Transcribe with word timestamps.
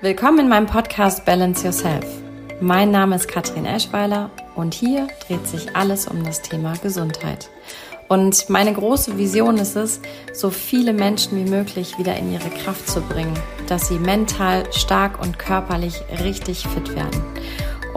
Willkommen 0.00 0.38
in 0.38 0.48
meinem 0.48 0.66
Podcast 0.66 1.24
Balance 1.24 1.64
Yourself. 1.64 2.06
Mein 2.60 2.92
Name 2.92 3.16
ist 3.16 3.26
Katrin 3.26 3.66
Eschweiler 3.66 4.30
und 4.54 4.72
hier 4.72 5.08
dreht 5.26 5.44
sich 5.48 5.74
alles 5.74 6.06
um 6.06 6.22
das 6.22 6.40
Thema 6.40 6.74
Gesundheit. 6.80 7.50
Und 8.06 8.48
meine 8.48 8.72
große 8.72 9.18
Vision 9.18 9.56
ist 9.56 9.74
es, 9.74 10.00
so 10.32 10.50
viele 10.50 10.92
Menschen 10.92 11.44
wie 11.44 11.50
möglich 11.50 11.98
wieder 11.98 12.16
in 12.16 12.32
ihre 12.32 12.48
Kraft 12.48 12.88
zu 12.88 13.00
bringen, 13.00 13.34
dass 13.66 13.88
sie 13.88 13.98
mental 13.98 14.72
stark 14.72 15.20
und 15.20 15.36
körperlich 15.36 16.00
richtig 16.22 16.64
fit 16.68 16.94
werden. 16.94 17.20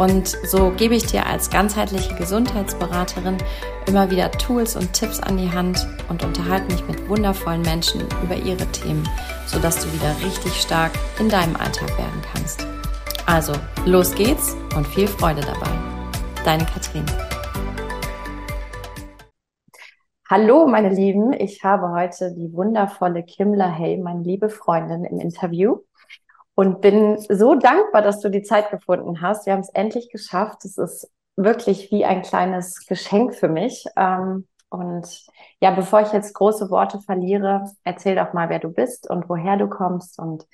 Und 0.02 0.30
so 0.30 0.72
gebe 0.72 0.96
ich 0.96 1.06
dir 1.06 1.28
als 1.28 1.52
ganzheitliche 1.52 2.16
Gesundheitsberaterin 2.16 3.38
immer 3.86 4.10
wieder 4.10 4.32
Tools 4.32 4.76
und 4.76 4.94
Tipps 4.94 5.20
an 5.20 5.38
die 5.38 5.52
Hand 5.52 5.88
und 6.10 6.24
unterhalte 6.24 6.74
mich 6.74 6.88
mit 6.88 7.08
wundervollen 7.08 7.62
Menschen 7.62 8.02
über 8.24 8.36
ihre 8.36 8.66
Themen, 8.72 9.08
sodass 9.46 9.78
du 9.78 9.94
wieder 9.94 10.16
richtig 10.26 10.59
stark 10.59 10.92
in 11.20 11.30
deinem 11.30 11.56
Alltag 11.56 11.95
werden 12.00 12.20
kannst. 12.34 12.66
Also, 13.28 13.54
los 13.86 14.16
geht's 14.16 14.58
und 14.76 14.88
viel 14.88 15.08
Freude 15.08 15.42
dabei. 15.42 15.70
Deine 16.44 16.66
Katrin. 16.66 17.06
Hallo, 20.28 20.66
meine 20.66 20.90
Lieben. 20.90 21.31
Ich 21.31 21.64
habe 21.64 21.92
heute 21.92 22.34
die 22.34 22.52
wundervolle 22.54 23.22
Kimla 23.22 23.72
Hay, 23.72 23.98
meine 23.98 24.23
liebe 24.23 24.50
Freundin, 24.50 25.04
im 25.04 25.20
Interview 25.20 25.78
und 26.55 26.82
bin 26.82 27.18
so 27.18 27.55
dankbar, 27.55 28.02
dass 28.02 28.20
du 28.20 28.30
die 28.30 28.44
Zeit 28.44 28.70
gefunden 28.72 29.22
hast. 29.22 29.46
Wir 29.46 29.54
haben 29.54 29.62
es 29.62 29.70
endlich 29.70 30.09
geschafft. 30.09 30.66
Es 30.66 30.78
ist 30.78 31.09
wirklich 31.36 31.92
wie 31.92 32.05
ein 32.05 32.22
kleines 32.22 32.86
Geschenk 32.86 33.36
für 33.36 33.48
mich. 33.48 33.86
Ähm, 33.96 34.48
und 34.70 35.26
ja, 35.59 35.72
bevor 35.72 36.02
ich 36.02 36.14
jetzt 36.14 36.34
große 36.34 36.70
Worte 36.70 37.00
verliere, 37.02 37.66
erzähl 37.84 38.16
doch 38.16 38.34
mal, 38.34 38.50
wer 38.50 38.59
du 38.59 38.70
bist 38.70 39.09
und 39.09 39.28
woher 39.28 39.58
du 39.58 39.68
kommst 39.68 40.18
und 40.20 40.45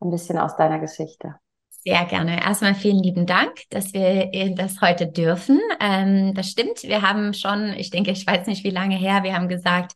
ein 0.00 0.10
bisschen 0.10 0.38
aus 0.38 0.56
deiner 0.56 0.78
Geschichte. 0.78 1.36
Sehr 1.82 2.04
gerne. 2.04 2.42
Erstmal 2.42 2.74
vielen 2.74 3.02
lieben 3.02 3.26
Dank, 3.26 3.62
dass 3.70 3.94
wir 3.94 4.54
das 4.54 4.80
heute 4.82 5.06
dürfen. 5.06 5.60
Ähm, 5.80 6.34
das 6.34 6.48
stimmt. 6.48 6.82
Wir 6.82 7.02
haben 7.02 7.32
schon, 7.32 7.72
ich 7.74 7.90
denke, 7.90 8.10
ich 8.10 8.26
weiß 8.26 8.46
nicht, 8.48 8.64
wie 8.64 8.70
lange 8.70 8.96
her, 8.96 9.22
wir 9.22 9.34
haben 9.34 9.48
gesagt, 9.48 9.92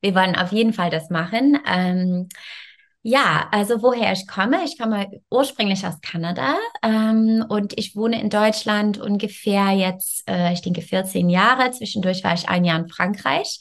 wir 0.00 0.14
wollen 0.14 0.36
auf 0.36 0.52
jeden 0.52 0.72
Fall 0.72 0.90
das 0.90 1.10
machen. 1.10 1.58
Ja, 3.08 3.46
also 3.52 3.82
woher 3.82 4.12
ich 4.12 4.26
komme, 4.26 4.64
ich 4.64 4.76
komme 4.76 5.08
ursprünglich 5.30 5.86
aus 5.86 6.00
Kanada 6.00 6.56
ähm, 6.82 7.44
und 7.48 7.78
ich 7.78 7.94
wohne 7.94 8.20
in 8.20 8.30
Deutschland 8.30 8.98
ungefähr 8.98 9.70
jetzt, 9.70 10.28
äh, 10.28 10.52
ich 10.52 10.60
denke, 10.60 10.82
14 10.82 11.30
Jahre. 11.30 11.70
Zwischendurch 11.70 12.24
war 12.24 12.34
ich 12.34 12.48
ein 12.48 12.64
Jahr 12.64 12.80
in 12.80 12.88
Frankreich. 12.88 13.60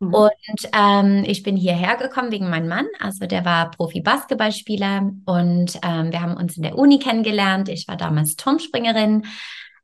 Mhm. 0.00 0.12
Und 0.12 0.70
ähm, 0.76 1.24
ich 1.24 1.44
bin 1.44 1.56
hierher 1.56 1.98
gekommen 1.98 2.32
wegen 2.32 2.50
meinem 2.50 2.66
Mann. 2.66 2.86
Also 2.98 3.26
der 3.26 3.44
war 3.44 3.70
Profi-Basketballspieler 3.70 5.12
und 5.24 5.78
ähm, 5.84 6.10
wir 6.10 6.20
haben 6.20 6.36
uns 6.36 6.56
in 6.56 6.64
der 6.64 6.76
Uni 6.76 6.98
kennengelernt. 6.98 7.68
Ich 7.68 7.86
war 7.86 7.96
damals 7.96 8.34
Turmspringerin. 8.34 9.24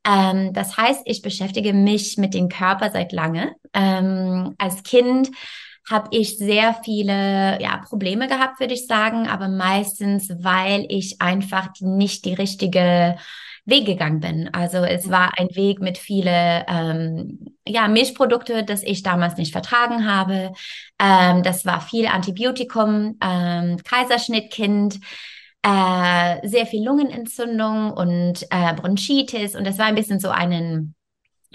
Ähm, 0.05 0.51
das 0.51 0.75
heißt, 0.75 1.03
ich 1.05 1.21
beschäftige 1.21 1.71
mich 1.71 2.17
mit 2.17 2.33
dem 2.33 2.49
Körper 2.49 2.91
seit 2.91 3.13
lange. 3.13 3.55
Ähm, 3.73 4.53
als 4.57 4.83
Kind 4.83 5.29
habe 5.89 6.09
ich 6.11 6.37
sehr 6.37 6.75
viele 6.83 7.61
ja, 7.61 7.77
Probleme 7.87 8.27
gehabt, 8.27 8.59
würde 8.59 8.73
ich 8.73 8.87
sagen, 8.87 9.27
aber 9.27 9.47
meistens, 9.47 10.29
weil 10.39 10.85
ich 10.89 11.21
einfach 11.21 11.69
nicht 11.79 12.25
die 12.25 12.33
richtige 12.33 13.15
Weg 13.65 13.85
gegangen 13.85 14.21
bin. 14.21 14.49
Also 14.53 14.77
es 14.77 15.09
war 15.09 15.37
ein 15.37 15.49
Weg 15.55 15.79
mit 15.81 15.97
viele 15.97 16.65
ähm, 16.67 17.57
ja, 17.67 17.87
Milchprodukte, 17.87 18.63
das 18.63 18.81
ich 18.81 19.03
damals 19.03 19.37
nicht 19.37 19.51
vertragen 19.51 20.09
habe. 20.09 20.53
Ähm, 20.99 21.43
das 21.43 21.65
war 21.65 21.81
viel 21.81 22.07
Antibiotikum, 22.07 23.17
ähm, 23.21 23.77
Kaiserschnittkind, 23.83 24.99
äh, 25.63 26.47
sehr 26.47 26.65
viel 26.65 26.85
Lungenentzündung 26.85 27.91
und 27.91 28.43
äh, 28.51 28.73
Bronchitis 28.73 29.55
und 29.55 29.65
das 29.67 29.77
war 29.77 29.87
ein 29.87 29.95
bisschen 29.95 30.19
so 30.19 30.29
einen 30.29 30.95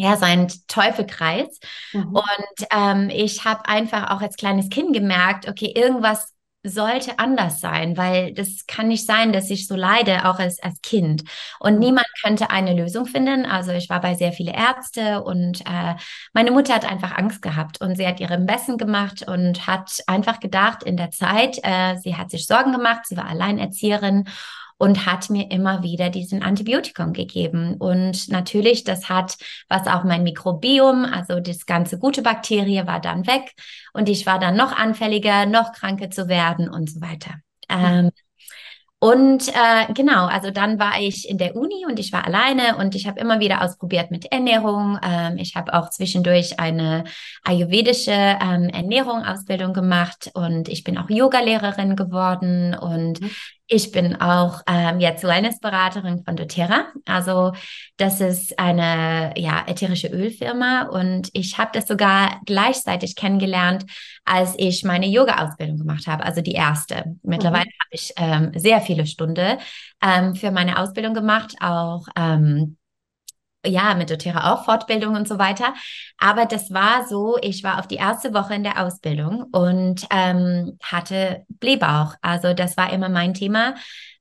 ja, 0.03 0.17
so 0.17 0.25
ein 0.25 0.49
Teufelkreis. 0.67 1.61
Mhm. 1.93 2.17
Und 2.17 2.67
ähm, 2.73 3.09
ich 3.11 3.45
habe 3.45 3.69
einfach 3.69 4.11
auch 4.11 4.21
als 4.21 4.37
kleines 4.37 4.69
Kind 4.69 4.93
gemerkt, 4.93 5.49
okay, 5.49 5.73
irgendwas 5.77 6.33
sollte 6.65 7.19
anders 7.19 7.61
sein, 7.61 7.97
weil 7.97 8.35
das 8.35 8.67
kann 8.69 8.89
nicht 8.89 9.05
sein, 9.05 9.33
dass 9.33 9.51
ich 9.51 9.67
so 9.67 9.75
leide, 9.75 10.29
auch 10.29 10.39
als, 10.39 10.63
als 10.63 10.81
Kind. 10.81 11.25
Und 11.61 11.75
mhm. 11.75 11.81
niemand 11.81 12.07
könnte 12.23 12.51
eine 12.51 12.75
Lösung 12.75 13.07
finden. 13.07 13.47
Also 13.47 13.73
ich 13.73 13.89
war 13.91 14.01
bei 14.01 14.15
sehr 14.15 14.33
viele 14.33 14.53
Ärzte 14.53 15.23
und 15.23 15.61
äh, 15.63 15.95
meine 16.33 16.51
Mutter 16.51 16.75
hat 16.75 16.91
einfach 16.91 17.17
Angst 17.17 17.43
gehabt 17.43 17.81
und 17.81 17.97
sie 17.97 18.07
hat 18.07 18.21
ihren 18.21 18.47
Besten 18.47 18.79
gemacht 18.79 19.27
und 19.27 19.67
hat 19.69 20.03
einfach 20.09 20.41
gedacht 20.41 20.83
in 20.83 20.97
der 20.97 21.11
Zeit, 21.11 21.59
äh, 21.63 21.97
sie 21.99 22.17
hat 22.17 22.31
sich 22.31 22.47
Sorgen 22.47 22.73
gemacht, 22.73 23.07
sie 23.07 23.17
war 23.17 23.29
Alleinerzieherin 23.29 24.29
und 24.83 25.07
hat 25.07 25.31
mir 25.31 25.49
immer 25.53 25.85
wieder 25.85 26.11
diesen 26.11 26.43
Antibiotikum 26.43 27.13
gegeben. 27.13 27.77
Und 27.79 28.29
natürlich, 28.31 28.83
das 28.83 29.09
hat 29.09 29.37
was 29.69 29.87
auch 29.87 30.03
mein 30.03 30.25
Mikrobiom, 30.25 31.05
also 31.05 31.39
das 31.39 31.67
ganze 31.67 32.01
gute 32.01 32.21
Bakterie 32.21 32.85
war 32.85 32.99
dann 32.99 33.29
weg 33.29 33.53
und 33.93 34.09
ich 34.09 34.27
war 34.27 34.41
dann 34.41 34.57
noch 34.57 34.77
anfälliger, 34.77 35.47
noch 35.47 35.71
kranker 35.71 36.11
zu 36.11 36.27
werden 36.27 36.69
und 36.69 36.91
so 36.91 37.01
weiter. 37.01 37.35
Ähm, 37.69 38.11
und 38.99 39.49
äh, 39.49 39.93
genau, 39.95 40.27
also 40.27 40.51
dann 40.51 40.81
war 40.81 41.01
ich 41.01 41.29
in 41.29 41.39
der 41.39 41.55
Uni 41.55 41.85
und 41.89 42.01
ich 42.01 42.13
war 42.13 42.25
alleine 42.25 42.77
und 42.77 42.97
ich 42.97 43.07
habe 43.07 43.21
immer 43.21 43.39
wieder 43.39 43.63
ausprobiert 43.63 44.11
mit 44.11 44.33
Ernährung. 44.33 44.99
Ähm, 45.03 45.39
ich 45.39 45.55
habe 45.55 45.75
auch 45.75 45.91
zwischendurch 45.91 46.59
eine 46.59 47.05
ayurvedische 47.45 48.11
ähm, 48.11 48.69
Ernährung 48.69 49.25
Ausbildung 49.25 49.75
gemacht 49.75 50.31
und 50.35 50.69
ich 50.69 50.83
bin 50.83 50.99
auch 50.99 51.09
Yogalehrerin 51.09 51.95
geworden 51.95 52.75
und 52.75 53.21
mhm. 53.21 53.31
Ich 53.75 53.91
bin 53.91 54.21
auch 54.21 54.61
ähm, 54.67 55.01
jetzt 55.01 55.25
Wellnessberaterin 55.25 56.25
von 56.25 56.37
doTERRA. 56.37 56.89
Also 57.07 57.55
das 57.97 58.21
ist 58.21 58.59
eine 58.59 59.33
ja, 59.35 59.65
ätherische 59.67 60.09
Ölfirma 60.09 60.89
und 60.91 61.31
ich 61.33 61.57
habe 61.57 61.71
das 61.73 61.89
sogar 61.89 62.43
gleichzeitig 62.45 63.17
kennengelernt, 63.17 63.87
als 64.27 64.57
ich 64.59 64.85
meine 64.85 65.07
Yoga-Ausbildung 65.07 65.79
gemacht 65.79 66.07
habe, 66.07 66.23
also 66.23 66.43
die 66.43 66.53
erste. 66.53 67.17
Mittlerweile 67.23 67.65
mhm. 67.65 67.81
habe 67.81 67.93
ich 67.93 68.13
ähm, 68.19 68.53
sehr 68.55 68.83
viele 68.83 69.07
Stunden 69.07 69.57
ähm, 70.03 70.35
für 70.35 70.51
meine 70.51 70.79
Ausbildung 70.79 71.15
gemacht, 71.15 71.55
auch 71.61 72.05
ähm, 72.15 72.77
ja, 73.65 73.95
mit 73.95 74.11
doTERRA 74.11 74.53
auch 74.53 74.65
Fortbildung 74.65 75.15
und 75.15 75.29
so 75.29 75.39
weiter. 75.39 75.75
Aber 76.19 76.47
das 76.47 76.73
war 76.73 77.07
so, 77.07 77.39
ich 77.41 77.63
war 77.63 77.79
auf 77.79 77.87
die 77.87 77.97
erste 77.97 78.35
Woche 78.35 78.55
in 78.55 78.65
der 78.65 78.85
Ausbildung 78.85 79.45
und 79.53 80.07
ähm, 80.11 80.79
hatte 80.83 81.45
Blähbauch. 81.49 82.15
Also 82.23 82.55
das 82.55 82.77
war 82.77 82.93
immer 82.93 83.09
mein 83.09 83.35
Thema. 83.35 83.75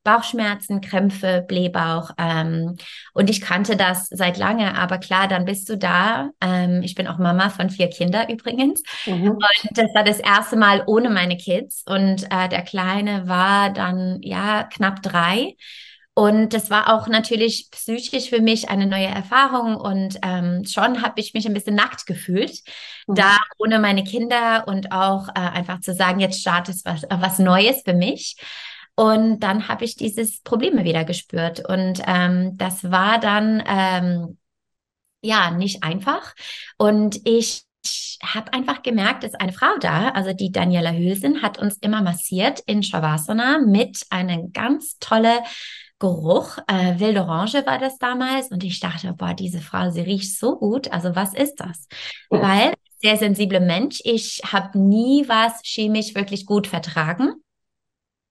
Bauchschmerzen, 0.03 0.81
Krämpfe, 0.81 1.46
Blähbauch. 1.47 2.12
Ähm, 2.18 2.78
und 3.13 3.29
ich 3.29 3.40
kannte 3.40 3.75
das 3.75 4.07
seit 4.09 4.38
lange, 4.38 4.75
aber 4.75 4.97
klar, 4.97 5.28
dann 5.28 5.46
bist 5.46 5.69
du 5.69 5.78
da. 5.78 6.31
Ähm, 6.41 6.81
ich 6.81 6.96
bin 6.96 7.08
auch 7.08 7.19
Mama 7.19 7.50
von 7.50 7.69
vier 7.69 7.88
Kindern 7.88 8.29
übrigens. 8.29 8.81
Mhm. 9.06 9.31
Und 9.31 9.78
das 9.78 9.94
war 9.94 10.03
das 10.03 10.19
erste 10.19 10.58
Mal 10.58 10.84
ohne 10.88 11.09
meine 11.09 11.38
Kids. 11.38 11.84
Und 11.85 12.23
äh, 12.31 12.50
der 12.50 12.63
Kleine 12.63 13.28
war 13.28 13.69
dann 13.72 14.19
ja 14.23 14.63
knapp 14.63 15.03
drei. 15.03 15.56
Und 16.14 16.54
das 16.54 16.70
war 16.70 16.94
auch 16.94 17.08
natürlich 17.08 17.70
psychisch 17.72 18.30
für 18.30 18.42
mich 18.42 18.70
eine 18.70 18.86
neue 18.86 19.06
Erfahrung 19.06 19.78
und 19.78 20.20
ähm, 20.24 20.66
schon 20.66 21.02
habe 21.02 21.22
ich 21.22 21.34
mich 21.34 21.46
ein 21.46 21.54
bisschen 21.54 21.76
nackt 21.76 22.06
gefühlt, 22.06 22.60
mhm. 23.08 23.16
da 23.16 23.38
ohne 23.58 23.80
meine 23.80 24.04
Kinder 24.04 24.66
und 24.68 24.92
auch 24.92 25.30
äh, 25.30 25.40
einfach 25.40 25.80
zu 25.80 25.94
sagen, 25.94 26.20
jetzt 26.20 26.42
startet 26.42 26.76
was, 26.84 27.04
was 27.10 27.40
Neues 27.40 27.84
für 27.86 27.94
mich. 27.94 28.36
Und 28.96 29.40
dann 29.40 29.70
habe 29.70 29.86
ich 29.86 29.96
dieses 29.96 30.42
Probleme 30.42 30.84
wieder 30.84 31.06
gespürt 31.06 31.68
und 31.68 32.02
ähm, 32.06 32.58
das 32.58 32.92
war 32.92 33.18
dann 33.18 33.64
ähm, 33.66 34.38
ja 35.22 35.52
nicht 35.52 35.82
einfach 35.82 36.34
und 36.78 37.22
ich 37.26 37.64
ich 37.84 38.20
habe 38.24 38.54
einfach 38.54 38.84
gemerkt, 38.84 39.24
dass 39.24 39.34
eine 39.34 39.54
Frau 39.54 39.76
da, 39.80 40.10
also 40.10 40.34
die 40.34 40.52
Daniela 40.52 40.92
Hülsen, 40.92 41.42
hat 41.42 41.58
uns 41.58 41.78
immer 41.78 42.02
massiert 42.04 42.60
in 42.68 42.84
Shavasana 42.84 43.59
mit 43.59 44.03
einer 44.12 44.47
ganz 44.50 45.00
tolle 45.00 45.40
Geruch. 46.02 46.58
Äh, 46.68 47.00
wilde 47.00 47.22
Orange 47.22 47.66
war 47.66 47.78
das 47.78 47.98
damals. 47.98 48.50
Und 48.50 48.64
ich 48.64 48.80
dachte, 48.82 49.14
boah, 49.14 49.34
diese 49.34 49.62
Frau, 49.62 49.92
sie 49.92 50.02
riecht 50.02 50.38
so 50.38 50.58
gut. 50.58 50.92
Also 50.92 51.16
was 51.16 51.34
ist 51.34 51.62
das? 51.62 51.88
Oh. 52.30 52.42
Weil 52.42 52.74
sehr 52.98 53.18
sensible 53.18 53.62
Mensch. 53.62 54.02
Ich 54.03 54.42
habe 54.52 54.78
nie 54.78 55.24
was 55.28 55.62
chemisch 55.64 56.16
wirklich 56.16 56.46
gut 56.46 56.68
vertragen. 56.68 57.36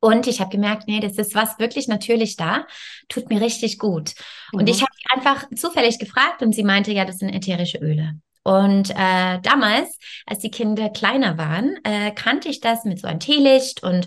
Und 0.01 0.27
ich 0.27 0.41
habe 0.41 0.51
gemerkt, 0.51 0.89
nee, 0.89 1.01
das 1.01 1.19
ist 1.19 1.35
was 1.35 1.59
wirklich 1.59 1.87
natürlich 1.87 2.37
da, 2.37 2.67
tut 3.09 3.29
mir 3.29 3.41
richtig 3.41 3.79
gut. 3.79 4.15
Mhm. 4.53 4.61
Und 4.61 4.69
ich 4.69 4.81
habe 4.81 4.93
sie 4.97 5.15
einfach 5.15 5.47
zufällig 5.55 5.99
gefragt 5.99 6.43
und 6.43 6.55
sie 6.55 6.65
meinte, 6.65 6.93
ja, 6.93 7.05
das 7.05 7.19
sind 7.19 7.29
ätherische 7.29 7.79
Öle. 7.79 8.15
Und 8.43 8.91
äh, 8.91 9.39
damals, 9.43 9.99
als 10.27 10.39
die 10.39 10.51
Kinder 10.51 10.89
kleiner 10.89 11.37
waren, 11.37 11.77
äh, 11.85 12.11
kannte 12.13 12.49
ich 12.49 12.61
das 12.61 12.85
mit 12.85 12.99
so 12.99 13.07
einem 13.07 13.21
Teelicht 13.21 13.83
und 13.83 14.07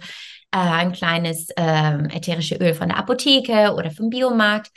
äh, 0.54 0.58
ein 0.58 0.92
kleines 0.94 1.50
äh, 1.52 2.16
ätherische 2.16 2.56
Öl 2.56 2.74
von 2.74 2.90
der 2.90 2.98
Apotheke 2.98 3.74
oder 3.76 3.92
vom 3.92 4.10
Biomarkt. 4.10 4.72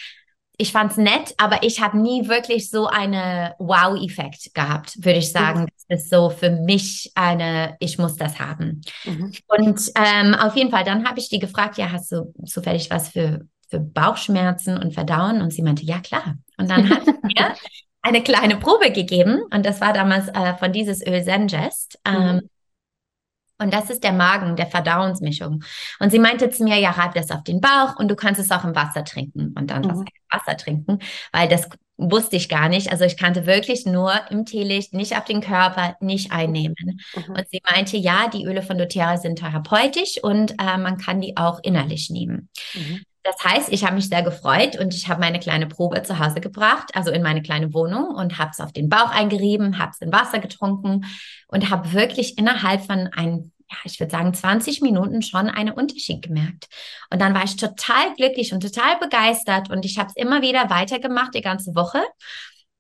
Ich 0.59 0.73
fand 0.73 0.93
es 0.93 0.97
nett, 0.97 1.35
aber 1.37 1.63
ich 1.63 1.83
habe 1.83 1.99
nie 1.99 2.29
wirklich 2.29 2.71
so 2.71 2.87
einen 2.87 3.53
Wow-Effekt 3.59 4.55
gehabt, 4.55 4.97
würde 5.05 5.19
ich 5.19 5.31
sagen. 5.31 5.63
Mhm. 5.63 5.69
Das 5.89 6.01
ist 6.01 6.11
so 6.11 6.31
für 6.31 6.51
mich 6.51 7.13
eine, 7.15 7.77
ich 7.79 7.99
muss 7.99 8.17
das 8.17 8.41
haben. 8.41 8.81
Mhm. 9.05 9.33
Und 9.49 9.81
ähm, 9.95 10.35
auf 10.35 10.57
jeden 10.57 10.71
Fall, 10.71 10.85
dann 10.85 11.07
habe 11.07 11.19
ich 11.19 11.29
die 11.29 11.39
gefragt, 11.39 11.77
ja, 11.77 11.93
hast 11.93 12.11
du 12.11 12.33
zufällig 12.47 12.91
was 12.91 13.11
für 13.11 13.47
für 13.69 13.81
Bauchschmerzen 13.81 14.79
und 14.79 14.95
Verdauen? 14.95 15.43
Und 15.43 15.53
sie 15.53 15.63
meinte, 15.63 15.85
ja 15.85 15.99
klar. 15.99 16.37
Und 16.57 16.71
dann 16.71 16.89
hat 16.89 17.05
sie 17.05 17.13
mir 17.23 17.55
eine 18.03 18.23
kleine 18.23 18.57
Probe 18.57 18.93
gegeben 18.93 19.43
und 19.51 19.67
das 19.67 19.81
war 19.81 19.93
damals 19.93 20.29
äh, 20.29 20.55
von 20.55 20.73
dieses 20.73 21.05
Öl 21.05 21.25
Zengest. 21.25 21.99
Ähm, 22.05 22.37
mhm. 22.37 22.51
Und 23.59 23.73
das 23.73 23.91
ist 23.91 24.05
der 24.05 24.13
Magen, 24.13 24.57
der 24.57 24.67
Verdauungsmischung. 24.67 25.65
Und 25.99 26.11
sie 26.11 26.19
meinte 26.19 26.51
zu 26.51 26.65
mir, 26.65 26.79
ja, 26.79 26.91
reib 26.91 27.15
das 27.15 27.31
auf 27.31 27.43
den 27.43 27.61
Bauch 27.61 27.97
und 27.99 28.09
du 28.09 28.17
kannst 28.17 28.41
es 28.41 28.51
auch 28.51 28.65
im 28.65 28.75
Wasser 28.75 29.05
trinken 29.05 29.55
und 29.57 29.71
dann 29.71 29.83
mhm. 29.83 30.05
Wasser 30.31 30.57
trinken, 30.57 30.99
weil 31.33 31.49
das 31.49 31.69
wusste 31.99 32.37
ich 32.37 32.49
gar 32.49 32.69
nicht. 32.69 32.93
Also 32.93 33.05
ich 33.05 33.17
kannte 33.17 33.47
wirklich 33.47 33.87
nur 33.87 34.13
im 34.31 34.45
Teelicht, 34.45 34.93
nicht 34.93 35.17
auf 35.17 35.25
den 35.25 35.41
Körper, 35.41 35.97
nicht 36.01 36.33
einnehmen. 36.33 37.01
Mhm. 37.15 37.35
Und 37.35 37.49
sie 37.51 37.63
meinte, 37.71 37.97
ja, 37.97 38.29
die 38.29 38.45
Öle 38.45 38.63
von 38.63 38.77
doTERRA 38.77 39.17
sind 39.17 39.39
therapeutisch 39.39 40.23
und 40.23 40.53
äh, 40.53 40.77
man 40.77 40.99
kann 40.99 41.21
die 41.21 41.37
auch 41.37 41.61
innerlich 41.63 42.11
nehmen. 42.11 42.51
Mhm. 42.75 43.03
Das 43.27 43.45
heißt, 43.45 43.73
ich 43.73 43.85
habe 43.85 43.97
mich 43.97 44.09
sehr 44.09 44.23
gefreut 44.23 44.79
und 44.79 44.95
ich 44.95 45.09
habe 45.09 45.21
meine 45.21 45.41
kleine 45.41 45.67
Probe 45.67 46.03
zu 46.05 46.21
Hause 46.21 46.41
gebracht, 46.41 46.91
also 46.95 47.11
in 47.11 47.23
meine 47.23 47.43
kleine 47.43 47.75
Wohnung 47.75 48.15
und 48.15 48.39
habe 48.39 48.51
es 48.53 48.61
auf 48.61 48.73
den 48.73 48.89
Bauch 48.89 49.11
eingerieben, 49.11 49.79
habe 49.79 49.91
es 49.93 50.01
in 50.01 50.13
Wasser 50.13 50.39
getrunken 50.39 51.05
und 51.49 51.69
habe 51.69 51.93
wirklich 51.93 52.39
innerhalb 52.39 52.87
von 52.87 53.09
ein 53.13 53.51
ja, 53.69 53.79
ich 53.83 53.99
würde 53.99 54.13
sagen, 54.13 54.33
20 54.33 54.81
Minuten 54.81 55.23
schon 55.23 55.51
einen 55.51 55.73
Unterschied 55.73 56.23
gemerkt. 56.23 56.69
Und 57.11 57.21
dann 57.21 57.35
war 57.35 57.43
ich 57.43 57.57
total 57.57 58.15
glücklich 58.15 58.53
und 58.53 58.61
total 58.61 58.97
begeistert 59.01 59.71
und 59.71 59.85
ich 59.85 59.99
habe 59.99 60.09
es 60.09 60.15
immer 60.15 60.41
wieder 60.41 60.71
weitergemacht, 60.71 61.35
die 61.35 61.41
ganze 61.41 61.75
Woche. 61.75 62.01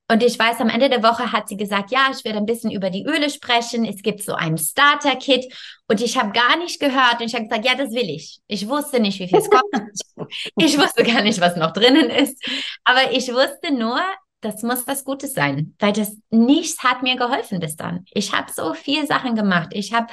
Und 0.08 0.22
ich 0.22 0.38
weiß, 0.38 0.60
am 0.60 0.68
Ende 0.68 0.88
der 0.88 1.02
Woche 1.02 1.32
hat 1.32 1.48
sie 1.48 1.56
gesagt, 1.56 1.90
ja, 1.90 2.08
ich 2.12 2.24
werde 2.24 2.38
ein 2.38 2.46
bisschen 2.46 2.70
über 2.70 2.90
die 2.90 3.04
Öle 3.04 3.28
sprechen. 3.28 3.84
Es 3.84 4.02
gibt 4.02 4.22
so 4.22 4.34
ein 4.34 4.56
Starter-Kit. 4.56 5.52
Und 5.88 6.00
ich 6.00 6.16
habe 6.16 6.32
gar 6.32 6.56
nicht 6.58 6.78
gehört. 6.78 7.20
Und 7.20 7.26
ich 7.26 7.34
habe 7.34 7.44
gesagt, 7.44 7.64
ja, 7.64 7.74
das 7.74 7.90
will 7.90 8.08
ich. 8.08 8.38
Ich 8.46 8.68
wusste 8.68 9.00
nicht, 9.00 9.18
wie 9.18 9.28
viel 9.28 9.38
es 9.38 9.50
kostet. 9.50 10.00
ich 10.58 10.78
wusste 10.78 11.02
gar 11.02 11.22
nicht, 11.22 11.40
was 11.40 11.56
noch 11.56 11.72
drinnen 11.72 12.08
ist. 12.08 12.40
Aber 12.84 13.12
ich 13.12 13.32
wusste 13.32 13.74
nur, 13.74 14.00
das 14.42 14.62
muss 14.62 14.86
was 14.86 15.04
Gutes 15.04 15.34
sein. 15.34 15.74
Weil 15.80 15.92
das 15.92 16.16
nichts 16.30 16.84
hat 16.84 17.02
mir 17.02 17.16
geholfen 17.16 17.58
bis 17.58 17.74
dann. 17.74 18.04
Ich 18.12 18.32
habe 18.32 18.52
so 18.52 18.74
viele 18.74 19.06
Sachen 19.06 19.34
gemacht. 19.34 19.70
Ich 19.72 19.92
habe 19.92 20.06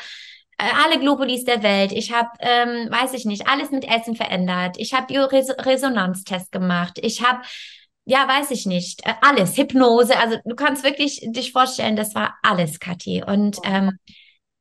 äh, 0.58 0.70
alle 0.84 1.00
Globulis 1.00 1.44
der 1.46 1.64
Welt. 1.64 1.92
Ich 1.92 2.12
habe, 2.12 2.30
ähm, 2.40 2.90
weiß 2.90 3.14
ich 3.14 3.26
nicht, 3.26 3.48
alles 3.48 3.72
mit 3.72 3.86
Essen 3.86 4.16
verändert. 4.16 4.78
Ich 4.80 4.94
habe 4.94 5.08
Bioresonanztest 5.08 6.52
gemacht. 6.52 7.00
Ich 7.02 7.22
habe, 7.24 7.42
ja, 8.06 8.28
weiß 8.28 8.52
ich 8.52 8.66
nicht, 8.66 9.06
äh, 9.06 9.14
alles, 9.22 9.58
Hypnose. 9.58 10.18
Also 10.20 10.38
du 10.44 10.56
kannst 10.56 10.84
wirklich 10.84 11.22
dich 11.24 11.52
vorstellen, 11.52 11.96
das 11.96 12.16
war 12.16 12.36
alles, 12.42 12.80
Kathi. 12.80 13.24
Und 13.26 13.58
ähm, 13.64 13.98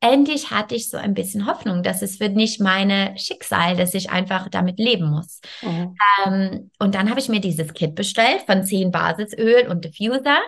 endlich 0.00 0.50
hatte 0.50 0.74
ich 0.74 0.90
so 0.90 0.96
ein 0.96 1.14
bisschen 1.14 1.46
Hoffnung, 1.46 1.82
dass 1.82 2.02
es 2.02 2.20
wird 2.20 2.34
nicht 2.34 2.60
meine 2.60 3.14
Schicksal, 3.16 3.76
dass 3.76 3.94
ich 3.94 4.10
einfach 4.10 4.48
damit 4.48 4.78
leben 4.78 5.10
muss. 5.10 5.40
Mhm. 5.62 5.96
Ähm, 6.24 6.70
und 6.78 6.94
dann 6.94 7.10
habe 7.10 7.20
ich 7.20 7.28
mir 7.28 7.40
dieses 7.40 7.72
Kit 7.74 7.94
bestellt 7.94 8.42
von 8.46 8.64
zehn 8.64 8.90
Basisöl 8.90 9.68
und 9.68 9.84
Diffuser. 9.84 10.38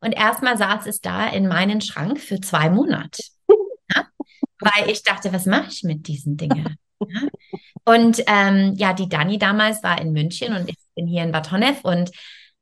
Und 0.00 0.12
erstmal 0.12 0.56
saß 0.56 0.86
es 0.86 1.00
da 1.00 1.26
in 1.28 1.48
meinen 1.48 1.80
Schrank 1.80 2.20
für 2.20 2.40
zwei 2.40 2.70
Monate 2.70 3.22
weil 4.60 4.90
ich 4.90 5.02
dachte, 5.02 5.32
was 5.32 5.46
mache 5.46 5.68
ich 5.70 5.82
mit 5.82 6.06
diesen 6.08 6.36
Dingen? 6.36 6.76
Ja? 7.00 7.20
Und 7.84 8.22
ähm, 8.26 8.74
ja, 8.76 8.94
die 8.94 9.08
Dani 9.08 9.38
damals 9.38 9.82
war 9.82 10.00
in 10.00 10.12
München 10.12 10.54
und 10.54 10.68
ich 10.68 10.76
bin 10.94 11.06
hier 11.06 11.22
in 11.22 11.32
Bad 11.32 11.50
Honnef 11.52 11.84
und 11.84 12.10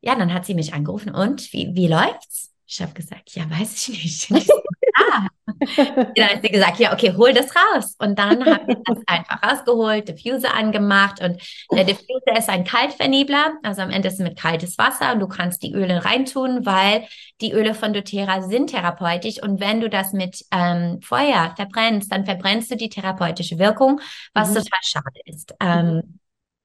ja, 0.02 0.14
dann 0.16 0.34
hat 0.34 0.44
sie 0.44 0.54
mich 0.54 0.74
angerufen 0.74 1.14
und 1.14 1.52
wie, 1.52 1.70
wie 1.74 1.86
läuft's? 1.86 2.50
Ich 2.66 2.80
habe 2.80 2.92
gesagt, 2.92 3.34
ja, 3.34 3.48
weiß 3.50 3.88
ich 3.88 4.30
nicht. 4.30 4.50
ah. 4.96 5.26
Dann 5.76 6.28
hat 6.28 6.42
sie 6.42 6.48
gesagt, 6.48 6.78
ja, 6.78 6.92
okay, 6.94 7.12
hol 7.16 7.32
das 7.34 7.54
raus. 7.54 7.96
Und 7.98 8.18
dann 8.18 8.44
habe 8.44 8.72
ich 8.72 8.78
das 8.84 8.98
einfach 9.06 9.42
rausgeholt, 9.42 10.08
Diffuser 10.08 10.54
angemacht 10.54 11.22
und 11.22 11.40
der 11.70 11.84
Diffuser 11.84 12.36
ist 12.36 12.48
ein 12.48 12.64
Kaltvernebler, 12.64 13.58
also 13.62 13.82
am 13.82 13.90
Ende 13.90 14.08
ist 14.08 14.14
es 14.14 14.20
mit 14.20 14.38
kaltes 14.38 14.78
Wasser 14.78 15.12
und 15.12 15.20
du 15.20 15.28
kannst 15.28 15.62
die 15.62 15.74
Öle 15.74 16.04
reintun, 16.04 16.64
weil 16.64 17.06
die 17.42 17.52
Öle 17.52 17.74
von 17.74 17.92
doTERRA 17.92 18.42
sind 18.42 18.70
therapeutisch 18.70 19.42
und 19.42 19.60
wenn 19.60 19.80
du 19.80 19.90
das 19.90 20.12
mit 20.12 20.42
ähm, 20.50 21.00
Feuer 21.02 21.52
verbrennst, 21.56 22.10
dann 22.10 22.24
verbrennst 22.24 22.70
du 22.70 22.76
die 22.76 22.88
therapeutische 22.88 23.58
Wirkung, 23.58 24.00
was 24.32 24.50
mhm. 24.50 24.54
total 24.54 24.80
schade 24.82 25.20
ist. 25.26 25.54
Ähm, 25.60 26.20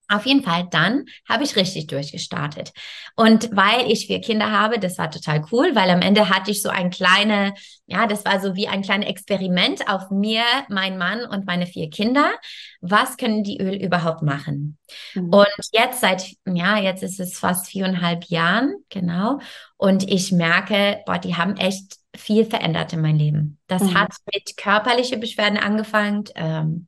auf 0.09 0.25
jeden 0.25 0.43
Fall, 0.43 0.67
dann 0.71 1.05
habe 1.27 1.43
ich 1.43 1.55
richtig 1.55 1.87
durchgestartet. 1.87 2.71
Und 3.15 3.49
weil 3.55 3.91
ich 3.91 4.07
vier 4.07 4.21
Kinder 4.21 4.51
habe, 4.51 4.79
das 4.79 4.97
war 4.97 5.11
total 5.11 5.43
cool, 5.51 5.75
weil 5.75 5.89
am 5.89 6.01
Ende 6.01 6.29
hatte 6.29 6.51
ich 6.51 6.61
so 6.61 6.69
ein 6.69 6.89
kleine, 6.89 7.53
ja, 7.87 8.07
das 8.07 8.23
war 8.23 8.39
so 8.39 8.55
wie 8.55 8.67
ein 8.67 8.83
kleines 8.83 9.09
Experiment 9.09 9.89
auf 9.89 10.09
mir, 10.09 10.43
mein 10.69 10.97
Mann 10.97 11.25
und 11.25 11.45
meine 11.45 11.67
vier 11.67 11.89
Kinder. 11.89 12.31
Was 12.79 13.17
können 13.17 13.43
die 13.43 13.59
Öl 13.59 13.75
überhaupt 13.75 14.21
machen? 14.21 14.77
Mhm. 15.13 15.29
Und 15.29 15.47
jetzt 15.73 15.99
seit, 15.99 16.25
ja, 16.45 16.77
jetzt 16.77 17.03
ist 17.03 17.19
es 17.19 17.37
fast 17.37 17.67
viereinhalb 17.67 18.25
Jahren, 18.25 18.75
genau. 18.89 19.39
Und 19.75 20.09
ich 20.09 20.31
merke, 20.31 21.01
boah, 21.05 21.17
die 21.17 21.35
haben 21.35 21.57
echt 21.57 21.97
viel 22.15 22.45
verändert 22.45 22.93
in 22.93 23.01
mein 23.01 23.17
Leben. 23.17 23.59
Das 23.67 23.83
mhm. 23.83 23.99
hat 23.99 24.11
mit 24.33 24.57
körperlichen 24.57 25.19
Beschwerden 25.19 25.57
angefangen, 25.57 26.23
ähm, 26.35 26.87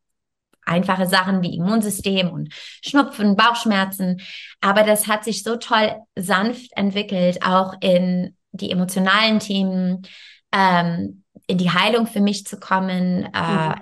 einfache 0.70 1.08
Sachen 1.08 1.42
wie 1.42 1.56
Immunsystem 1.56 2.30
und 2.30 2.54
Schnupfen, 2.54 3.36
Bauchschmerzen. 3.36 4.22
Aber 4.62 4.84
das 4.84 5.08
hat 5.08 5.24
sich 5.24 5.44
so 5.44 5.56
toll 5.56 5.96
sanft 6.16 6.72
entwickelt, 6.76 7.46
auch 7.46 7.74
in 7.82 8.36
die 8.52 8.72
emotionalen 8.72 9.40
Themen, 9.40 10.04
ähm, 10.54 11.24
in 11.48 11.58
die 11.58 11.72
Heilung 11.72 12.08
für 12.08 12.22
mich 12.22 12.46
zu 12.46 12.60
kommen, 12.60 13.30
äh, 13.34 13.70
mhm. 13.70 13.76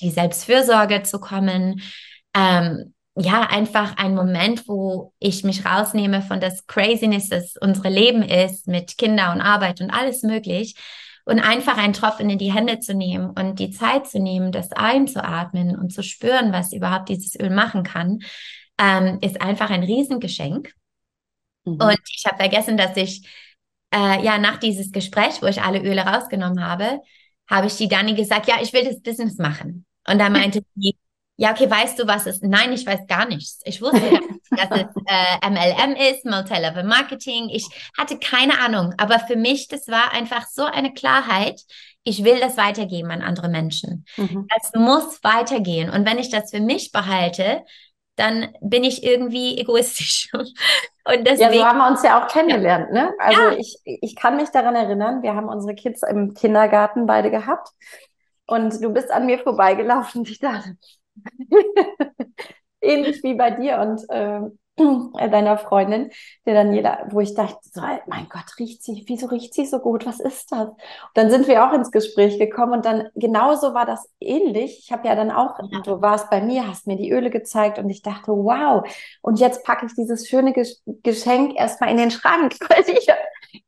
die 0.00 0.10
Selbstfürsorge 0.10 1.02
zu 1.02 1.18
kommen. 1.18 1.82
Ähm, 2.34 2.94
ja, 3.18 3.42
einfach 3.42 3.96
ein 3.96 4.14
Moment, 4.14 4.68
wo 4.68 5.14
ich 5.18 5.42
mich 5.42 5.64
rausnehme 5.64 6.20
von 6.20 6.38
das 6.38 6.66
Craziness, 6.66 7.30
das 7.30 7.54
unsere 7.58 7.88
Leben 7.88 8.22
ist, 8.22 8.68
mit 8.68 8.98
Kinder 8.98 9.32
und 9.32 9.40
Arbeit 9.40 9.80
und 9.80 9.90
alles 9.90 10.22
möglich 10.22 10.76
und 11.26 11.40
einfach 11.40 11.76
einen 11.76 11.92
Tropfen 11.92 12.30
in 12.30 12.38
die 12.38 12.54
Hände 12.54 12.78
zu 12.78 12.94
nehmen 12.94 13.30
und 13.30 13.58
die 13.58 13.72
Zeit 13.72 14.06
zu 14.06 14.20
nehmen, 14.20 14.52
das 14.52 14.72
einzuatmen 14.72 15.76
und 15.76 15.92
zu 15.92 16.02
spüren, 16.02 16.52
was 16.52 16.72
überhaupt 16.72 17.08
dieses 17.08 17.38
Öl 17.38 17.50
machen 17.50 17.82
kann, 17.82 18.20
ähm, 18.78 19.18
ist 19.20 19.40
einfach 19.40 19.70
ein 19.70 19.82
Riesengeschenk. 19.82 20.72
Mhm. 21.64 21.78
Und 21.80 21.98
ich 22.14 22.24
habe 22.26 22.36
vergessen, 22.36 22.76
dass 22.76 22.96
ich 22.96 23.26
äh, 23.92 24.24
ja 24.24 24.38
nach 24.38 24.58
dieses 24.58 24.92
Gespräch, 24.92 25.42
wo 25.42 25.46
ich 25.46 25.60
alle 25.60 25.82
Öle 25.82 26.02
rausgenommen 26.02 26.64
habe, 26.64 27.00
habe 27.50 27.66
ich 27.66 27.76
die 27.76 27.88
Dani 27.88 28.14
gesagt, 28.14 28.46
ja, 28.46 28.56
ich 28.62 28.72
will 28.72 28.84
das 28.84 29.02
Business 29.02 29.36
machen. 29.36 29.84
Und 30.08 30.18
da 30.20 30.30
meinte 30.30 30.62
sie, 30.76 30.96
ja, 31.38 31.50
okay, 31.50 31.70
weißt 31.70 31.98
du, 31.98 32.06
was 32.06 32.26
es 32.26 32.36
ist? 32.36 32.44
Nein, 32.44 32.72
ich 32.72 32.86
weiß 32.86 33.06
gar 33.06 33.26
nichts. 33.26 33.60
Ich 33.64 33.82
wusste, 33.82 34.00
dass, 34.00 34.68
dass 34.68 34.80
es 34.80 34.86
äh, 35.06 35.50
MLM 35.50 35.94
ist, 35.96 36.24
Multilevel 36.24 36.84
Marketing. 36.84 37.50
Ich 37.50 37.68
hatte 37.96 38.18
keine 38.18 38.58
Ahnung, 38.60 38.94
aber 38.96 39.18
für 39.18 39.36
mich, 39.36 39.68
das 39.68 39.86
war 39.88 40.12
einfach 40.12 40.46
so 40.46 40.64
eine 40.64 40.94
Klarheit. 40.94 41.60
Ich 42.04 42.24
will 42.24 42.40
das 42.40 42.56
weitergeben 42.56 43.10
an 43.10 43.20
andere 43.20 43.48
Menschen. 43.48 44.06
Mhm. 44.16 44.46
Es 44.56 44.72
muss 44.74 45.22
weitergehen. 45.22 45.90
Und 45.90 46.06
wenn 46.06 46.18
ich 46.18 46.30
das 46.30 46.50
für 46.50 46.60
mich 46.60 46.90
behalte, 46.90 47.64
dann 48.14 48.54
bin 48.62 48.82
ich 48.82 49.04
irgendwie 49.04 49.58
egoistisch. 49.58 50.30
Und 50.32 51.26
deswegen, 51.26 51.52
ja, 51.52 51.58
so 51.58 51.64
haben 51.66 51.78
wir 51.78 51.88
uns 51.88 52.02
ja 52.02 52.22
auch 52.22 52.28
kennengelernt, 52.28 52.92
ne? 52.92 53.12
Also 53.18 53.40
ja. 53.40 53.52
ich, 53.52 53.78
ich 53.84 54.16
kann 54.16 54.36
mich 54.36 54.48
daran 54.48 54.74
erinnern, 54.74 55.22
wir 55.22 55.34
haben 55.34 55.48
unsere 55.48 55.74
Kids 55.74 56.02
im 56.02 56.32
Kindergarten 56.32 57.04
beide 57.06 57.30
gehabt. 57.30 57.68
Und 58.46 58.82
du 58.82 58.92
bist 58.92 59.10
an 59.10 59.26
mir 59.26 59.38
vorbeigelaufen 59.38 60.22
ich 60.26 60.38
dachte, 60.38 60.76
Ähnlich 62.80 63.22
wie 63.22 63.34
bei 63.34 63.50
dir 63.50 63.78
und 63.78 64.08
äh, 64.10 64.40
deiner 65.30 65.56
Freundin, 65.56 66.10
der 66.44 66.54
Daniela, 66.54 67.06
wo 67.10 67.20
ich 67.20 67.34
dachte, 67.34 67.58
so, 67.62 67.80
mein 68.06 68.28
Gott, 68.28 68.58
riecht 68.58 68.82
sie, 68.82 69.04
wieso 69.06 69.26
riecht 69.26 69.54
sie 69.54 69.64
so 69.64 69.78
gut? 69.78 70.04
Was 70.04 70.20
ist 70.20 70.52
das? 70.52 70.68
Und 70.68 70.76
dann 71.14 71.30
sind 71.30 71.48
wir 71.48 71.66
auch 71.66 71.72
ins 71.72 71.90
Gespräch 71.90 72.38
gekommen 72.38 72.74
und 72.74 72.84
dann 72.84 73.08
genauso 73.14 73.72
war 73.72 73.86
das 73.86 74.10
ähnlich. 74.20 74.80
Ich 74.84 74.92
habe 74.92 75.08
ja 75.08 75.14
dann 75.14 75.30
auch, 75.30 75.58
ja. 75.70 75.80
du 75.80 76.02
warst 76.02 76.28
bei 76.28 76.42
mir, 76.42 76.68
hast 76.68 76.86
mir 76.86 76.96
die 76.96 77.10
Öle 77.10 77.30
gezeigt 77.30 77.78
und 77.78 77.88
ich 77.88 78.02
dachte, 78.02 78.32
wow, 78.32 78.86
und 79.22 79.40
jetzt 79.40 79.64
packe 79.64 79.86
ich 79.86 79.94
dieses 79.94 80.28
schöne 80.28 80.52
Geschenk 81.02 81.58
erstmal 81.58 81.90
in 81.90 81.96
den 81.96 82.10
Schrank, 82.10 82.56
weil 82.68 82.84
ich 82.86 83.06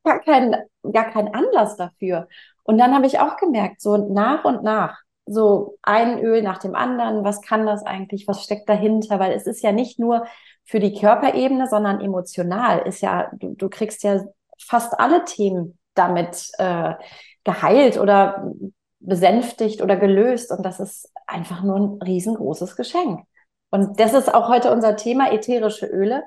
gar 0.04 0.20
keinen, 0.20 0.56
gar 0.92 1.10
keinen 1.10 1.34
Anlass 1.34 1.76
dafür. 1.76 2.28
Und 2.64 2.76
dann 2.76 2.94
habe 2.94 3.06
ich 3.06 3.18
auch 3.18 3.36
gemerkt, 3.38 3.80
so 3.80 3.96
nach 3.96 4.44
und 4.44 4.62
nach, 4.62 5.00
so 5.28 5.76
ein 5.82 6.18
Öl 6.20 6.42
nach 6.42 6.58
dem 6.58 6.74
anderen. 6.74 7.24
Was 7.24 7.42
kann 7.42 7.66
das 7.66 7.84
eigentlich? 7.84 8.26
Was 8.28 8.42
steckt 8.42 8.68
dahinter? 8.68 9.18
Weil 9.18 9.32
es 9.32 9.46
ist 9.46 9.62
ja 9.62 9.72
nicht 9.72 9.98
nur 9.98 10.26
für 10.64 10.80
die 10.80 10.94
Körperebene, 10.98 11.66
sondern 11.68 12.00
emotional. 12.00 12.80
Ist 12.80 13.00
ja, 13.00 13.30
du, 13.32 13.54
du 13.54 13.68
kriegst 13.68 14.02
ja 14.02 14.20
fast 14.60 14.98
alle 14.98 15.24
Themen 15.24 15.78
damit 15.94 16.50
äh, 16.58 16.94
geheilt 17.44 17.98
oder 17.98 18.52
besänftigt 19.00 19.82
oder 19.82 19.96
gelöst. 19.96 20.50
Und 20.50 20.64
das 20.64 20.80
ist 20.80 21.10
einfach 21.26 21.62
nur 21.62 21.76
ein 21.76 22.02
riesengroßes 22.02 22.76
Geschenk. 22.76 23.20
Und 23.70 24.00
das 24.00 24.14
ist 24.14 24.32
auch 24.32 24.48
heute 24.48 24.72
unser 24.72 24.96
Thema, 24.96 25.32
ätherische 25.32 25.86
Öle. 25.86 26.24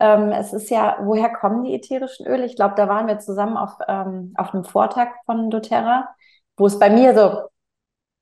Ähm, 0.00 0.32
es 0.32 0.52
ist 0.52 0.70
ja, 0.70 0.98
woher 1.02 1.32
kommen 1.32 1.64
die 1.64 1.74
ätherischen 1.74 2.26
Öle? 2.26 2.44
Ich 2.44 2.56
glaube, 2.56 2.74
da 2.76 2.88
waren 2.88 3.06
wir 3.06 3.18
zusammen 3.18 3.56
auf, 3.56 3.76
ähm, 3.88 4.34
auf 4.36 4.52
einem 4.52 4.64
Vortrag 4.64 5.10
von 5.26 5.50
doTERRA, 5.50 6.08
wo 6.56 6.66
es 6.66 6.78
bei 6.78 6.90
mir 6.90 7.14
so 7.14 7.48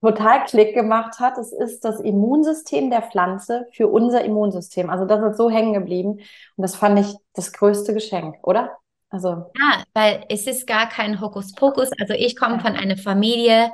total 0.00 0.44
Klick 0.44 0.74
gemacht 0.74 1.20
hat, 1.20 1.36
es 1.38 1.52
ist 1.52 1.84
das 1.84 2.00
Immunsystem 2.00 2.90
der 2.90 3.02
Pflanze 3.02 3.66
für 3.72 3.88
unser 3.88 4.24
Immunsystem. 4.24 4.90
Also 4.90 5.04
das 5.04 5.32
ist 5.32 5.36
so 5.36 5.50
hängen 5.50 5.74
geblieben. 5.74 6.12
Und 6.12 6.62
das 6.62 6.74
fand 6.74 6.98
ich 6.98 7.14
das 7.34 7.52
größte 7.52 7.92
Geschenk, 7.92 8.36
oder? 8.42 8.78
Also. 9.10 9.50
Ja, 9.58 9.82
weil 9.92 10.24
es 10.28 10.46
ist 10.46 10.66
gar 10.66 10.88
kein 10.88 11.20
Hokuspokus. 11.20 11.90
Also 12.00 12.14
ich 12.14 12.36
komme 12.36 12.60
von 12.60 12.76
einer 12.76 12.96
Familie, 12.96 13.70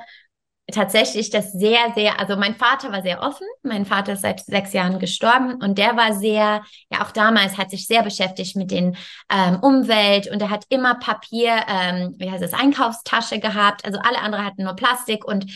tatsächlich 0.72 1.30
das 1.30 1.52
sehr, 1.52 1.92
sehr, 1.94 2.18
also 2.18 2.36
mein 2.36 2.56
Vater 2.56 2.90
war 2.90 3.02
sehr 3.02 3.22
offen. 3.22 3.46
Mein 3.62 3.86
Vater 3.86 4.14
ist 4.14 4.22
seit 4.22 4.40
sechs 4.40 4.72
Jahren 4.72 4.98
gestorben 4.98 5.62
und 5.62 5.78
der 5.78 5.96
war 5.96 6.12
sehr, 6.12 6.62
ja 6.90 7.02
auch 7.02 7.12
damals 7.12 7.56
hat 7.56 7.70
sich 7.70 7.86
sehr 7.86 8.02
beschäftigt 8.02 8.56
mit 8.56 8.70
den 8.72 8.96
ähm, 9.30 9.60
Umwelt 9.62 10.28
und 10.28 10.42
er 10.42 10.50
hat 10.50 10.64
immer 10.68 10.96
Papier, 10.96 11.52
ähm, 11.68 12.14
wie 12.18 12.30
heißt 12.30 12.42
es, 12.42 12.52
Einkaufstasche 12.52 13.38
gehabt. 13.38 13.84
Also 13.84 14.00
alle 14.00 14.18
anderen 14.18 14.44
hatten 14.44 14.64
nur 14.64 14.74
Plastik 14.74 15.24
und 15.24 15.46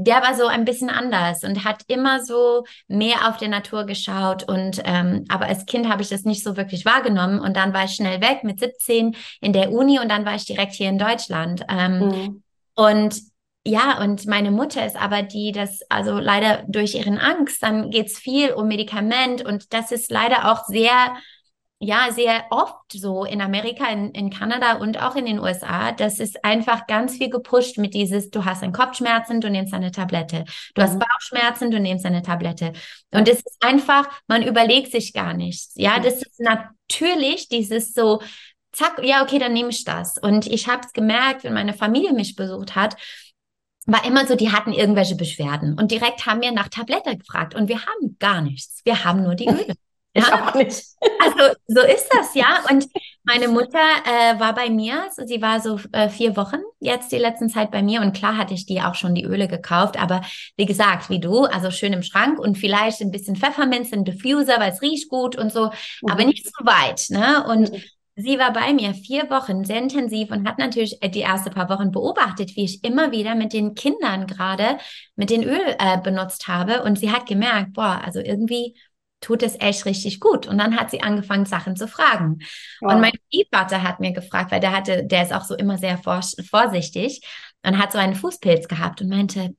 der 0.00 0.22
war 0.22 0.34
so 0.34 0.46
ein 0.46 0.64
bisschen 0.64 0.90
anders 0.90 1.42
und 1.42 1.64
hat 1.64 1.82
immer 1.88 2.24
so 2.24 2.64
mehr 2.86 3.28
auf 3.28 3.36
die 3.36 3.48
Natur 3.48 3.84
geschaut 3.84 4.44
und 4.48 4.80
ähm, 4.84 5.24
aber 5.28 5.46
als 5.46 5.66
Kind 5.66 5.88
habe 5.88 6.02
ich 6.02 6.08
das 6.08 6.22
nicht 6.22 6.44
so 6.44 6.56
wirklich 6.56 6.84
wahrgenommen 6.84 7.40
und 7.40 7.56
dann 7.56 7.74
war 7.74 7.84
ich 7.84 7.96
schnell 7.96 8.20
weg 8.20 8.44
mit 8.44 8.60
17 8.60 9.16
in 9.40 9.52
der 9.52 9.72
Uni 9.72 9.98
und 9.98 10.08
dann 10.08 10.24
war 10.24 10.36
ich 10.36 10.44
direkt 10.44 10.72
hier 10.72 10.88
in 10.88 10.98
Deutschland 10.98 11.64
ähm, 11.68 11.98
mhm. 11.98 12.42
und 12.76 13.20
ja, 13.66 14.00
und 14.00 14.26
meine 14.26 14.50
Mutter 14.50 14.86
ist 14.86 14.96
aber 14.96 15.22
die, 15.22 15.52
das, 15.52 15.80
also 15.90 16.18
leider 16.18 16.64
durch 16.68 16.94
ihren 16.94 17.18
Angst, 17.18 17.62
dann 17.62 17.90
geht 17.90 18.06
es 18.06 18.18
viel 18.18 18.52
um 18.52 18.66
Medikament 18.68 19.44
und 19.44 19.74
das 19.74 19.92
ist 19.92 20.10
leider 20.10 20.50
auch 20.50 20.64
sehr, 20.64 21.16
ja, 21.80 22.08
sehr 22.10 22.44
oft 22.50 22.92
so 22.92 23.24
in 23.24 23.40
Amerika, 23.40 23.88
in, 23.88 24.10
in 24.10 24.30
Kanada 24.30 24.78
und 24.78 25.00
auch 25.00 25.14
in 25.14 25.26
den 25.26 25.38
USA. 25.38 25.92
Das 25.92 26.18
ist 26.18 26.44
einfach 26.44 26.88
ganz 26.88 27.16
viel 27.16 27.30
gepusht 27.30 27.78
mit 27.78 27.94
dieses, 27.94 28.30
du 28.30 28.44
hast 28.44 28.64
einen 28.64 28.72
Kopfschmerzen, 28.72 29.40
du 29.40 29.48
nimmst 29.48 29.72
eine 29.72 29.92
Tablette. 29.92 30.44
Du 30.74 30.82
mhm. 30.82 30.84
hast 30.84 30.98
Bauchschmerzen, 30.98 31.70
du 31.70 31.78
nimmst 31.78 32.04
eine 32.04 32.22
Tablette. 32.22 32.72
Und 33.12 33.28
es 33.28 33.38
ist 33.38 33.58
einfach, 33.60 34.08
man 34.26 34.42
überlegt 34.42 34.90
sich 34.90 35.12
gar 35.12 35.34
nichts. 35.34 35.72
Ja, 35.76 36.00
das 36.00 36.14
ist 36.14 36.40
natürlich 36.40 37.48
dieses 37.48 37.94
so, 37.94 38.20
zack, 38.72 39.00
ja, 39.04 39.22
okay, 39.22 39.38
dann 39.38 39.52
nehme 39.52 39.70
ich 39.70 39.84
das. 39.84 40.18
Und 40.18 40.48
ich 40.48 40.66
habe 40.66 40.82
es 40.84 40.92
gemerkt, 40.92 41.44
wenn 41.44 41.54
meine 41.54 41.74
Familie 41.74 42.12
mich 42.12 42.34
besucht 42.34 42.74
hat, 42.74 42.96
war 43.86 44.04
immer 44.04 44.26
so, 44.26 44.34
die 44.34 44.52
hatten 44.52 44.72
irgendwelche 44.72 45.14
Beschwerden 45.14 45.78
und 45.78 45.90
direkt 45.90 46.26
haben 46.26 46.42
wir 46.42 46.52
nach 46.52 46.68
Tablette 46.68 47.16
gefragt 47.16 47.54
und 47.54 47.68
wir 47.68 47.86
haben 47.86 48.16
gar 48.18 48.42
nichts. 48.42 48.80
Wir 48.84 49.04
haben 49.04 49.22
nur 49.22 49.36
die 49.36 49.46
Öle. 49.48 49.74
Ja? 50.18 50.26
Ich 50.26 50.32
auch 50.32 50.54
nicht. 50.54 50.84
Also 51.20 51.54
so 51.68 51.80
ist 51.80 52.08
das, 52.12 52.34
ja. 52.34 52.64
Und 52.70 52.86
meine 53.22 53.48
Mutter 53.48 53.78
äh, 54.04 54.40
war 54.40 54.54
bei 54.54 54.68
mir, 54.68 55.08
sie 55.26 55.40
war 55.40 55.60
so 55.60 55.78
äh, 55.92 56.08
vier 56.08 56.36
Wochen 56.36 56.58
jetzt 56.80 57.12
die 57.12 57.18
letzten 57.18 57.48
Zeit 57.48 57.70
bei 57.70 57.82
mir 57.82 58.00
und 58.00 58.14
klar 58.14 58.36
hatte 58.36 58.54
ich 58.54 58.66
die 58.66 58.80
auch 58.80 58.94
schon 58.94 59.14
die 59.14 59.24
Öle 59.24 59.48
gekauft, 59.48 60.00
aber 60.00 60.22
wie 60.56 60.66
gesagt, 60.66 61.10
wie 61.10 61.20
du, 61.20 61.44
also 61.44 61.70
schön 61.70 61.92
im 61.92 62.02
Schrank 62.02 62.38
und 62.38 62.56
vielleicht 62.56 63.00
ein 63.00 63.10
bisschen 63.10 63.36
Pfefferminz, 63.36 63.92
ein 63.92 64.04
Diffuser, 64.04 64.58
weil 64.58 64.72
es 64.72 64.82
riecht 64.82 65.08
gut 65.08 65.36
und 65.36 65.52
so, 65.52 65.66
mhm. 65.66 66.10
aber 66.10 66.24
nicht 66.24 66.46
zu 66.46 66.64
weit, 66.64 67.06
ne? 67.10 67.44
Und 67.46 67.72
mhm. 67.72 67.82
Sie 68.20 68.36
war 68.36 68.52
bei 68.52 68.72
mir 68.72 68.94
vier 68.94 69.30
Wochen 69.30 69.64
sehr 69.64 69.78
intensiv 69.78 70.32
und 70.32 70.48
hat 70.48 70.58
natürlich 70.58 71.00
äh, 71.04 71.08
die 71.08 71.22
ersten 71.22 71.50
paar 71.50 71.68
Wochen 71.68 71.92
beobachtet, 71.92 72.56
wie 72.56 72.64
ich 72.64 72.82
immer 72.82 73.12
wieder 73.12 73.36
mit 73.36 73.52
den 73.52 73.76
Kindern 73.76 74.26
gerade 74.26 74.78
mit 75.14 75.30
den 75.30 75.44
Öl 75.44 75.76
äh, 75.78 75.98
benutzt 76.02 76.48
habe. 76.48 76.82
Und 76.82 76.98
sie 76.98 77.12
hat 77.12 77.26
gemerkt, 77.26 77.74
boah, 77.74 78.02
also 78.04 78.18
irgendwie 78.18 78.74
tut 79.20 79.42
es 79.42 79.58
echt 79.60 79.84
richtig 79.84 80.20
gut. 80.20 80.46
Und 80.46 80.58
dann 80.58 80.78
hat 80.78 80.90
sie 80.90 81.02
angefangen, 81.02 81.46
Sachen 81.46 81.76
zu 81.76 81.88
fragen. 81.88 82.38
Wow. 82.80 82.94
Und 82.94 83.00
mein 83.00 83.12
Stiefvater 83.26 83.82
hat 83.82 84.00
mir 84.00 84.12
gefragt, 84.12 84.50
weil 84.50 84.60
der 84.60 84.72
hatte, 84.72 85.04
der 85.04 85.22
ist 85.22 85.32
auch 85.32 85.44
so 85.44 85.54
immer 85.54 85.78
sehr 85.78 85.98
vorsichtig 85.98 87.20
und 87.62 87.78
hat 87.78 87.92
so 87.92 87.98
einen 87.98 88.14
Fußpilz 88.14 88.68
gehabt 88.68 89.00
und 89.00 89.08
meinte, 89.08 89.54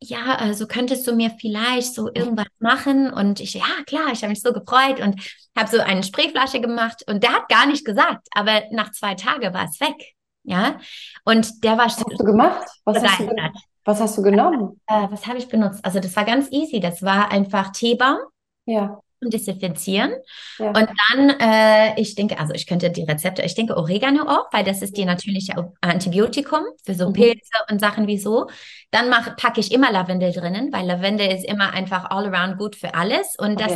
ja, 0.00 0.36
also 0.36 0.66
könntest 0.66 1.06
du 1.06 1.14
mir 1.14 1.30
vielleicht 1.40 1.94
so 1.94 2.08
irgendwas 2.12 2.46
machen? 2.60 3.12
Und 3.12 3.40
ich, 3.40 3.54
ja, 3.54 3.64
klar, 3.86 4.12
ich 4.12 4.22
habe 4.22 4.28
mich 4.28 4.42
so 4.42 4.52
gefreut 4.52 5.00
und 5.00 5.20
habe 5.56 5.68
so 5.68 5.80
eine 5.80 6.02
Sprayflasche 6.02 6.60
gemacht 6.60 7.02
und 7.08 7.22
der 7.22 7.32
hat 7.32 7.48
gar 7.48 7.66
nicht 7.66 7.84
gesagt, 7.84 8.28
aber 8.32 8.62
nach 8.70 8.92
zwei 8.92 9.14
Tagen 9.14 9.52
war 9.52 9.64
es 9.64 9.80
weg. 9.80 10.14
Ja, 10.44 10.78
und 11.24 11.62
der 11.62 11.72
war. 11.72 11.86
Was 11.86 11.98
hast 11.98 12.20
du 12.20 12.24
gemacht? 12.24 12.66
Was 12.84 13.04
hast 13.04 13.20
du, 13.20 13.36
was 13.84 14.00
hast 14.00 14.16
du 14.16 14.22
genommen? 14.22 14.80
Äh, 14.86 15.08
was 15.10 15.26
habe 15.26 15.36
ich 15.36 15.48
benutzt? 15.48 15.84
Also, 15.84 16.00
das 16.00 16.16
war 16.16 16.24
ganz 16.24 16.50
easy. 16.50 16.80
Das 16.80 17.02
war 17.02 17.30
einfach 17.30 17.70
Teebaum. 17.72 18.18
Ja 18.68 19.00
und 19.20 19.32
desinfizieren. 19.32 20.12
Ja. 20.58 20.68
Und 20.68 20.88
dann, 21.10 21.30
äh, 21.40 22.00
ich 22.00 22.14
denke, 22.14 22.38
also 22.38 22.54
ich 22.54 22.66
könnte 22.66 22.90
die 22.90 23.02
Rezepte, 23.02 23.42
ich 23.42 23.54
denke 23.54 23.76
Oregano 23.76 24.22
auch, 24.22 24.52
weil 24.52 24.64
das 24.64 24.82
ist 24.82 24.96
die 24.96 25.04
natürliche 25.04 25.72
Antibiotikum 25.80 26.60
für 26.84 26.94
so 26.94 27.08
mhm. 27.08 27.14
Pilze 27.14 27.58
und 27.70 27.80
Sachen 27.80 28.06
wie 28.06 28.18
so. 28.18 28.48
Dann 28.90 29.08
mach, 29.08 29.36
packe 29.36 29.60
ich 29.60 29.72
immer 29.72 29.90
Lavendel 29.90 30.32
drinnen, 30.32 30.72
weil 30.72 30.86
Lavendel 30.86 31.32
ist 31.32 31.44
immer 31.44 31.72
einfach 31.72 32.10
all 32.10 32.32
around 32.32 32.58
gut 32.58 32.76
für 32.76 32.94
alles 32.94 33.34
und 33.38 33.60
das 33.60 33.72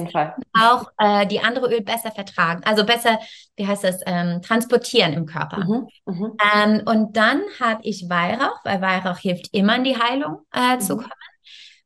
auch 0.59 0.87
äh, 0.99 1.27
die 1.27 1.41
andere 1.41 1.73
Öl 1.73 1.83
besser 1.83 2.13
vertragen, 2.13 2.63
also 2.65 2.87
besser, 2.87 3.19
wie 3.57 3.67
heißt 3.67 3.85
das, 3.85 4.01
ähm, 4.07 4.41
transportieren 4.43 5.13
im 5.13 5.27
Körper. 5.27 5.65
Mhm. 5.65 5.89
Mhm. 6.07 6.33
Ähm, 6.55 6.83
und 6.87 7.17
dann 7.17 7.43
habe 7.61 7.81
ich 7.83 8.09
Weihrauch, 8.09 8.61
weil 8.65 8.81
Weihrauch 8.81 9.19
hilft 9.19 9.53
immer 9.53 9.77
in 9.77 9.85
die 9.85 9.97
Heilung 9.97 10.39
äh, 10.53 10.79
zu 10.79 10.95
mhm. 10.95 11.01
kommen. 11.01 11.32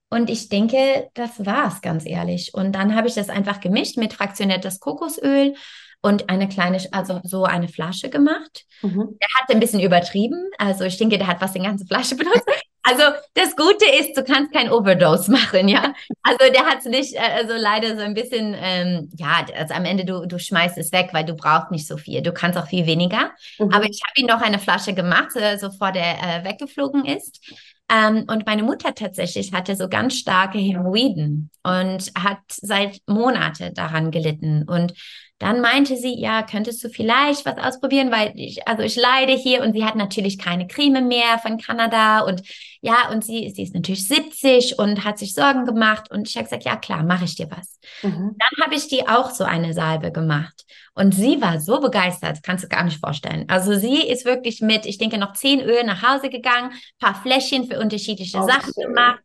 Und 0.09 0.31
ich 0.31 0.49
denke, 0.49 1.11
das 1.15 1.45
war's, 1.45 1.81
ganz 1.83 2.07
ehrlich. 2.07 2.55
Und 2.55 2.73
dann 2.73 2.95
habe 2.95 3.09
ich 3.09 3.15
das 3.15 3.29
einfach 3.29 3.61
gemischt 3.61 3.97
mit 3.97 4.13
fraktioniertes 4.13 4.79
Kokosöl 4.81 5.55
und 6.01 6.31
eine 6.31 6.49
kleine, 6.49 6.79
also 6.93 7.21
so 7.25 7.45
eine 7.45 7.69
Flasche 7.69 8.09
gemacht. 8.09 8.65
Mhm. 8.83 9.19
Der 9.21 9.29
hat 9.41 9.51
ein 9.51 9.61
bisschen 9.61 9.81
übertrieben. 9.81 10.51
Also 10.59 10.85
ich 10.85 10.97
denke, 10.99 11.19
der 11.19 11.27
hat 11.27 11.41
was 11.41 11.55
in 11.57 11.65
ganze 11.65 11.87
Flasche 11.87 12.15
benutzt. 12.17 12.47
Also 12.89 13.03
das 13.35 13.57
Gute 13.57 13.85
ist, 13.99 14.17
du 14.17 14.23
kannst 14.23 14.53
kein 14.53 14.71
Overdose 14.71 15.29
machen, 15.33 15.67
ja. 15.67 15.93
Also 16.23 16.53
der 16.53 16.67
hat 16.67 16.79
es 16.79 16.85
nicht, 16.85 17.15
äh, 17.15 17.19
also 17.19 17.55
leider 17.57 17.97
so 17.97 18.03
ein 18.03 18.15
bisschen, 18.15 18.55
ähm, 18.57 19.11
ja, 19.17 19.45
also 19.59 19.75
am 19.75 19.85
Ende 19.85 20.05
du, 20.05 20.25
du 20.25 20.39
schmeißt 20.39 20.79
es 20.79 20.93
weg, 20.93 21.09
weil 21.11 21.25
du 21.25 21.35
brauchst 21.35 21.73
nicht 21.73 21.89
so 21.89 21.97
viel. 21.97 22.23
Du 22.23 22.33
kannst 22.33 22.57
auch 22.57 22.69
viel 22.69 22.87
weniger. 22.87 23.33
Mhm. 23.59 23.73
Aber 23.73 23.87
ich 23.87 24.01
habe 24.07 24.21
ihm 24.21 24.27
noch 24.27 24.41
eine 24.41 24.61
Flasche 24.61 24.95
gemacht, 24.95 25.35
äh, 25.35 25.59
so 25.59 25.73
vor 25.73 25.91
der 25.91 26.23
äh, 26.23 26.45
weggeflogen 26.45 27.05
ist. 27.05 27.41
Ähm, 27.89 28.25
und 28.29 28.47
meine 28.47 28.63
Mutter 28.65 28.95
tatsächlich 28.95 29.53
hatte 29.53 29.77
so 29.77 29.89
ganz 29.89 30.17
starke 30.17 30.59
Hämorrhoiden 30.59 31.51
und 31.63 32.13
hat 32.19 32.41
seit 32.49 33.01
Monate 33.07 33.73
daran 33.73 34.11
gelitten. 34.11 34.65
Und 34.65 34.93
dann 35.39 35.61
meinte 35.61 35.97
sie, 35.97 36.19
ja, 36.19 36.43
könntest 36.43 36.83
du 36.83 36.89
vielleicht 36.89 37.45
was 37.45 37.59
ausprobieren, 37.59 38.11
weil 38.11 38.33
ich, 38.37 38.67
also 38.67 38.83
ich 38.83 38.97
leide 38.97 39.33
hier 39.33 39.63
und 39.63 39.75
sie 39.75 39.85
hat 39.85 39.95
natürlich 39.95 40.39
keine 40.39 40.67
Creme 40.67 41.07
mehr 41.07 41.39
von 41.43 41.59
Kanada 41.59 42.21
und 42.21 42.43
ja, 42.81 43.11
und 43.11 43.23
sie, 43.23 43.51
sie 43.51 43.63
ist 43.63 43.75
natürlich 43.75 44.09
70 44.09 44.79
und 44.79 45.05
hat 45.05 45.19
sich 45.19 45.35
Sorgen 45.35 45.67
gemacht 45.67 46.11
und 46.11 46.29
ich 46.29 46.37
habe 46.37 46.45
gesagt, 46.45 46.65
ja 46.65 46.77
klar, 46.77 47.03
mache 47.03 47.27
ich 47.27 47.35
dir 47.35 47.51
was. 47.51 47.79
Mhm. 48.03 48.37
Dann 48.39 48.65
habe 48.65 48.75
ich 48.75 48.89
die 48.89 49.07
auch 49.07 49.31
so 49.31 49.45
eine 49.45 49.75
Salbe 49.75 50.11
gemacht 50.11 50.65
und 50.95 51.15
sie 51.15 51.43
war 51.43 51.61
so 51.61 51.81
begeistert, 51.81 52.43
kannst 52.43 52.65
du 52.65 52.69
gar 52.69 52.85
nicht 52.85 52.99
vorstellen. 52.99 53.45
Also 53.49 53.75
sie 53.75 54.01
ist 54.09 54.25
wirklich 54.25 54.63
mit, 54.63 54.87
ich 54.87 54.97
denke, 54.97 55.19
noch 55.19 55.35
zehn 55.35 55.61
Öl 55.61 55.85
nach 55.85 56.03
Hause 56.03 56.31
gegangen, 56.31 56.73
paar 56.99 57.15
Fläschchen 57.15 57.67
für 57.67 57.79
unterschiedliche 57.79 58.39
oh, 58.39 58.47
Sachen 58.47 58.73
gemacht 58.73 59.21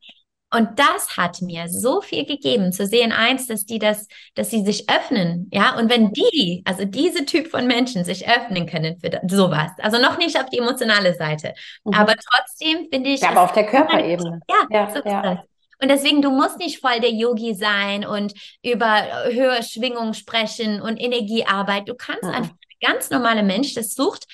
und 0.53 0.77
das 0.77 1.15
hat 1.15 1.41
mir 1.41 1.69
so 1.69 2.01
viel 2.01 2.25
gegeben, 2.25 2.73
zu 2.73 2.85
sehen, 2.85 3.13
eins, 3.13 3.47
dass 3.47 3.65
die 3.65 3.79
das, 3.79 4.07
dass 4.35 4.49
sie 4.49 4.65
sich 4.65 4.89
öffnen, 4.89 5.49
ja. 5.51 5.77
Und 5.77 5.89
wenn 5.89 6.11
die, 6.11 6.61
also 6.65 6.83
diese 6.83 7.25
Typ 7.25 7.47
von 7.47 7.67
Menschen 7.67 8.03
sich 8.03 8.27
öffnen 8.27 8.65
können 8.65 8.99
für 8.99 9.09
sowas, 9.27 9.71
also 9.79 9.97
noch 9.97 10.17
nicht 10.17 10.37
auf 10.37 10.49
die 10.49 10.57
emotionale 10.57 11.13
Seite, 11.15 11.53
mhm. 11.85 11.93
aber 11.93 12.15
trotzdem 12.15 12.87
finde 12.91 13.11
ich. 13.11 13.21
Ja, 13.21 13.29
aber 13.29 13.43
auf 13.43 13.53
der 13.53 13.65
Körperebene. 13.65 14.41
Ja, 14.49 14.67
ja, 14.69 14.93
so 14.93 15.09
ja. 15.09 15.43
Und 15.81 15.87
deswegen, 15.87 16.21
du 16.21 16.29
musst 16.29 16.59
nicht 16.59 16.79
voll 16.79 16.99
der 16.99 17.11
Yogi 17.11 17.55
sein 17.55 18.05
und 18.05 18.33
über 18.61 19.03
höhere 19.31 19.63
Schwingungen 19.63 20.13
sprechen 20.13 20.81
und 20.81 20.97
Energiearbeit. 20.97 21.87
Du 21.87 21.95
kannst 21.95 22.23
mhm. 22.23 22.29
einfach 22.29 22.51
ein 22.51 22.87
ganz 22.87 23.09
normaler 23.09 23.43
Mensch, 23.43 23.73
das 23.73 23.95
sucht 23.95 24.25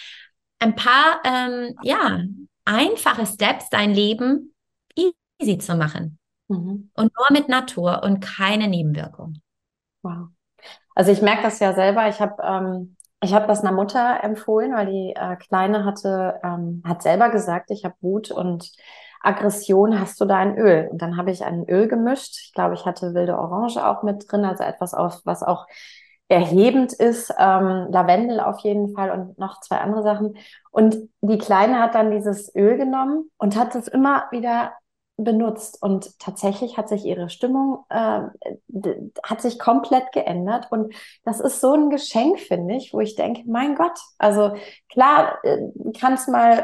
ein 0.60 0.76
paar, 0.76 1.22
ähm, 1.24 1.76
ja, 1.84 2.22
einfache 2.66 3.26
Steps, 3.26 3.70
dein 3.70 3.94
Leben 3.94 4.54
easy 5.40 5.58
zu 5.58 5.76
machen. 5.76 6.20
Mhm. 6.48 6.90
Und 6.94 7.12
nur 7.16 7.28
mit 7.32 7.50
Natur 7.50 8.04
und 8.04 8.22
keine 8.22 8.68
Nebenwirkung. 8.68 9.42
Wow. 10.02 10.30
Also 10.96 11.12
ich 11.12 11.22
merke 11.22 11.44
das 11.44 11.60
ja 11.60 11.74
selber. 11.74 12.08
Ich 12.10 12.20
habe 12.20 12.42
ähm, 12.44 12.96
ich 13.22 13.34
habe 13.34 13.48
das 13.48 13.62
einer 13.62 13.72
Mutter 13.72 14.24
empfohlen, 14.24 14.74
weil 14.74 14.88
die 14.88 15.14
äh, 15.16 15.36
Kleine 15.38 15.86
hatte 15.86 16.40
ähm, 16.44 16.82
hat 16.86 17.02
selber 17.02 17.30
gesagt, 17.30 17.72
ich 17.72 17.84
habe 17.84 17.96
Wut 18.02 18.32
und 18.32 18.72
Aggression, 19.22 20.00
hast 20.00 20.22
du 20.22 20.26
da 20.26 20.38
ein 20.38 20.58
Öl? 20.58 20.88
Und 20.92 21.02
dann 21.02 21.18
habe 21.18 21.32
ich 21.32 21.44
ein 21.44 21.68
Öl 21.68 21.88
gemischt. 21.88 22.38
Ich 22.46 22.54
glaube, 22.54 22.76
ich 22.76 22.86
hatte 22.86 23.14
wilde 23.14 23.38
Orange 23.38 23.78
auch 23.78 24.04
mit 24.04 24.32
drin, 24.32 24.46
also 24.46 24.64
etwas, 24.64 24.94
auf, 24.94 25.22
was 25.26 25.44
auch 25.44 25.66
erhebend 26.30 26.94
ist. 26.94 27.34
Ähm, 27.38 27.88
Lavendel 27.90 28.40
auf 28.40 28.60
jeden 28.60 28.94
Fall 28.96 29.12
und 29.12 29.38
noch 29.38 29.60
zwei 29.62 29.78
andere 29.80 30.04
Sachen. 30.04 30.38
Und 30.72 30.98
die 31.22 31.38
Kleine 31.38 31.80
hat 31.80 31.96
dann 31.96 32.12
dieses 32.12 32.54
Öl 32.56 32.78
genommen 32.78 33.30
und 33.38 33.56
hat 33.56 33.76
es 33.76 33.88
immer 33.88 34.26
wieder 34.32 34.74
benutzt 35.18 35.82
und 35.82 36.18
tatsächlich 36.20 36.78
hat 36.78 36.90
sich 36.90 37.04
ihre 37.04 37.30
Stimmung 37.30 37.84
äh, 37.90 38.22
hat 39.24 39.42
sich 39.42 39.58
komplett 39.58 40.12
geändert 40.12 40.68
und 40.72 40.94
das 41.26 41.40
ist 41.40 41.60
so 41.60 41.74
ein 41.74 41.90
Geschenk 41.90 42.40
finde 42.40 42.76
ich, 42.76 42.94
wo 42.94 43.00
ich 43.00 43.16
denke, 43.16 43.42
mein 43.48 43.76
Gott, 43.76 43.98
also 44.20 44.54
klar 44.90 45.40
äh, 45.44 45.58
kann 46.00 46.14
es 46.14 46.28
mal 46.28 46.60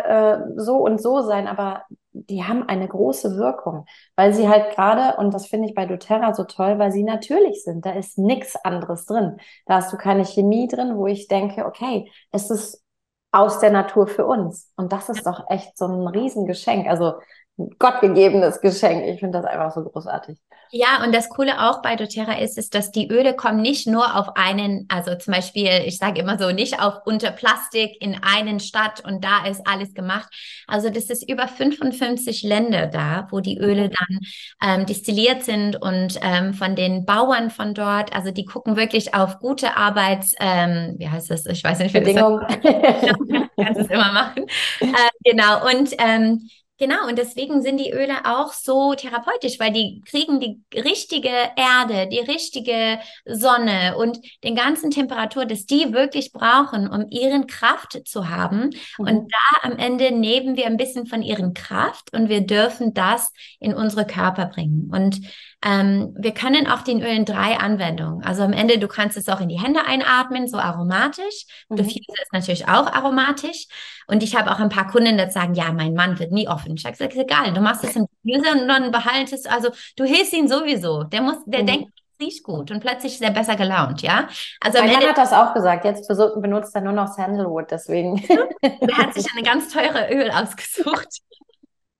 äh, 0.55 0.61
so 0.61 0.77
und 0.77 1.01
so 1.01 1.21
sein, 1.21 1.47
aber 1.47 1.83
die 2.13 2.43
haben 2.43 2.67
eine 2.69 2.87
große 2.87 3.37
Wirkung, 3.37 3.85
weil 4.15 4.33
sie 4.33 4.47
halt 4.47 4.75
gerade, 4.75 5.17
und 5.17 5.33
das 5.33 5.47
finde 5.47 5.67
ich 5.67 5.75
bei 5.75 5.85
doTERRA 5.87 6.33
so 6.35 6.43
toll, 6.43 6.77
weil 6.77 6.91
sie 6.91 7.03
natürlich 7.03 7.63
sind. 7.63 7.85
Da 7.85 7.91
ist 7.93 8.19
nichts 8.19 8.55
anderes 8.63 9.05
drin. 9.05 9.37
Da 9.65 9.75
hast 9.75 9.91
du 9.91 9.97
keine 9.97 10.23
Chemie 10.23 10.67
drin, 10.67 10.95
wo 10.95 11.07
ich 11.07 11.27
denke, 11.27 11.65
okay, 11.65 12.11
es 12.31 12.51
ist 12.51 12.83
aus 13.31 13.59
der 13.59 13.71
Natur 13.71 14.05
für 14.07 14.27
uns. 14.27 14.71
Und 14.75 14.93
das 14.93 15.09
ist 15.09 15.25
doch 15.25 15.49
echt 15.49 15.75
so 15.75 15.85
ein 15.87 16.07
Riesengeschenk. 16.07 16.87
Also 16.87 17.13
gottgegebenes 17.57 18.61
Geschenk. 18.61 19.05
Ich 19.05 19.19
finde 19.19 19.39
das 19.39 19.45
einfach 19.45 19.71
so 19.71 19.83
großartig. 19.83 20.39
Ja, 20.71 21.03
und 21.03 21.13
das 21.13 21.29
Coole 21.29 21.69
auch 21.69 21.83
bei 21.83 21.95
doTERRA 21.95 22.39
ist, 22.39 22.57
ist, 22.57 22.73
dass 22.73 22.89
die 22.89 23.07
Öle 23.07 23.35
kommen 23.35 23.61
nicht 23.61 23.85
nur 23.85 24.15
auf 24.15 24.35
einen, 24.35 24.87
also 24.89 25.13
zum 25.13 25.35
Beispiel, 25.35 25.69
ich 25.85 25.99
sage 25.99 26.19
immer 26.19 26.39
so, 26.39 26.51
nicht 26.51 26.81
auf 26.81 26.95
unter 27.05 27.29
Plastik 27.29 28.01
in 28.01 28.17
einen 28.23 28.59
Stadt 28.59 29.05
und 29.05 29.23
da 29.23 29.45
ist 29.45 29.61
alles 29.65 29.93
gemacht. 29.93 30.33
Also 30.65 30.89
das 30.89 31.11
ist 31.11 31.29
über 31.29 31.47
55 31.47 32.41
Länder 32.41 32.87
da, 32.87 33.27
wo 33.29 33.39
die 33.39 33.59
Öle 33.59 33.89
dann 33.89 34.19
ähm, 34.63 34.85
destilliert 34.87 35.43
sind 35.43 35.79
und 35.79 36.17
ähm, 36.23 36.55
von 36.55 36.75
den 36.75 37.05
Bauern 37.05 37.51
von 37.51 37.75
dort, 37.75 38.15
also 38.15 38.31
die 38.31 38.45
gucken 38.45 38.75
wirklich 38.75 39.13
auf 39.13 39.37
gute 39.37 39.77
Arbeits, 39.77 40.33
ähm, 40.39 40.95
wie 40.97 41.07
heißt 41.07 41.29
das? 41.29 41.45
Ich 41.45 41.63
weiß 41.63 41.77
nicht, 41.79 41.93
wie 41.93 41.99
Bedingungen. 41.99 42.47
kannst 43.63 43.81
es 43.81 43.87
immer 43.87 44.11
machen. 44.11 44.45
Äh, 44.81 45.31
genau. 45.31 45.65
Und 45.65 45.91
ähm, 45.97 46.49
Genau, 46.79 47.07
und 47.07 47.19
deswegen 47.19 47.61
sind 47.61 47.77
die 47.77 47.91
Öle 47.91 48.25
auch 48.25 48.51
so 48.51 48.95
therapeutisch, 48.95 49.59
weil 49.59 49.71
die 49.71 50.01
kriegen 50.09 50.39
die 50.39 50.59
richtige 50.73 51.29
Erde, 51.55 52.07
die 52.09 52.19
richtige 52.19 52.99
Sonne 53.25 53.95
und 53.95 54.19
den 54.43 54.55
ganzen 54.55 54.89
Temperatur, 54.89 55.45
dass 55.45 55.67
die 55.67 55.93
wirklich 55.93 56.31
brauchen, 56.31 56.89
um 56.89 57.05
ihren 57.11 57.45
Kraft 57.45 58.01
zu 58.05 58.27
haben. 58.29 58.71
Mhm. 58.97 59.05
Und 59.05 59.31
da 59.31 59.69
am 59.69 59.77
Ende 59.77 60.11
nehmen 60.11 60.57
wir 60.57 60.65
ein 60.65 60.77
bisschen 60.77 61.05
von 61.05 61.21
ihren 61.21 61.53
Kraft 61.53 62.11
und 62.11 62.27
wir 62.27 62.41
dürfen 62.41 62.95
das 62.95 63.31
in 63.59 63.75
unsere 63.75 64.07
Körper 64.07 64.47
bringen. 64.47 64.89
Und 64.91 65.21
ähm, 65.65 66.13
wir 66.17 66.33
können 66.33 66.67
auch 66.67 66.81
den 66.81 67.01
Öl 67.01 67.15
in 67.15 67.25
drei 67.25 67.57
Anwendungen. 67.57 68.23
Also 68.23 68.43
am 68.43 68.53
Ende, 68.53 68.79
du 68.79 68.87
kannst 68.87 69.15
es 69.15 69.29
auch 69.29 69.39
in 69.39 69.47
die 69.47 69.59
Hände 69.59 69.85
einatmen, 69.85 70.47
so 70.47 70.57
aromatisch. 70.57 71.45
Mhm. 71.69 71.77
Diffuse 71.77 72.21
ist 72.21 72.33
natürlich 72.33 72.67
auch 72.67 72.91
aromatisch. 72.91 73.67
Und 74.07 74.23
ich 74.23 74.35
habe 74.35 74.51
auch 74.51 74.59
ein 74.59 74.69
paar 74.69 74.87
Kunden, 74.87 75.17
die 75.17 75.31
sagen, 75.31 75.53
ja, 75.53 75.71
mein 75.71 75.93
Mann 75.93 76.19
wird 76.19 76.31
nie 76.31 76.49
offen. 76.49 76.75
Ich 76.75 76.83
habe 76.83 76.97
gesagt, 76.97 77.15
egal, 77.15 77.53
du 77.53 77.61
machst 77.61 77.83
es 77.83 77.95
im 77.95 78.07
Diffuser 78.23 78.61
und 78.61 78.67
dann 78.67 78.91
behaltest, 78.91 79.49
also 79.49 79.69
du 79.95 80.03
hilfst 80.03 80.33
ihn 80.33 80.49
sowieso. 80.49 81.03
Der 81.03 81.21
muss, 81.21 81.37
der 81.45 81.61
mhm. 81.61 81.67
denkt, 81.67 81.91
riecht 82.21 82.43
gut 82.43 82.69
und 82.69 82.79
plötzlich 82.81 83.13
ist 83.13 83.21
er 83.21 83.31
besser 83.31 83.55
gelaunt, 83.55 84.01
ja. 84.01 84.27
Also 84.59 84.79
mein 84.79 84.91
Mann 84.91 85.07
hat 85.07 85.17
das 85.17 85.33
auch 85.33 85.53
gesagt. 85.53 85.85
Jetzt 85.85 86.07
benutzt 86.07 86.75
er 86.75 86.81
nur 86.81 86.93
noch 86.93 87.07
Sandalwood, 87.07 87.71
deswegen. 87.71 88.21
er 88.61 88.97
hat 88.97 89.13
sich 89.13 89.25
eine 89.31 89.43
ganz 89.43 89.71
teure 89.71 90.13
Öl 90.13 90.29
ausgesucht. 90.29 91.21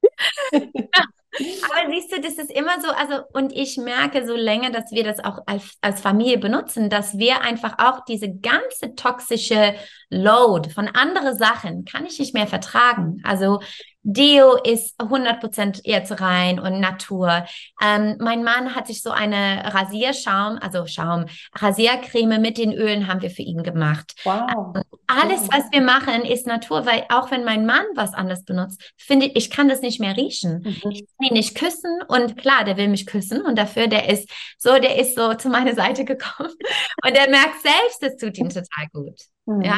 ja. 0.51 1.03
Aber 1.35 1.91
siehst 1.91 2.11
du, 2.11 2.21
das 2.21 2.33
ist 2.33 2.51
immer 2.51 2.79
so, 2.81 2.89
also, 2.89 3.23
und 3.33 3.53
ich 3.53 3.77
merke 3.77 4.25
so 4.25 4.35
länger, 4.35 4.71
dass 4.71 4.91
wir 4.91 5.03
das 5.03 5.23
auch 5.23 5.39
als, 5.45 5.77
als 5.81 6.01
Familie 6.01 6.37
benutzen, 6.37 6.89
dass 6.89 7.17
wir 7.17 7.41
einfach 7.41 7.75
auch 7.79 8.05
diese 8.05 8.31
ganze 8.31 8.95
toxische 8.95 9.75
Load 10.09 10.69
von 10.69 10.87
anderen 10.89 11.35
Sachen 11.37 11.85
kann 11.85 12.05
ich 12.05 12.19
nicht 12.19 12.33
mehr 12.33 12.47
vertragen. 12.47 13.21
Also, 13.23 13.59
Deo 14.03 14.55
ist 14.55 14.99
100% 14.99 15.81
jetzt 15.85 16.19
rein 16.19 16.59
und 16.59 16.79
Natur. 16.79 17.45
Ähm, 17.81 18.17
mein 18.19 18.43
Mann 18.43 18.75
hat 18.75 18.87
sich 18.87 19.01
so 19.01 19.11
eine 19.11 19.73
Rasierschaum, 19.73 20.59
also 20.61 20.85
Schaum, 20.85 21.25
Rasiercreme 21.55 22.39
mit 22.39 22.57
den 22.57 22.73
Ölen 22.73 23.07
haben 23.07 23.21
wir 23.21 23.31
für 23.31 23.41
ihn 23.41 23.63
gemacht. 23.63 24.13
Wow. 24.25 24.75
Ähm, 24.75 24.83
alles, 25.07 25.47
was 25.49 25.71
wir 25.71 25.81
machen, 25.81 26.25
ist 26.25 26.47
Natur, 26.47 26.85
weil 26.85 27.05
auch 27.09 27.31
wenn 27.31 27.45
mein 27.45 27.65
Mann 27.65 27.85
was 27.95 28.13
anderes 28.13 28.43
benutzt, 28.43 28.93
finde 28.97 29.27
ich, 29.27 29.35
ich 29.35 29.49
kann 29.49 29.69
das 29.69 29.81
nicht 29.81 29.99
mehr 29.99 30.17
riechen. 30.17 30.61
Mhm. 30.63 30.91
Ich 30.91 31.05
kann 31.05 31.27
ihn 31.27 31.33
nicht 31.33 31.55
küssen 31.55 32.01
und 32.07 32.37
klar, 32.37 32.65
der 32.65 32.77
will 32.77 32.89
mich 32.89 33.05
küssen 33.05 33.41
und 33.41 33.57
dafür, 33.57 33.87
der 33.87 34.09
ist 34.09 34.29
so, 34.57 34.79
der 34.79 34.99
ist 34.99 35.15
so 35.15 35.33
zu 35.35 35.49
meiner 35.49 35.75
Seite 35.75 36.03
gekommen 36.03 36.49
und 37.05 37.15
er 37.15 37.29
merkt 37.29 37.61
selbst, 37.61 38.01
das 38.01 38.17
tut 38.17 38.37
ihm 38.37 38.49
total 38.49 38.87
gut. 38.91 39.19
Mhm. 39.45 39.61
Ja, 39.61 39.77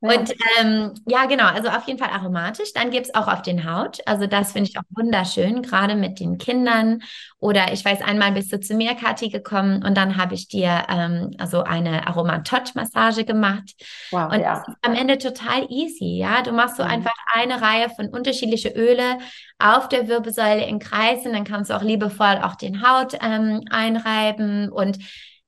und 0.00 0.34
ähm, 0.58 0.94
ja, 1.06 1.26
genau, 1.26 1.44
also 1.44 1.68
auf 1.68 1.86
jeden 1.86 1.98
Fall 1.98 2.08
aromatisch. 2.08 2.72
Dann 2.72 2.90
gibt 2.90 3.06
es 3.06 3.14
auch 3.14 3.28
auf 3.28 3.42
den 3.42 3.70
Haut. 3.70 3.98
Also 4.06 4.26
das 4.26 4.52
finde 4.52 4.70
ich 4.70 4.78
auch 4.78 4.82
wunderschön, 4.90 5.60
gerade 5.60 5.94
mit 5.94 6.20
den 6.20 6.38
Kindern. 6.38 7.02
Oder 7.38 7.72
ich 7.72 7.84
weiß, 7.84 8.00
einmal 8.00 8.32
bist 8.32 8.50
du 8.50 8.58
zu 8.58 8.74
mir, 8.74 8.94
Kathi, 8.94 9.28
gekommen 9.28 9.84
und 9.84 9.96
dann 9.96 10.16
habe 10.16 10.34
ich 10.34 10.48
dir 10.48 10.84
ähm, 10.88 11.32
also 11.38 11.62
eine 11.62 12.06
Aromatouch-Massage 12.06 13.24
gemacht. 13.24 13.74
Wow, 14.10 14.32
und 14.32 14.40
ja. 14.40 14.56
das 14.56 14.68
ist 14.68 14.76
am 14.82 14.94
Ende 14.94 15.18
total 15.18 15.66
easy, 15.68 16.18
ja. 16.18 16.42
Du 16.42 16.52
machst 16.52 16.76
so 16.76 16.82
mhm. 16.82 16.90
einfach 16.90 17.14
eine 17.34 17.60
Reihe 17.60 17.90
von 17.90 18.08
unterschiedliche 18.08 18.70
Öle 18.70 19.18
auf 19.58 19.88
der 19.88 20.08
Wirbelsäule 20.08 20.64
in 20.64 20.78
Kreisen. 20.78 21.34
Dann 21.34 21.44
kannst 21.44 21.70
du 21.70 21.74
auch 21.74 21.82
liebevoll 21.82 22.40
auch 22.42 22.54
den 22.54 22.82
Haut 22.82 23.18
ähm, 23.20 23.64
einreiben 23.70 24.70
und 24.70 24.98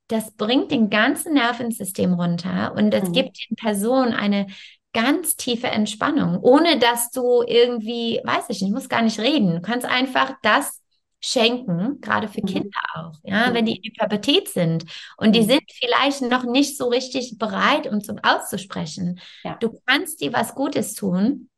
das 0.07 0.31
bringt 0.31 0.71
den 0.71 0.89
ganzen 0.89 1.33
Nervensystem 1.33 2.13
runter 2.13 2.73
und 2.75 2.91
das 2.91 3.09
mhm. 3.09 3.13
gibt 3.13 3.37
den 3.49 3.55
Personen 3.55 4.13
eine 4.13 4.47
ganz 4.93 5.35
tiefe 5.35 5.67
Entspannung, 5.67 6.39
ohne 6.41 6.77
dass 6.77 7.09
du 7.09 7.43
irgendwie, 7.45 8.21
weiß 8.23 8.45
ich 8.49 8.61
nicht, 8.61 8.73
muss 8.73 8.89
gar 8.89 9.01
nicht 9.01 9.19
reden. 9.19 9.55
Du 9.55 9.61
kannst 9.61 9.87
einfach 9.87 10.33
das 10.43 10.81
schenken, 11.19 12.01
gerade 12.01 12.27
für 12.27 12.41
mhm. 12.41 12.47
Kinder 12.47 12.79
auch, 12.95 13.13
ja, 13.23 13.49
mhm. 13.49 13.53
wenn 13.53 13.65
die 13.65 13.77
in 13.77 13.93
der 13.93 14.03
Pubertät 14.03 14.49
sind 14.49 14.85
und 15.17 15.33
die 15.33 15.41
mhm. 15.41 15.47
sind 15.47 15.63
vielleicht 15.71 16.21
noch 16.21 16.43
nicht 16.43 16.77
so 16.77 16.89
richtig 16.89 17.37
bereit, 17.37 17.87
um 17.87 18.01
zum 18.01 18.19
auszusprechen. 18.21 19.19
Ja. 19.43 19.55
Du 19.61 19.79
kannst 19.85 20.21
dir 20.21 20.33
was 20.33 20.53
Gutes 20.53 20.93
tun 20.95 21.49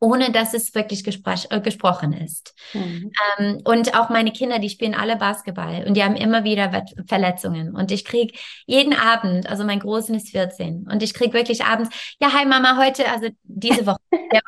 ohne 0.00 0.30
dass 0.30 0.54
es 0.54 0.74
wirklich 0.74 1.06
äh, 1.06 1.60
gesprochen 1.60 2.12
ist. 2.12 2.54
Mhm. 2.74 3.12
Ähm, 3.38 3.60
und 3.64 3.98
auch 3.98 4.10
meine 4.10 4.32
Kinder, 4.32 4.58
die 4.58 4.68
spielen 4.68 4.94
alle 4.94 5.16
Basketball 5.16 5.84
und 5.86 5.94
die 5.94 6.04
haben 6.04 6.16
immer 6.16 6.44
wieder 6.44 6.84
Verletzungen. 7.06 7.74
Und 7.74 7.90
ich 7.90 8.04
kriege 8.04 8.36
jeden 8.66 8.92
Abend, 8.92 9.48
also 9.48 9.64
mein 9.64 9.80
Großen 9.80 10.14
ist 10.14 10.30
14, 10.30 10.86
und 10.90 11.02
ich 11.02 11.14
kriege 11.14 11.32
wirklich 11.32 11.64
abends, 11.64 11.90
ja, 12.20 12.32
hi 12.32 12.46
Mama, 12.46 12.76
heute, 12.76 13.10
also 13.10 13.28
diese 13.42 13.86
Woche, 13.86 14.00
der, 14.32 14.40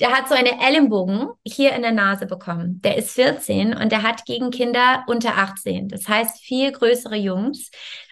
der 0.00 0.10
hat 0.10 0.28
so 0.28 0.34
eine 0.34 0.60
Ellenbogen 0.60 1.28
hier 1.44 1.72
in 1.74 1.82
der 1.82 1.92
Nase 1.92 2.26
bekommen. 2.26 2.80
Der 2.82 2.96
ist 2.96 3.12
14 3.12 3.74
und 3.76 3.92
der 3.92 4.02
hat 4.02 4.24
gegen 4.24 4.50
Kinder 4.50 5.04
unter 5.06 5.38
18. 5.38 5.88
Das 5.88 6.08
heißt, 6.08 6.42
viel 6.42 6.72
größere 6.72 7.16
Jungs. 7.16 7.70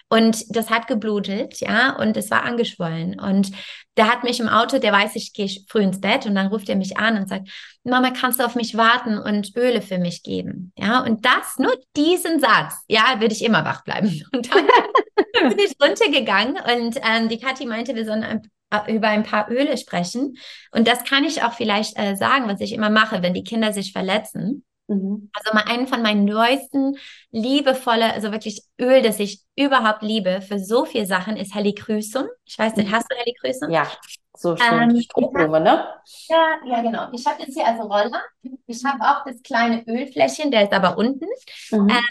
Und 0.09 0.55
das 0.55 0.69
hat 0.69 0.85
geblutet, 0.87 1.59
ja, 1.59 1.95
und 1.97 2.15
es 2.17 2.29
war 2.29 2.43
angeschwollen. 2.43 3.19
Und 3.19 3.51
der 3.97 4.11
hat 4.11 4.23
mich 4.23 4.39
im 4.39 4.49
Auto, 4.49 4.79
der 4.79 4.91
weiß, 4.91 5.15
ich 5.15 5.33
gehe 5.33 5.49
früh 5.67 5.81
ins 5.81 6.01
Bett 6.01 6.25
und 6.25 6.35
dann 6.35 6.47
ruft 6.47 6.69
er 6.69 6.75
mich 6.75 6.97
an 6.97 7.17
und 7.17 7.29
sagt, 7.29 7.49
Mama, 7.83 8.11
kannst 8.11 8.39
du 8.39 8.45
auf 8.45 8.55
mich 8.55 8.75
warten 8.75 9.17
und 9.17 9.55
Öle 9.55 9.81
für 9.81 9.97
mich 9.97 10.23
geben? 10.23 10.71
Ja, 10.77 11.01
und 11.01 11.25
das, 11.25 11.57
nur 11.59 11.73
diesen 11.95 12.39
Satz, 12.39 12.73
ja, 12.87 13.19
würde 13.19 13.33
ich 13.33 13.43
immer 13.43 13.65
wach 13.65 13.83
bleiben. 13.83 14.23
Und 14.33 14.53
dann 14.53 14.65
bin 15.49 15.59
ich 15.59 15.75
runtergegangen 15.81 16.55
und 16.55 16.97
ähm, 17.03 17.27
die 17.29 17.39
Kathi 17.39 17.65
meinte, 17.65 17.95
wir 17.95 18.05
sollen 18.05 18.23
ein, 18.23 18.41
äh, 18.69 18.95
über 18.95 19.07
ein 19.09 19.23
paar 19.23 19.49
Öle 19.49 19.77
sprechen. 19.77 20.37
Und 20.71 20.87
das 20.87 21.03
kann 21.03 21.23
ich 21.23 21.43
auch 21.43 21.53
vielleicht 21.53 21.97
äh, 21.97 22.15
sagen, 22.15 22.47
was 22.47 22.61
ich 22.61 22.73
immer 22.73 22.89
mache, 22.89 23.21
wenn 23.21 23.33
die 23.33 23.43
Kinder 23.43 23.73
sich 23.73 23.91
verletzen. 23.91 24.63
Mhm. 24.95 25.29
Also 25.33 25.53
mal 25.53 25.63
einen 25.71 25.87
von 25.87 26.01
meinen 26.01 26.25
neuesten 26.25 26.97
liebevolle, 27.31 28.13
also 28.13 28.31
wirklich 28.31 28.63
Öl, 28.79 29.01
das 29.01 29.19
ich 29.19 29.41
überhaupt 29.55 30.01
liebe 30.01 30.41
für 30.41 30.59
so 30.59 30.85
viele 30.85 31.05
Sachen, 31.05 31.37
ist 31.37 31.55
Helichrysum. 31.55 32.27
Ich 32.45 32.57
weiß 32.57 32.75
nicht, 32.75 32.89
mhm. 32.89 32.95
hast 32.95 33.11
du 33.11 33.15
Helichrysum? 33.15 33.71
Ja, 33.71 33.87
so 34.35 34.55
schön. 34.57 34.91
Ähm, 34.91 35.01
Strohblume, 35.01 35.59
ne? 35.59 35.87
Ja, 36.27 36.55
ja, 36.65 36.81
genau. 36.81 37.07
Ich 37.11 37.25
habe 37.25 37.41
jetzt 37.41 37.53
hier 37.53 37.65
also 37.65 37.83
Roller. 37.83 38.21
Ich 38.65 38.83
habe 38.83 39.03
auch 39.03 39.23
das 39.25 39.41
kleine 39.43 39.83
Ölfläschchen, 39.87 40.51
der 40.51 40.63
ist 40.63 40.73
aber 40.73 40.97
unten. 40.97 41.27
Mhm. 41.71 41.89
Ähm, 41.89 42.01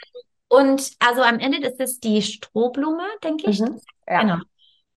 und 0.49 0.91
also 0.99 1.23
am 1.23 1.39
Ende, 1.39 1.61
das 1.61 1.75
ist 1.79 2.05
die 2.05 2.21
Strohblume, 2.21 3.05
denke 3.25 3.51
ich. 3.51 3.61
Mhm. 3.61 3.81
Ja. 4.07 4.21
Genau. 4.21 4.37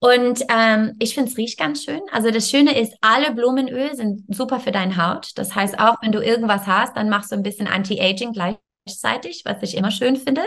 Und 0.05 0.43
ähm, 0.49 0.95
ich 0.99 1.15
finde 1.15 1.31
es 1.31 1.37
riecht 1.37 1.57
ganz 1.57 1.83
schön. 1.83 2.01
Also 2.11 2.29
das 2.29 2.51
Schöne 2.51 2.79
ist, 2.79 2.93
alle 3.01 3.33
Blumenöl 3.33 3.95
sind 3.95 4.23
super 4.27 4.59
für 4.59 4.71
deine 4.71 4.97
Haut. 4.97 5.31
Das 5.35 5.55
heißt, 5.55 5.79
auch 5.79 5.95
wenn 6.03 6.11
du 6.11 6.23
irgendwas 6.23 6.67
hast, 6.67 6.95
dann 6.95 7.09
machst 7.09 7.31
du 7.31 7.35
ein 7.35 7.41
bisschen 7.41 7.67
Anti-Aging 7.67 8.31
gleich 8.31 8.55
gleichzeitig, 8.85 9.41
was 9.45 9.61
ich 9.61 9.75
immer 9.75 9.91
schön 9.91 10.15
finde. 10.15 10.41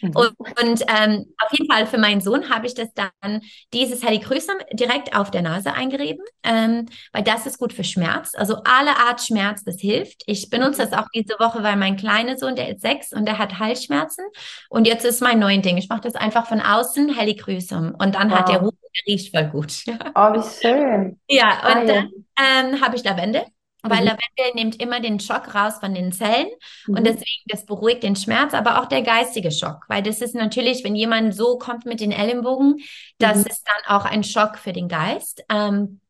Mhm. 0.00 0.10
Und, 0.14 0.34
und 0.62 0.84
ähm, 0.88 1.26
auf 1.38 1.52
jeden 1.52 1.70
Fall 1.70 1.86
für 1.86 1.98
meinen 1.98 2.20
Sohn 2.20 2.50
habe 2.50 2.66
ich 2.66 2.74
das 2.74 2.88
dann, 2.94 3.40
dieses 3.72 4.04
Helichrysum 4.04 4.56
direkt 4.72 5.16
auf 5.16 5.30
der 5.30 5.42
Nase 5.42 5.72
eingerieben, 5.72 6.24
ähm, 6.42 6.86
weil 7.12 7.22
das 7.22 7.46
ist 7.46 7.58
gut 7.58 7.72
für 7.72 7.84
Schmerz. 7.84 8.32
Also 8.34 8.56
alle 8.64 8.96
Art 8.96 9.22
Schmerz, 9.22 9.64
das 9.64 9.80
hilft. 9.80 10.22
Ich 10.26 10.50
benutze 10.50 10.86
das 10.86 10.92
auch 10.92 11.06
diese 11.14 11.34
Woche, 11.38 11.62
weil 11.62 11.76
mein 11.76 11.96
kleiner 11.96 12.36
Sohn, 12.36 12.56
der 12.56 12.70
ist 12.70 12.82
sechs 12.82 13.12
und 13.12 13.26
der 13.26 13.38
hat 13.38 13.58
Halsschmerzen. 13.58 14.24
Und 14.68 14.86
jetzt 14.86 15.04
ist 15.04 15.20
mein 15.20 15.38
neues 15.38 15.54
Ding. 15.62 15.76
Ich 15.76 15.88
mache 15.88 16.00
das 16.00 16.14
einfach 16.14 16.46
von 16.46 16.60
außen, 16.60 17.14
Helichrysum. 17.14 17.94
Und 17.96 18.16
dann 18.16 18.30
wow. 18.30 18.38
hat 18.38 18.48
der 18.48 18.58
Ruhe, 18.58 18.72
der 18.72 19.14
riecht 19.14 19.34
voll 19.34 19.46
gut. 19.48 19.84
Oh, 20.14 20.32
wie 20.32 20.60
schön. 20.60 21.20
Ja, 21.28 21.66
und 21.66 21.76
ah, 21.76 21.84
dann 21.84 22.74
ähm, 22.74 22.80
habe 22.80 22.96
ich 22.96 23.04
Lavendel. 23.04 23.44
Weil 23.84 24.00
mhm. 24.00 24.06
Lavendel 24.06 24.54
nimmt 24.54 24.80
immer 24.80 25.00
den 25.00 25.20
Schock 25.20 25.54
raus 25.54 25.74
von 25.78 25.94
den 25.94 26.10
Zellen 26.10 26.48
mhm. 26.86 26.96
und 26.96 27.06
deswegen, 27.06 27.42
das 27.46 27.66
beruhigt 27.66 28.02
den 28.02 28.16
Schmerz, 28.16 28.54
aber 28.54 28.80
auch 28.80 28.86
der 28.86 29.02
geistige 29.02 29.50
Schock. 29.50 29.84
Weil 29.88 30.02
das 30.02 30.20
ist 30.20 30.34
natürlich, 30.34 30.82
wenn 30.84 30.96
jemand 30.96 31.34
so 31.34 31.58
kommt 31.58 31.84
mit 31.84 32.00
den 32.00 32.10
Ellenbogen, 32.10 32.78
das 33.18 33.38
mhm. 33.38 33.46
ist 33.46 33.64
dann 33.66 33.96
auch 33.96 34.06
ein 34.06 34.24
Schock 34.24 34.56
für 34.56 34.72
den 34.72 34.88
Geist. 34.88 35.44
Ähm, 35.50 36.00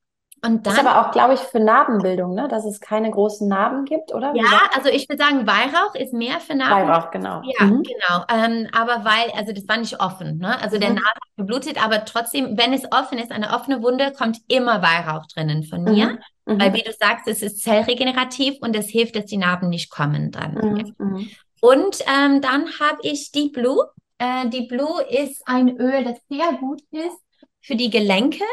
Und 0.45 0.67
dann, 0.67 0.75
ist 0.75 0.85
aber 0.85 1.01
auch, 1.01 1.11
glaube 1.11 1.35
ich, 1.35 1.41
für 1.41 1.59
Narbenbildung, 1.59 2.35
ne? 2.35 2.49
dass 2.49 2.67
es 2.67 2.81
keine 2.81 3.11
großen 3.11 3.49
Narben 3.49 3.87
gibt, 3.87 4.13
oder? 4.13 4.35
Ja, 4.35 4.69
also 4.75 4.91
ich 4.91 5.09
würde 5.09 5.23
sagen, 5.23 5.47
Weihrauch 5.47 5.95
ist 5.95 6.13
mehr 6.13 6.39
für 6.39 6.55
Narben. 6.55 6.87
Weihrauch, 6.89 7.11
genau. 7.11 7.41
Ja, 7.59 7.67
mhm. 7.67 7.83
genau. 7.83 8.25
Ähm, 8.29 8.69
aber 8.73 9.05
weil, 9.05 9.31
also 9.37 9.53
das 9.53 9.67
war 9.69 9.79
nicht 9.79 10.01
offen, 10.01 10.39
ne? 10.39 10.61
Also 10.61 10.77
mhm. 10.77 10.81
der 10.81 10.91
Narbe 10.91 11.21
geblutet, 11.39 11.83
aber 11.83 12.05
trotzdem, 12.05 12.59
wenn 12.59 12.75
es 12.75 12.85
offen 12.93 13.19
ist, 13.19 13.33
eine 13.33 13.55
offene 13.55 13.83
Wunde, 13.83 14.13
kommt 14.13 14.39
immer 14.49 14.83
Weihrauch 14.83 15.27
drinnen 15.35 15.65
von 15.65 15.83
mir. 15.83 16.19
Mhm. 16.45 16.55
mhm. 16.55 16.61
Weil, 16.61 16.75
wie 16.75 16.83
du 16.83 16.93
sagst, 16.93 17.27
es 17.27 17.41
ist 17.41 17.63
zellregenerativ 17.63 18.57
und 18.61 18.77
es 18.77 18.89
hilft, 18.89 19.17
dass 19.17 19.25
die 19.25 19.39
Narben 19.39 19.71
nicht 19.71 19.91
kommen 19.91 20.31
dran. 20.31 20.55
Mhm. 20.55 20.95
mhm. 20.99 21.31
Und 21.61 22.01
ähm, 22.01 22.43
dann 22.43 22.67
habe 22.79 22.99
ich 23.01 23.33
die 23.33 23.49
Blue. 23.49 23.87
Äh, 24.19 24.51
die 24.51 24.67
Blue 24.67 25.03
ist 25.05 25.43
ein 25.47 25.79
Öl, 25.79 26.05
das 26.05 26.19
sehr 26.29 26.53
gut 26.61 26.83
ist 26.91 27.19
für 27.63 27.77
die 27.77 27.89
Gelenke 27.89 28.45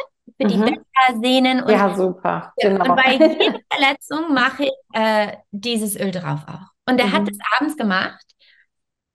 für 0.42 0.48
die 0.48 0.58
mhm. 0.58 0.66
Beta-Sehnen. 0.66 1.64
Ja, 1.68 1.96
super. 1.96 2.54
Genau. 2.58 2.90
Und 2.90 2.96
bei 2.96 3.12
jeder 3.14 3.60
Verletzung 3.72 4.34
mache 4.34 4.64
ich 4.64 4.74
äh, 4.94 5.38
dieses 5.52 5.96
Öl 6.00 6.12
drauf 6.12 6.42
auch. 6.48 6.72
Und 6.90 7.00
er 7.00 7.08
mhm. 7.08 7.14
hat 7.14 7.30
es 7.30 7.38
abends 7.58 7.78
gemacht. 7.78 8.26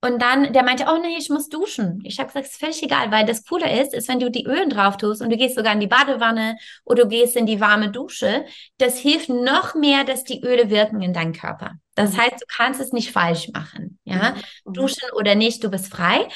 Und 0.02 0.20
dann, 0.22 0.52
der 0.52 0.62
meinte, 0.62 0.84
oh 0.88 0.98
nee, 1.00 1.16
ich 1.18 1.30
muss 1.30 1.48
duschen. 1.48 2.00
Ich 2.04 2.18
habe 2.18 2.28
gesagt, 2.28 2.46
ist 2.46 2.60
völlig 2.60 2.82
egal, 2.82 3.10
weil 3.10 3.24
das 3.26 3.44
Coole 3.44 3.80
ist, 3.80 3.94
ist, 3.94 4.08
wenn 4.08 4.20
du 4.20 4.30
die 4.30 4.44
Ölen 4.44 4.70
drauf 4.70 4.98
tust 4.98 5.20
und 5.20 5.30
du 5.30 5.36
gehst 5.36 5.56
sogar 5.56 5.72
in 5.72 5.80
die 5.80 5.86
Badewanne 5.86 6.56
oder 6.84 7.04
du 7.04 7.08
gehst 7.08 7.34
in 7.34 7.46
die 7.46 7.60
warme 7.60 7.90
Dusche, 7.90 8.44
das 8.78 8.98
hilft 8.98 9.30
noch 9.30 9.74
mehr, 9.74 10.04
dass 10.04 10.22
die 10.22 10.42
Öle 10.44 10.70
wirken 10.70 11.02
in 11.02 11.12
deinem 11.12 11.32
Körper. 11.32 11.72
Das 11.94 12.12
mhm. 12.12 12.18
heißt, 12.18 12.34
du 12.34 12.46
kannst 12.46 12.80
es 12.80 12.92
nicht 12.92 13.10
falsch 13.10 13.48
machen. 13.52 13.98
Ja, 14.04 14.32
mhm. 14.32 14.42
mhm. 14.66 14.72
duschen 14.74 15.08
oder 15.16 15.34
nicht, 15.34 15.64
du 15.64 15.70
bist 15.70 15.92
frei. 15.92 16.28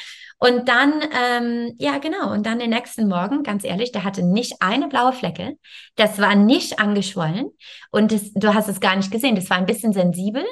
Und 0.42 0.68
dann, 0.68 1.02
ähm, 1.12 1.74
ja 1.78 1.98
genau, 1.98 2.32
und 2.32 2.46
dann 2.46 2.58
den 2.58 2.70
nächsten 2.70 3.08
Morgen, 3.08 3.42
ganz 3.42 3.62
ehrlich, 3.62 3.92
der 3.92 4.04
hatte 4.04 4.22
nicht 4.22 4.54
eine 4.60 4.88
blaue 4.88 5.12
Flecke. 5.12 5.58
Das 5.96 6.18
war 6.18 6.34
nicht 6.34 6.78
angeschwollen 6.78 7.50
und 7.90 8.10
das, 8.10 8.32
du 8.32 8.54
hast 8.54 8.68
es 8.68 8.80
gar 8.80 8.96
nicht 8.96 9.10
gesehen. 9.10 9.36
Das 9.36 9.50
war 9.50 9.58
ein 9.58 9.66
bisschen 9.66 9.92
sensibel, 9.92 10.44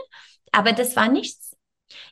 aber 0.52 0.72
das 0.72 0.94
war 0.94 1.08
nichts. 1.08 1.56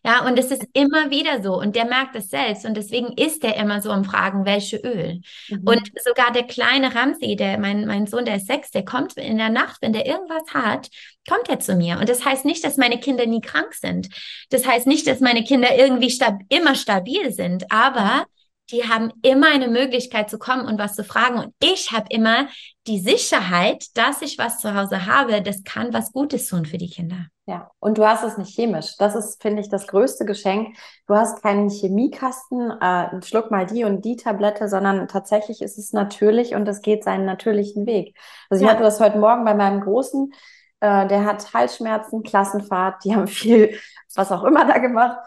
Ja, 0.03 0.25
und 0.25 0.39
es 0.39 0.51
ist 0.51 0.67
immer 0.73 1.11
wieder 1.11 1.43
so 1.43 1.61
und 1.61 1.77
der 1.77 1.85
merkt 1.85 2.17
es 2.17 2.31
selbst 2.31 2.65
und 2.65 2.77
deswegen 2.77 3.13
ist 3.13 3.45
er 3.45 3.57
immer 3.57 3.83
so 3.83 3.91
am 3.91 4.05
Fragen, 4.05 4.47
welche 4.47 4.79
Öl. 4.79 5.21
Mhm. 5.49 5.63
Und 5.67 5.91
sogar 6.03 6.33
der 6.33 6.45
kleine 6.45 6.95
Ramsey, 6.95 7.37
der, 7.37 7.59
mein, 7.59 7.87
mein 7.87 8.07
Sohn, 8.07 8.25
der 8.25 8.37
ist 8.37 8.47
sechs, 8.47 8.71
der 8.71 8.87
kommt 8.87 9.19
in 9.19 9.37
der 9.37 9.51
Nacht, 9.51 9.83
wenn 9.83 9.93
der 9.93 10.07
irgendwas 10.07 10.45
hat, 10.55 10.89
kommt 11.27 11.49
er 11.49 11.61
zu 11.61 11.75
mir. 11.75 11.99
Und 11.99 12.09
das 12.09 12.25
heißt 12.25 12.45
nicht, 12.45 12.65
dass 12.65 12.77
meine 12.77 12.99
Kinder 12.99 13.27
nie 13.27 13.41
krank 13.41 13.75
sind. 13.75 14.09
Das 14.51 14.67
heißt 14.67 14.87
nicht, 14.87 15.07
dass 15.07 15.21
meine 15.21 15.45
Kinder 15.45 15.77
irgendwie 15.77 16.11
stab 16.11 16.39
immer 16.49 16.75
stabil 16.75 17.33
sind, 17.33 17.71
aber 17.71 18.27
die 18.71 18.89
haben 18.89 19.13
immer 19.23 19.49
eine 19.49 19.69
Möglichkeit 19.69 20.29
zu 20.29 20.39
kommen 20.39 20.67
und 20.67 20.79
was 20.79 20.97
zu 20.97 21.05
fragen. 21.05 21.39
Und 21.39 21.55
ich 21.63 21.93
habe 21.93 22.07
immer 22.11 22.49
die 22.87 22.99
Sicherheit, 22.99 23.87
dass 23.95 24.23
ich 24.23 24.39
was 24.39 24.59
zu 24.59 24.75
Hause 24.75 25.07
habe, 25.07 25.43
das 25.43 25.63
kann 25.65 25.93
was 25.93 26.13
Gutes 26.13 26.49
tun 26.49 26.67
für 26.67 26.79
die 26.79 26.91
Kinder. 26.91 27.27
Ja, 27.49 27.71
und 27.79 27.97
du 27.97 28.05
hast 28.05 28.25
es 28.25 28.39
nicht 28.39 28.57
chemisch. 28.57 28.97
Das 28.99 29.15
ist, 29.15 29.41
finde 29.41 29.63
ich, 29.63 29.69
das 29.69 29.87
größte 29.87 30.25
Geschenk. 30.25 30.77
Du 31.07 31.15
hast 31.15 31.43
keinen 31.43 31.71
Chemiekasten, 31.71 32.73
äh, 32.81 33.23
schluck 33.23 33.53
mal 33.53 33.67
die 33.67 33.85
und 33.85 34.05
die 34.05 34.17
Tablette, 34.17 34.69
sondern 34.69 35.07
tatsächlich 35.07 35.63
ist 35.63 35.79
es 35.79 35.93
natürlich 35.93 36.57
und 36.57 36.67
es 36.67 36.83
geht 36.83 37.05
seinen 37.05 37.25
natürlichen 37.25 37.87
Weg. 37.87 38.17
Also 38.51 38.65
ja. 38.65 38.69
ich 38.69 38.75
hatte 38.75 38.85
das 38.85 38.99
heute 38.99 39.19
Morgen 39.19 39.45
bei 39.45 39.55
meinem 39.55 39.81
Großen, 39.81 40.33
äh, 40.81 41.07
der 41.07 41.25
hat 41.25 41.53
Halsschmerzen, 41.55 42.23
Klassenfahrt, 42.23 43.05
die 43.05 43.15
haben 43.17 43.27
viel, 43.27 43.79
was 44.15 44.33
auch 44.33 44.45
immer 44.45 44.67
da 44.67 44.79
gemacht. 44.79 45.19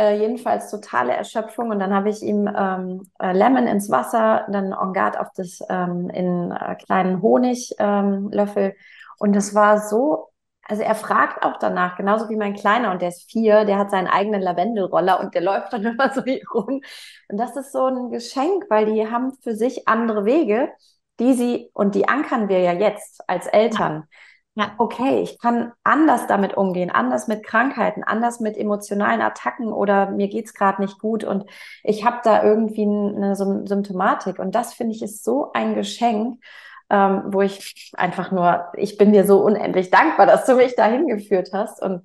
Äh, 0.00 0.20
jedenfalls 0.20 0.70
totale 0.70 1.12
Erschöpfung 1.12 1.70
und 1.70 1.80
dann 1.80 1.92
habe 1.92 2.08
ich 2.08 2.22
ihm 2.22 2.48
ähm, 2.56 3.10
äh, 3.18 3.32
Lemon 3.32 3.66
ins 3.66 3.90
Wasser, 3.90 4.46
dann 4.48 4.72
Garde 4.92 5.20
auf 5.20 5.26
das 5.34 5.58
ähm, 5.68 6.08
in 6.10 6.52
äh, 6.52 6.76
kleinen 6.76 7.20
Honiglöffel 7.20 8.64
ähm, 8.64 8.72
und 9.18 9.34
das 9.34 9.56
war 9.56 9.80
so, 9.80 10.28
also 10.62 10.84
er 10.84 10.94
fragt 10.94 11.42
auch 11.42 11.58
danach, 11.58 11.96
genauso 11.96 12.28
wie 12.28 12.36
mein 12.36 12.54
Kleiner 12.54 12.92
und 12.92 13.02
der 13.02 13.08
ist 13.08 13.28
vier, 13.28 13.64
der 13.64 13.76
hat 13.76 13.90
seinen 13.90 14.06
eigenen 14.06 14.40
Lavendelroller 14.40 15.18
und 15.18 15.34
der 15.34 15.42
läuft 15.42 15.72
dann 15.72 15.84
immer 15.84 16.12
so 16.14 16.22
hier 16.22 16.42
rum 16.54 16.80
und 17.28 17.36
das 17.36 17.56
ist 17.56 17.72
so 17.72 17.86
ein 17.86 18.10
Geschenk, 18.10 18.66
weil 18.70 18.86
die 18.86 19.10
haben 19.10 19.32
für 19.42 19.56
sich 19.56 19.88
andere 19.88 20.24
Wege, 20.24 20.70
die 21.18 21.34
sie 21.34 21.70
und 21.74 21.96
die 21.96 22.08
ankern 22.08 22.48
wir 22.48 22.60
ja 22.60 22.72
jetzt 22.72 23.28
als 23.28 23.48
Eltern. 23.48 24.06
Ja 24.58 24.72
okay, 24.78 25.20
ich 25.20 25.38
kann 25.38 25.70
anders 25.84 26.26
damit 26.26 26.56
umgehen, 26.56 26.90
anders 26.90 27.28
mit 27.28 27.44
Krankheiten, 27.44 28.02
anders 28.02 28.40
mit 28.40 28.56
emotionalen 28.56 29.20
Attacken 29.20 29.72
oder 29.72 30.10
mir 30.10 30.26
geht's 30.26 30.52
gerade 30.52 30.82
nicht 30.82 30.98
gut 30.98 31.22
und 31.22 31.44
ich 31.84 32.04
habe 32.04 32.18
da 32.24 32.42
irgendwie 32.42 32.82
eine 32.82 33.36
Symptomatik. 33.36 34.40
Und 34.40 34.56
das 34.56 34.74
finde 34.74 34.96
ich 34.96 35.02
ist 35.02 35.22
so 35.22 35.52
ein 35.52 35.76
Geschenk, 35.76 36.42
ähm, 36.90 37.22
wo 37.26 37.42
ich 37.42 37.92
einfach 37.96 38.32
nur, 38.32 38.64
ich 38.74 38.98
bin 38.98 39.12
dir 39.12 39.24
so 39.24 39.44
unendlich 39.44 39.92
dankbar, 39.92 40.26
dass 40.26 40.44
du 40.44 40.56
mich 40.56 40.74
dahin 40.74 41.06
geführt 41.06 41.50
hast 41.52 41.80
und 41.80 42.02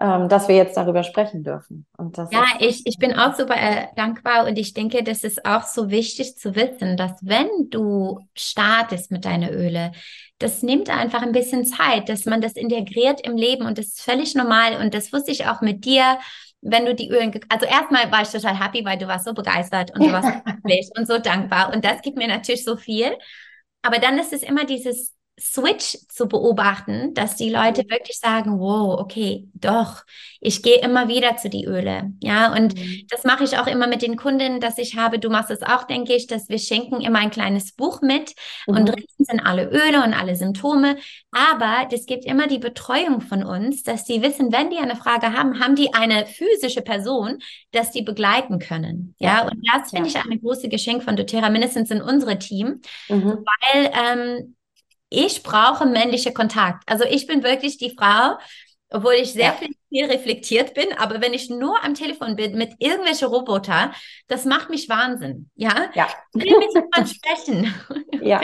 ähm, 0.00 0.28
dass 0.28 0.46
wir 0.46 0.54
jetzt 0.54 0.76
darüber 0.76 1.02
sprechen 1.02 1.42
dürfen. 1.42 1.84
Und 1.96 2.16
das 2.16 2.30
ja, 2.30 2.44
ich, 2.60 2.86
ich 2.86 2.98
bin 2.98 3.12
auch 3.14 3.34
super 3.34 3.56
äh, 3.56 3.86
dankbar 3.96 4.46
und 4.46 4.56
ich 4.56 4.72
denke, 4.72 5.02
das 5.02 5.24
ist 5.24 5.44
auch 5.44 5.64
so 5.64 5.90
wichtig 5.90 6.36
zu 6.36 6.54
wissen, 6.54 6.96
dass 6.96 7.14
wenn 7.22 7.48
du 7.70 8.20
startest 8.34 9.10
mit 9.10 9.24
deinen 9.24 9.52
Öle, 9.52 9.90
das 10.38 10.62
nimmt 10.62 10.88
einfach 10.88 11.22
ein 11.22 11.32
bisschen 11.32 11.64
Zeit, 11.64 12.08
dass 12.08 12.24
man 12.24 12.40
das 12.40 12.52
integriert 12.52 13.26
im 13.26 13.36
Leben 13.36 13.66
und 13.66 13.78
das 13.78 13.86
ist 13.86 14.00
völlig 14.02 14.34
normal 14.34 14.76
und 14.80 14.94
das 14.94 15.12
wusste 15.12 15.32
ich 15.32 15.46
auch 15.46 15.60
mit 15.60 15.84
dir 15.84 16.18
wenn 16.60 16.86
du 16.86 16.94
die 16.94 17.08
Ölen, 17.08 17.32
also 17.48 17.66
erstmal 17.66 18.10
war 18.10 18.22
ich 18.22 18.30
total 18.30 18.58
happy, 18.58 18.84
weil 18.84 18.98
du 18.98 19.06
warst 19.06 19.24
so 19.24 19.32
begeistert 19.32 19.92
und 19.94 20.04
du 20.04 20.12
warst 20.12 20.28
glücklich 20.44 20.90
und 20.96 21.06
so 21.06 21.18
dankbar 21.18 21.72
und 21.72 21.84
das 21.84 22.02
gibt 22.02 22.16
mir 22.16 22.28
natürlich 22.28 22.64
so 22.64 22.76
viel. 22.76 23.16
Aber 23.82 23.98
dann 23.98 24.18
ist 24.18 24.32
es 24.32 24.42
immer 24.42 24.64
dieses 24.64 25.14
Switch 25.40 25.98
zu 26.08 26.26
beobachten, 26.26 27.14
dass 27.14 27.36
die 27.36 27.50
Leute 27.50 27.84
mhm. 27.84 27.90
wirklich 27.90 28.18
sagen, 28.18 28.58
wow, 28.58 28.98
okay, 28.98 29.46
doch, 29.54 30.02
ich 30.40 30.62
gehe 30.62 30.80
immer 30.80 31.08
wieder 31.08 31.36
zu 31.36 31.48
die 31.48 31.64
Öle. 31.64 32.12
Ja, 32.20 32.52
und 32.52 32.76
mhm. 32.76 33.06
das 33.08 33.24
mache 33.24 33.44
ich 33.44 33.58
auch 33.58 33.66
immer 33.66 33.86
mit 33.86 34.02
den 34.02 34.16
Kunden, 34.16 34.60
dass 34.60 34.78
ich 34.78 34.96
habe, 34.96 35.18
du 35.18 35.30
machst 35.30 35.50
es 35.50 35.62
auch, 35.62 35.84
denke 35.84 36.14
ich, 36.14 36.26
dass 36.26 36.48
wir 36.48 36.58
schenken 36.58 37.00
immer 37.00 37.20
ein 37.20 37.30
kleines 37.30 37.72
Buch 37.72 38.02
mit 38.02 38.34
mhm. 38.66 38.76
und 38.76 38.86
drin 38.86 39.04
sind 39.18 39.40
alle 39.40 39.68
Öle 39.70 40.02
und 40.04 40.14
alle 40.14 40.36
Symptome. 40.36 40.96
Aber 41.30 41.86
das 41.90 42.06
gibt 42.06 42.24
immer 42.24 42.46
die 42.46 42.58
Betreuung 42.58 43.20
von 43.20 43.44
uns, 43.44 43.82
dass 43.82 44.04
die 44.04 44.22
wissen, 44.22 44.52
wenn 44.52 44.70
die 44.70 44.78
eine 44.78 44.96
Frage 44.96 45.32
haben, 45.32 45.60
haben 45.60 45.76
die 45.76 45.94
eine 45.94 46.26
physische 46.26 46.82
Person, 46.82 47.38
dass 47.72 47.90
die 47.92 48.02
begleiten 48.02 48.58
können. 48.58 49.14
Ja, 49.18 49.38
ja. 49.38 49.42
und 49.44 49.64
das 49.72 49.90
finde 49.90 50.08
ja. 50.08 50.20
ich 50.20 50.24
eine 50.24 50.38
große 50.38 50.68
Geschenk 50.68 51.02
von 51.02 51.16
doTERRA, 51.16 51.50
mindestens 51.50 51.90
in 51.90 52.02
unserem 52.02 52.40
Team, 52.40 52.80
mhm. 53.08 53.44
weil 53.44 53.92
ähm, 53.92 54.54
ich 55.10 55.42
brauche 55.42 55.86
männliche 55.86 56.32
Kontakt. 56.32 56.82
Also 56.86 57.04
ich 57.04 57.26
bin 57.26 57.42
wirklich 57.42 57.78
die 57.78 57.94
Frau, 57.96 58.36
obwohl 58.90 59.14
ich 59.14 59.32
sehr 59.32 59.56
ja. 59.60 59.68
viel 59.88 60.04
reflektiert 60.06 60.74
bin, 60.74 60.92
aber 60.96 61.20
wenn 61.20 61.34
ich 61.34 61.50
nur 61.50 61.82
am 61.84 61.94
Telefon 61.94 62.36
bin 62.36 62.56
mit 62.56 62.74
irgendwelchen 62.78 63.28
Roboter, 63.28 63.92
das 64.28 64.44
macht 64.44 64.70
mich 64.70 64.88
Wahnsinn. 64.88 65.50
Ja, 65.56 65.90
ja. 65.94 66.08
ich 66.34 66.44
will 66.44 66.58
mit 66.58 66.74
jemandem 66.74 67.06
sprechen. 67.14 67.74
Ja. 68.22 68.40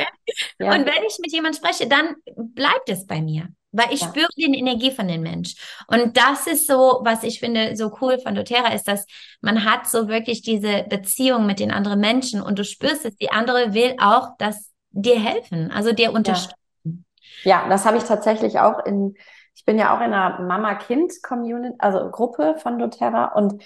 ja. 0.59 0.74
Und 0.74 0.87
wenn 0.87 1.05
ich 1.07 1.18
mit 1.18 1.33
jemandem 1.33 1.62
spreche, 1.62 1.88
dann 1.88 2.16
bleibt 2.37 2.88
es 2.88 3.07
bei 3.07 3.20
mir. 3.20 3.48
Weil 3.72 3.92
ich 3.92 4.03
ja. 4.03 4.09
spüre 4.09 4.29
die 4.37 4.44
Energie 4.44 4.92
von 4.92 5.09
dem 5.09 5.22
Mensch. 5.22 5.55
Und 5.88 6.16
das 6.16 6.46
ist 6.46 6.68
so, 6.68 7.00
was 7.03 7.24
ich 7.24 7.40
finde 7.40 7.77
so 7.77 7.90
cool 8.00 8.20
von 8.20 8.37
doTERRA, 8.37 8.72
ist, 8.72 8.87
dass 8.87 9.05
man 9.40 9.64
hat 9.64 9.88
so 9.88 10.07
wirklich 10.07 10.42
diese 10.42 10.85
Beziehung 10.88 11.44
mit 11.46 11.59
den 11.59 11.72
anderen 11.72 11.98
Menschen 11.98 12.40
und 12.40 12.57
du 12.59 12.64
spürst 12.64 13.05
es, 13.05 13.16
die 13.16 13.33
andere 13.33 13.74
will 13.74 13.96
auch, 13.98 14.29
dass 14.38 14.73
dir 14.94 15.18
helfen, 15.18 15.70
also 15.70 15.92
dir 15.92 16.12
unterstützen. 16.12 17.04
Ja, 17.42 17.62
ja 17.62 17.68
das 17.68 17.85
habe 17.85 17.96
ich 17.96 18.04
tatsächlich 18.04 18.61
auch 18.61 18.85
in, 18.87 19.14
ich 19.54 19.64
bin 19.64 19.78
ja 19.78 19.94
auch 19.94 20.00
in 20.00 20.12
einer 20.12 20.40
Mama-Kind-Community, 20.40 21.76
also 21.78 22.11
Gruppe 22.11 22.57
von 22.59 22.78
doTERRA 22.78 23.33
und 23.35 23.62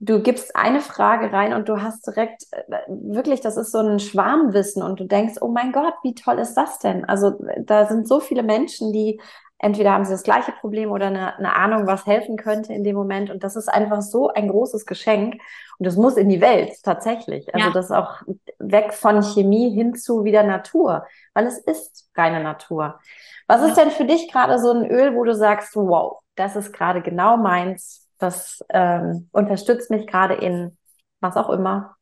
du 0.00 0.22
gibst 0.22 0.56
eine 0.56 0.80
Frage 0.80 1.32
rein 1.32 1.52
und 1.52 1.68
du 1.68 1.82
hast 1.82 2.06
direkt 2.06 2.44
äh, 2.52 2.62
wirklich, 2.88 3.40
das 3.40 3.56
ist 3.56 3.70
so 3.70 3.78
ein 3.78 4.00
Schwarmwissen 4.00 4.82
und 4.82 4.98
du 4.98 5.04
denkst, 5.04 5.36
oh 5.40 5.48
mein 5.48 5.72
Gott, 5.72 5.94
wie 6.02 6.14
toll 6.14 6.38
ist 6.38 6.54
das 6.54 6.78
denn? 6.78 7.04
Also 7.04 7.38
da 7.58 7.86
sind 7.86 8.08
so 8.08 8.18
viele 8.18 8.42
Menschen, 8.42 8.92
die 8.92 9.20
entweder 9.60 9.92
haben 9.92 10.04
sie 10.04 10.12
das 10.12 10.22
gleiche 10.22 10.52
Problem 10.52 10.90
oder 10.90 11.06
eine, 11.06 11.36
eine 11.36 11.54
Ahnung, 11.54 11.86
was 11.86 12.06
helfen 12.06 12.36
könnte 12.36 12.72
in 12.72 12.82
dem 12.82 12.96
Moment. 12.96 13.30
Und 13.30 13.44
das 13.44 13.56
ist 13.56 13.68
einfach 13.68 14.00
so 14.00 14.28
ein 14.28 14.48
großes 14.48 14.86
Geschenk. 14.86 15.34
Und 15.78 15.86
das 15.86 15.96
muss 15.96 16.16
in 16.16 16.28
die 16.28 16.40
Welt 16.40 16.82
tatsächlich. 16.82 17.54
Also 17.54 17.68
ja. 17.68 17.72
das 17.72 17.90
auch 17.90 18.22
weg 18.58 18.94
von 18.94 19.22
Chemie 19.22 19.70
hin 19.70 19.94
zu 19.94 20.24
wieder 20.24 20.42
Natur, 20.42 21.06
weil 21.34 21.46
es 21.46 21.58
ist 21.58 22.10
reine 22.16 22.42
Natur. 22.42 22.98
Was 23.46 23.62
ist 23.62 23.76
denn 23.76 23.90
für 23.90 24.04
dich 24.04 24.32
gerade 24.32 24.58
so 24.58 24.72
ein 24.72 24.90
Öl, 24.90 25.14
wo 25.14 25.24
du 25.24 25.34
sagst, 25.34 25.76
wow, 25.76 26.20
das 26.36 26.56
ist 26.56 26.72
gerade 26.72 27.02
genau 27.02 27.36
meins, 27.36 28.08
das 28.18 28.64
ähm, 28.70 29.28
unterstützt 29.32 29.90
mich 29.90 30.06
gerade 30.06 30.34
in 30.34 30.76
was 31.20 31.36
auch 31.36 31.50
immer. 31.50 31.96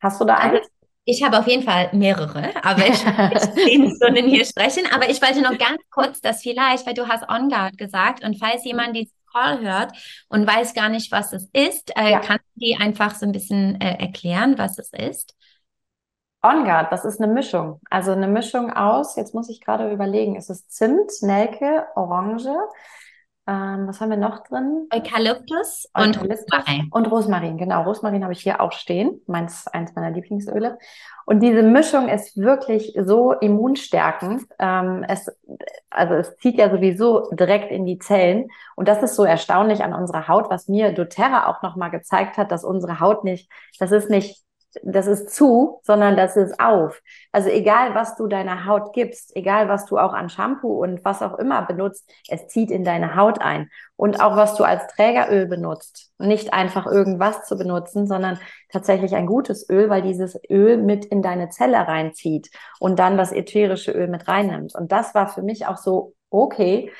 Hast 0.00 0.20
du 0.20 0.24
da 0.24 0.34
also, 0.34 0.56
eins? 0.56 0.70
Ich 1.04 1.22
habe 1.24 1.38
auf 1.38 1.48
jeden 1.48 1.64
Fall 1.64 1.90
mehrere, 1.92 2.52
aber 2.64 2.86
ich 2.86 3.04
will 3.04 3.54
zehn 3.54 3.96
Stunden 3.96 4.28
hier 4.28 4.44
sprechen. 4.44 4.84
Aber 4.92 5.10
ich 5.10 5.20
wollte 5.20 5.42
noch 5.42 5.58
ganz 5.58 5.82
kurz 5.90 6.20
das 6.20 6.42
vielleicht, 6.42 6.86
weil 6.86 6.94
du 6.94 7.08
hast 7.08 7.28
On 7.28 7.48
Guard 7.48 7.76
gesagt 7.76 8.24
und 8.24 8.38
falls 8.38 8.64
jemand 8.64 8.94
diesen 8.94 9.12
Call 9.32 9.60
hört 9.60 9.92
und 10.28 10.46
weiß 10.46 10.74
gar 10.74 10.88
nicht, 10.88 11.10
was 11.10 11.32
es 11.32 11.48
ist, 11.52 11.96
äh, 11.96 12.12
ja. 12.12 12.20
kannst 12.20 12.44
du 12.54 12.60
die 12.60 12.76
einfach 12.78 13.14
so 13.14 13.26
ein 13.26 13.32
bisschen 13.32 13.80
äh, 13.80 13.96
erklären, 13.98 14.58
was 14.58 14.78
es 14.78 14.92
ist? 14.92 15.34
On 16.44 16.64
Guard, 16.64 16.92
das 16.92 17.04
ist 17.04 17.20
eine 17.20 17.32
Mischung. 17.32 17.80
Also 17.88 18.12
eine 18.12 18.28
Mischung 18.28 18.72
aus, 18.72 19.16
jetzt 19.16 19.32
muss 19.34 19.48
ich 19.48 19.60
gerade 19.60 19.90
überlegen, 19.92 20.36
ist 20.36 20.50
es 20.50 20.68
Zimt, 20.68 21.10
Nelke, 21.22 21.86
Orange, 21.94 22.50
ähm, 23.46 23.88
was 23.88 24.00
haben 24.00 24.10
wir 24.10 24.16
noch 24.16 24.44
drin? 24.44 24.86
Eukalyptus, 24.94 25.88
Eukalyptus 25.94 25.94
und 25.94 26.30
Rosmarin. 26.30 26.88
Und 26.92 27.10
Rosmarin, 27.10 27.58
genau. 27.58 27.82
Rosmarin 27.82 28.22
habe 28.22 28.32
ich 28.32 28.42
hier 28.42 28.60
auch 28.60 28.70
stehen. 28.70 29.20
Meins, 29.26 29.66
eins 29.66 29.94
meiner 29.96 30.10
Lieblingsöle. 30.10 30.78
Und 31.24 31.40
diese 31.40 31.62
Mischung 31.62 32.08
ist 32.08 32.36
wirklich 32.36 32.96
so 33.00 33.32
immunstärkend. 33.32 34.44
Ähm, 34.60 35.04
es, 35.08 35.28
also 35.90 36.14
es 36.14 36.36
zieht 36.36 36.56
ja 36.56 36.70
sowieso 36.70 37.30
direkt 37.32 37.72
in 37.72 37.84
die 37.84 37.98
Zellen. 37.98 38.48
Und 38.76 38.86
das 38.86 39.02
ist 39.02 39.16
so 39.16 39.24
erstaunlich 39.24 39.82
an 39.82 39.92
unserer 39.92 40.28
Haut, 40.28 40.48
was 40.48 40.68
mir 40.68 40.92
doTERRA 40.92 41.48
auch 41.48 41.62
nochmal 41.62 41.90
gezeigt 41.90 42.36
hat, 42.36 42.52
dass 42.52 42.64
unsere 42.64 43.00
Haut 43.00 43.24
nicht, 43.24 43.50
das 43.80 43.90
ist 43.90 44.08
nicht 44.08 44.44
das 44.82 45.06
ist 45.06 45.30
zu, 45.30 45.80
sondern 45.82 46.16
das 46.16 46.36
ist 46.36 46.58
auf. 46.60 47.00
Also 47.30 47.48
egal, 47.48 47.94
was 47.94 48.16
du 48.16 48.26
deiner 48.26 48.66
Haut 48.66 48.92
gibst, 48.92 49.36
egal, 49.36 49.68
was 49.68 49.86
du 49.86 49.98
auch 49.98 50.12
an 50.12 50.28
Shampoo 50.28 50.82
und 50.82 51.04
was 51.04 51.22
auch 51.22 51.38
immer 51.38 51.62
benutzt, 51.62 52.10
es 52.28 52.48
zieht 52.48 52.70
in 52.70 52.84
deine 52.84 53.16
Haut 53.16 53.40
ein. 53.40 53.70
Und 53.96 54.20
auch 54.20 54.36
was 54.36 54.56
du 54.56 54.64
als 54.64 54.86
Trägeröl 54.88 55.46
benutzt, 55.46 56.12
nicht 56.18 56.52
einfach 56.52 56.86
irgendwas 56.86 57.44
zu 57.44 57.56
benutzen, 57.56 58.06
sondern 58.06 58.38
tatsächlich 58.70 59.14
ein 59.14 59.26
gutes 59.26 59.68
Öl, 59.68 59.90
weil 59.90 60.02
dieses 60.02 60.40
Öl 60.50 60.78
mit 60.78 61.04
in 61.04 61.22
deine 61.22 61.50
Zelle 61.50 61.78
reinzieht 61.78 62.50
und 62.80 62.98
dann 62.98 63.16
das 63.16 63.32
ätherische 63.32 63.92
Öl 63.92 64.08
mit 64.08 64.26
reinnimmt. 64.26 64.74
Und 64.74 64.90
das 64.92 65.14
war 65.14 65.28
für 65.28 65.42
mich 65.42 65.66
auch 65.66 65.76
so, 65.76 66.14
okay, 66.30 66.90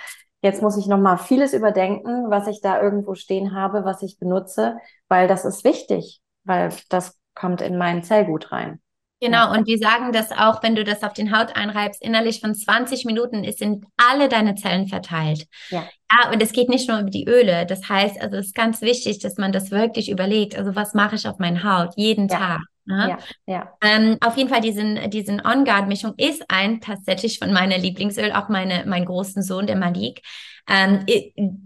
Jetzt 0.42 0.60
muss 0.60 0.76
ich 0.76 0.88
nochmal 0.88 1.18
vieles 1.18 1.52
überdenken, 1.52 2.28
was 2.28 2.48
ich 2.48 2.60
da 2.60 2.82
irgendwo 2.82 3.14
stehen 3.14 3.54
habe, 3.54 3.84
was 3.84 4.02
ich 4.02 4.18
benutze, 4.18 4.76
weil 5.08 5.28
das 5.28 5.44
ist 5.44 5.62
wichtig, 5.62 6.20
weil 6.42 6.70
das 6.88 7.16
kommt 7.34 7.60
in 7.60 7.78
mein 7.78 8.02
Zellgut 8.02 8.52
rein. 8.52 8.80
Genau, 9.22 9.52
und 9.52 9.68
die 9.68 9.78
sagen 9.78 10.10
das 10.10 10.32
auch, 10.32 10.64
wenn 10.64 10.74
du 10.74 10.82
das 10.82 11.04
auf 11.04 11.12
den 11.12 11.36
Haut 11.36 11.54
einreibst, 11.54 12.02
innerlich 12.02 12.40
von 12.40 12.56
20 12.56 13.04
Minuten 13.04 13.44
sind 13.52 13.84
alle 13.96 14.28
deine 14.28 14.56
Zellen 14.56 14.88
verteilt. 14.88 15.46
Ja. 15.70 15.88
Ja, 16.10 16.32
und 16.32 16.42
es 16.42 16.52
geht 16.52 16.68
nicht 16.68 16.88
nur 16.88 16.98
über 16.98 17.10
die 17.10 17.28
Öle. 17.28 17.64
Das 17.64 17.88
heißt, 17.88 18.20
also 18.20 18.36
es 18.36 18.46
ist 18.46 18.54
ganz 18.54 18.82
wichtig, 18.82 19.20
dass 19.20 19.36
man 19.36 19.52
das 19.52 19.70
wirklich 19.70 20.10
überlegt. 20.10 20.58
Also 20.58 20.74
was 20.74 20.92
mache 20.92 21.14
ich 21.14 21.28
auf 21.28 21.38
meine 21.38 21.62
Haut 21.62 21.92
jeden 21.96 22.26
ja. 22.26 22.36
Tag? 22.36 22.60
Ja, 22.86 23.18
ja. 23.46 23.72
Ähm, 23.82 24.18
auf 24.20 24.36
jeden 24.36 24.48
Fall, 24.48 24.60
diesen, 24.60 25.10
diesen 25.10 25.44
On-Guard-Mischung 25.44 26.14
ist 26.16 26.44
ein 26.48 26.80
tatsächlich 26.80 27.38
von 27.38 27.52
meiner 27.52 27.78
Lieblingsöl, 27.78 28.32
auch 28.32 28.48
meine, 28.48 28.84
mein 28.86 29.04
großen 29.04 29.42
Sohn, 29.42 29.66
der 29.66 29.76
Malik. 29.76 30.22
Ähm, 30.68 31.06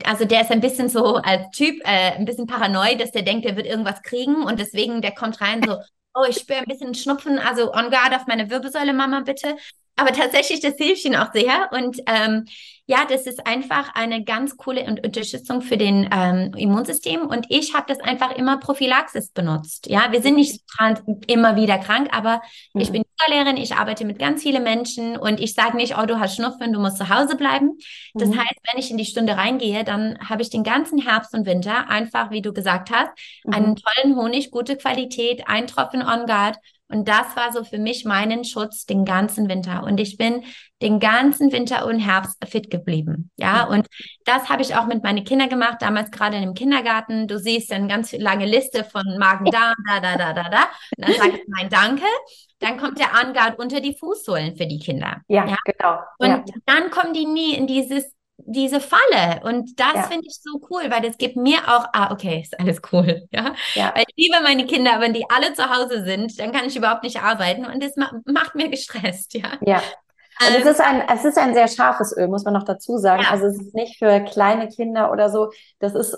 also 0.05 0.24
der 0.24 0.42
ist 0.42 0.50
ein 0.50 0.61
bisschen 0.61 0.88
so 0.88 1.16
als 1.16 1.50
Typ, 1.50 1.81
äh, 1.85 2.12
ein 2.12 2.24
bisschen 2.24 2.46
paranoid, 2.46 3.00
dass 3.00 3.12
der 3.12 3.22
denkt, 3.22 3.46
er 3.46 3.57
wird 3.57 3.66
irgendwas 3.66 4.02
kriegen 4.02 4.42
und 4.44 4.61
deswegen, 4.61 5.02
der 5.02 5.12
kommt 5.12 5.40
rein 5.40 5.62
so, 5.66 5.76
oh, 6.14 6.24
ich 6.29 6.37
spüre 6.37 6.61
ein 6.61 6.64
bisschen 6.66 6.94
Schnupfen, 6.94 7.38
also 7.38 7.72
on 7.72 7.90
guard 7.90 8.14
auf 8.14 8.26
meine 8.26 8.50
Wirbelsäule, 8.50 8.92
Mama, 8.92 9.20
bitte. 9.20 9.57
Aber 9.96 10.12
tatsächlich, 10.12 10.61
das 10.61 10.74
hilft 10.76 11.05
ihnen 11.05 11.16
auch 11.16 11.33
sehr. 11.33 11.70
Und 11.72 11.98
ähm, 12.07 12.44
ja, 12.88 13.05
das 13.09 13.27
ist 13.27 13.46
einfach 13.46 13.94
eine 13.94 14.22
ganz 14.22 14.57
coole 14.57 14.85
Unterstützung 14.85 15.61
für 15.61 15.77
den 15.77 16.09
ähm, 16.12 16.53
Immunsystem. 16.57 17.22
Und 17.22 17.46
ich 17.49 17.75
habe 17.75 17.87
das 17.88 17.99
einfach 17.99 18.31
immer 18.37 18.59
Prophylaxis 18.59 19.33
benutzt. 19.33 19.88
Ja, 19.88 20.12
wir 20.12 20.22
sind 20.22 20.37
nicht 20.37 20.62
immer 21.27 21.57
wieder 21.57 21.79
krank, 21.79 22.09
aber 22.12 22.42
mhm. 22.75 22.81
ich 22.81 22.92
bin 22.92 23.03
Yoga-Lehrerin, 23.03 23.57
ich 23.57 23.75
arbeite 23.75 24.05
mit 24.05 24.20
ganz 24.20 24.42
vielen 24.42 24.62
Menschen 24.62 25.16
und 25.16 25.40
ich 25.40 25.55
sage 25.55 25.77
nicht, 25.77 25.99
oh, 25.99 26.07
du 26.07 26.20
hast 26.20 26.37
Schnupfen, 26.37 26.72
du 26.72 26.79
musst 26.79 26.99
zu 26.99 27.09
Hause 27.09 27.37
bleiben. 27.37 27.77
Das 28.14 28.29
mhm. 28.29 28.38
heißt, 28.38 28.61
wenn 28.70 28.79
ich 28.79 28.90
in 28.92 28.99
die 28.99 29.05
Stunde 29.05 29.37
reingehe, 29.37 29.83
dann 29.83 30.18
habe 30.20 30.42
ich 30.42 30.51
den 30.51 30.62
ganzen 30.62 30.99
Herbst 30.99 31.35
und 31.35 31.44
Winter 31.44 31.88
einfach, 31.90 32.31
wie 32.31 32.42
du 32.42 32.53
gesagt 32.53 32.90
hast, 32.92 33.11
mhm. 33.44 33.53
einen 33.53 33.77
tollen 33.77 34.14
Honig, 34.14 34.53
gute 34.53 34.77
Qualität, 34.77 35.42
ein 35.46 35.66
Tropfen 35.66 36.03
On 36.03 36.27
Guard 36.27 36.59
und 36.88 37.09
das 37.09 37.35
war 37.37 37.53
so 37.53 37.64
für 37.64 37.79
mich 37.79 38.05
meinen 38.05 38.44
Schutz 38.44 38.87
den 38.87 39.05
ganzen 39.05 39.49
Winter. 39.49 39.83
Und 39.83 39.99
ich 39.99 40.16
bin 40.16 40.44
den 40.83 41.01
ganzen 41.01 41.51
Winter 41.51 41.87
und 41.87 41.99
Herbst 41.99 42.37
fit 42.46 42.70
geblieben. 42.70 43.31
Ja, 43.37 43.64
und 43.64 43.88
das 44.25 44.49
habe 44.49 44.62
ich 44.62 44.77
auch 44.77 44.87
mit 44.87 45.03
meinen 45.03 45.25
Kindern 45.25 45.49
gemacht, 45.49 45.79
damals 45.81 46.11
gerade 46.11 46.37
im 46.37 46.55
Kindergarten. 46.55 47.27
Du 47.27 47.38
siehst 47.38 47.72
eine 47.72 47.88
ganz 47.88 48.12
lange 48.12 48.46
Liste 48.46 48.85
von 48.85 49.03
Magen-Darm, 49.18 49.75
da, 49.88 50.01
da, 50.01 50.16
da, 50.16 50.33
da, 50.33 50.49
da. 50.49 50.62
Und 50.96 51.09
dann 51.09 51.14
sage 51.14 51.37
ich 51.38 51.49
mein 51.49 51.68
Danke. 51.70 52.07
Dann 52.61 52.79
kommt 52.79 52.99
der 52.99 53.14
Angard 53.14 53.59
unter 53.59 53.81
die 53.81 53.96
Fußsohlen 53.99 54.57
für 54.57 54.66
die 54.66 54.79
Kinder. 54.79 55.22
Ja, 55.29 55.46
ja? 55.46 55.57
genau. 55.64 55.99
Und 56.18 56.29
ja. 56.29 56.44
dann 56.66 56.90
kommen 56.90 57.12
die 57.12 57.27
nie 57.27 57.55
in 57.55 57.66
dieses 57.66 58.15
diese 58.38 58.81
Falle. 58.81 59.40
Und 59.44 59.79
das 59.81 59.94
ja. 59.94 60.03
finde 60.03 60.27
ich 60.27 60.37
so 60.40 60.61
cool, 60.70 60.90
weil 60.90 61.03
das 61.03 61.18
gibt 61.18 61.37
mir 61.37 61.59
auch, 61.66 61.87
ah, 61.92 62.12
okay, 62.12 62.40
ist 62.42 62.59
alles 62.59 62.81
cool. 62.92 63.27
Ja? 63.33 63.55
ja. 63.75 63.92
Weil 63.94 64.05
ich 64.07 64.16
liebe 64.16 64.42
meine 64.42 64.66
Kinder, 64.66 65.01
wenn 65.01 65.12
die 65.12 65.25
alle 65.29 65.53
zu 65.53 65.68
Hause 65.68 66.05
sind, 66.05 66.38
dann 66.38 66.53
kann 66.53 66.66
ich 66.66 66.77
überhaupt 66.77 67.03
nicht 67.03 67.20
arbeiten 67.20 67.66
und 67.66 67.83
das 67.83 67.94
macht 67.96 68.55
mir 68.55 68.68
gestresst, 68.68 69.35
ja. 69.35 69.53
Ja. 69.61 69.83
Und 70.40 70.55
ähm, 70.55 70.62
es 70.62 70.66
ist 70.66 70.81
ein, 70.81 71.03
es 71.12 71.25
ist 71.25 71.38
ein 71.38 71.55
sehr 71.55 71.68
scharfes 71.68 72.14
Öl, 72.16 72.29
muss 72.29 72.44
man 72.44 72.55
noch 72.55 72.64
dazu 72.64 72.99
sagen. 72.99 73.22
Ja. 73.22 73.31
Also 73.31 73.46
es 73.46 73.61
ist 73.61 73.75
nicht 73.75 73.99
für 73.99 74.20
kleine 74.20 74.68
Kinder 74.68 75.11
oder 75.11 75.31
so. 75.31 75.51
Das 75.79 75.94
ist, 75.94 76.16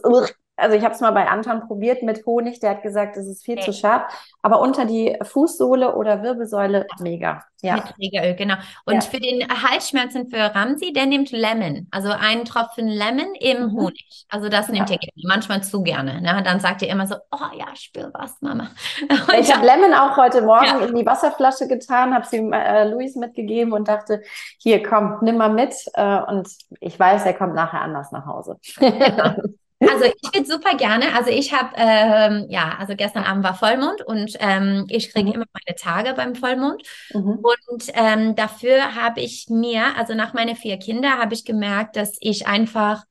also 0.59 0.77
ich 0.77 0.85
habe 0.85 0.95
es 0.95 1.01
mal 1.01 1.13
bei 1.13 1.29
Anton 1.29 1.67
probiert 1.67 2.03
mit 2.03 2.27
Honig, 2.27 2.59
der 2.59 2.71
hat 2.71 2.83
gesagt, 2.83 3.17
es 3.17 3.27
ist 3.27 3.45
viel 3.45 3.59
okay. 3.59 3.65
zu 3.65 3.73
scharf. 3.73 4.13
Aber 4.43 4.61
unter 4.61 4.85
die 4.85 5.17
Fußsohle 5.23 5.95
oder 5.95 6.23
Wirbelsäule 6.23 6.87
mega. 6.99 7.45
Ja. 7.61 7.77
Mit 7.77 7.87
Trägeröl, 7.87 8.35
genau. 8.37 8.55
Und 8.85 8.95
ja. 8.95 9.01
für 9.01 9.19
den 9.19 9.47
Halsschmerzen 9.49 10.29
für 10.29 10.55
Ramsi, 10.55 10.93
der 10.93 11.07
nimmt 11.07 11.33
Lemon, 11.33 11.89
also 11.91 12.11
einen 12.11 12.45
Tropfen 12.45 12.87
Lemon 12.87 13.35
im 13.41 13.67
mhm. 13.67 13.73
Honig. 13.73 14.27
Also 14.29 14.49
das 14.49 14.69
nimmt 14.69 14.91
ja. 14.91 14.97
er 14.97 14.99
gerne, 14.99 15.23
manchmal 15.25 15.63
zu 15.63 15.83
gerne. 15.83 16.21
Ne? 16.21 16.43
Dann 16.45 16.61
sagt 16.61 16.83
er 16.83 16.89
immer 16.89 17.07
so, 17.07 17.17
oh 17.33 17.57
ja, 17.57 17.67
spür 17.75 18.11
was, 18.15 18.41
Mama. 18.41 18.71
Und 19.01 19.39
ich 19.39 19.53
habe 19.53 19.67
Lemon 19.67 19.93
auch 19.95 20.17
heute 20.17 20.43
Morgen 20.43 20.67
ja. 20.67 20.87
in 20.87 20.95
die 20.95 21.07
Wasserflasche 21.07 21.67
getan, 21.67 22.15
habe 22.15 22.27
sie 22.27 22.39
äh, 22.39 22.89
Luis 22.89 23.17
mitgegeben 23.17 23.73
und 23.73 23.89
dachte, 23.89 24.23
hier 24.59 24.83
komm, 24.83 25.19
nimm 25.23 25.37
mal 25.37 25.53
mit. 25.53 25.75
Äh, 25.95 26.21
und 26.23 26.49
ich 26.81 26.99
weiß, 26.99 27.27
er 27.27 27.35
kommt 27.35 27.55
nachher 27.55 27.81
anders 27.81 28.13
nach 28.13 28.27
Hause. 28.27 28.59
Genau. 28.79 29.35
Also 29.81 30.07
ich 30.07 30.35
würde 30.35 30.47
super 30.47 30.77
gerne, 30.77 31.15
also 31.15 31.31
ich 31.31 31.53
habe, 31.53 31.71
ähm, 31.77 32.47
ja, 32.49 32.77
also 32.79 32.97
gestern 32.97 33.25
Abend 33.25 33.45
war 33.45 33.55
Vollmond 33.55 34.03
und 34.03 34.33
ähm, 34.41 34.87
ich 34.89 35.13
kriege 35.13 35.29
mhm. 35.29 35.35
immer 35.35 35.45
meine 35.53 35.77
Tage 35.77 36.15
beim 36.15 36.35
Vollmond. 36.35 36.83
Mhm. 37.13 37.39
Und 37.39 37.85
ähm, 37.95 38.35
dafür 38.35 38.97
habe 38.97 39.21
ich 39.21 39.47
mir, 39.49 39.97
also 39.97 40.15
nach 40.15 40.35
meinen 40.35 40.57
vier 40.57 40.79
Kindern, 40.79 41.19
habe 41.19 41.35
ich 41.35 41.45
gemerkt, 41.45 41.97
dass 41.97 42.17
ich 42.21 42.49
einfach 42.49 43.05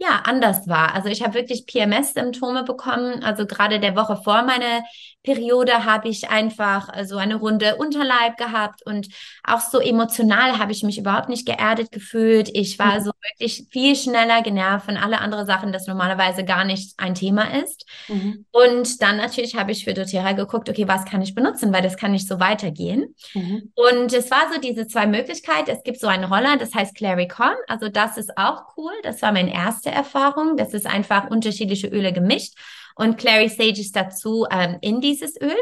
ja, 0.00 0.22
anders 0.24 0.66
war. 0.66 0.94
Also 0.94 1.08
ich 1.08 1.22
habe 1.22 1.34
wirklich 1.34 1.66
PMS-Symptome 1.66 2.64
bekommen. 2.64 3.22
Also 3.22 3.46
gerade 3.46 3.80
der 3.80 3.94
Woche 3.96 4.16
vor 4.16 4.42
meiner 4.42 4.82
Periode 5.22 5.84
habe 5.84 6.08
ich 6.08 6.30
einfach 6.30 6.86
so 6.86 6.92
also 6.92 7.16
eine 7.18 7.34
runde 7.34 7.76
Unterleib 7.76 8.38
gehabt 8.38 8.84
und 8.86 9.08
auch 9.44 9.60
so 9.60 9.78
emotional 9.78 10.58
habe 10.58 10.72
ich 10.72 10.82
mich 10.82 10.98
überhaupt 10.98 11.28
nicht 11.28 11.46
geerdet 11.46 11.92
gefühlt. 11.92 12.48
Ich 12.54 12.78
war 12.78 12.98
mhm. 12.98 13.04
so 13.04 13.12
wirklich 13.30 13.66
viel 13.70 13.96
schneller 13.96 14.42
genervt 14.42 14.86
von 14.86 14.96
alle 14.96 15.20
anderen 15.20 15.46
Sachen, 15.46 15.72
das 15.72 15.86
normalerweise 15.86 16.44
gar 16.44 16.64
nicht 16.64 16.94
ein 16.98 17.14
Thema 17.14 17.54
ist. 17.62 17.84
Mhm. 18.08 18.46
Und 18.50 19.02
dann 19.02 19.18
natürlich 19.18 19.56
habe 19.56 19.72
ich 19.72 19.84
für 19.84 19.92
doTERRA 19.92 20.32
geguckt, 20.32 20.70
okay, 20.70 20.88
was 20.88 21.04
kann 21.04 21.20
ich 21.20 21.34
benutzen, 21.34 21.72
weil 21.72 21.82
das 21.82 21.98
kann 21.98 22.12
nicht 22.12 22.26
so 22.26 22.40
weitergehen. 22.40 23.14
Mhm. 23.34 23.72
Und 23.74 24.12
es 24.14 24.30
war 24.30 24.50
so 24.52 24.58
diese 24.58 24.86
zwei 24.86 25.06
Möglichkeiten. 25.06 25.70
Es 25.70 25.82
gibt 25.82 26.00
so 26.00 26.06
einen 26.06 26.24
Roller, 26.24 26.56
das 26.56 26.74
heißt 26.74 26.94
Claricon. 26.94 27.54
Also 27.68 27.90
das 27.90 28.16
ist 28.16 28.38
auch 28.38 28.62
cool. 28.76 28.92
Das 29.02 29.20
war 29.20 29.32
meine 29.32 29.52
erste 29.52 29.90
Erfahrung. 29.90 30.56
Das 30.56 30.72
ist 30.72 30.86
einfach 30.86 31.28
unterschiedliche 31.28 31.88
Öle 31.88 32.14
gemischt 32.14 32.54
und 33.00 33.16
Clary 33.16 33.48
Sage 33.48 33.80
ist 33.80 33.96
dazu 33.96 34.46
ähm, 34.50 34.76
in 34.82 35.00
dieses 35.00 35.40
Öl. 35.40 35.56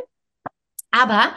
Aber 0.91 1.31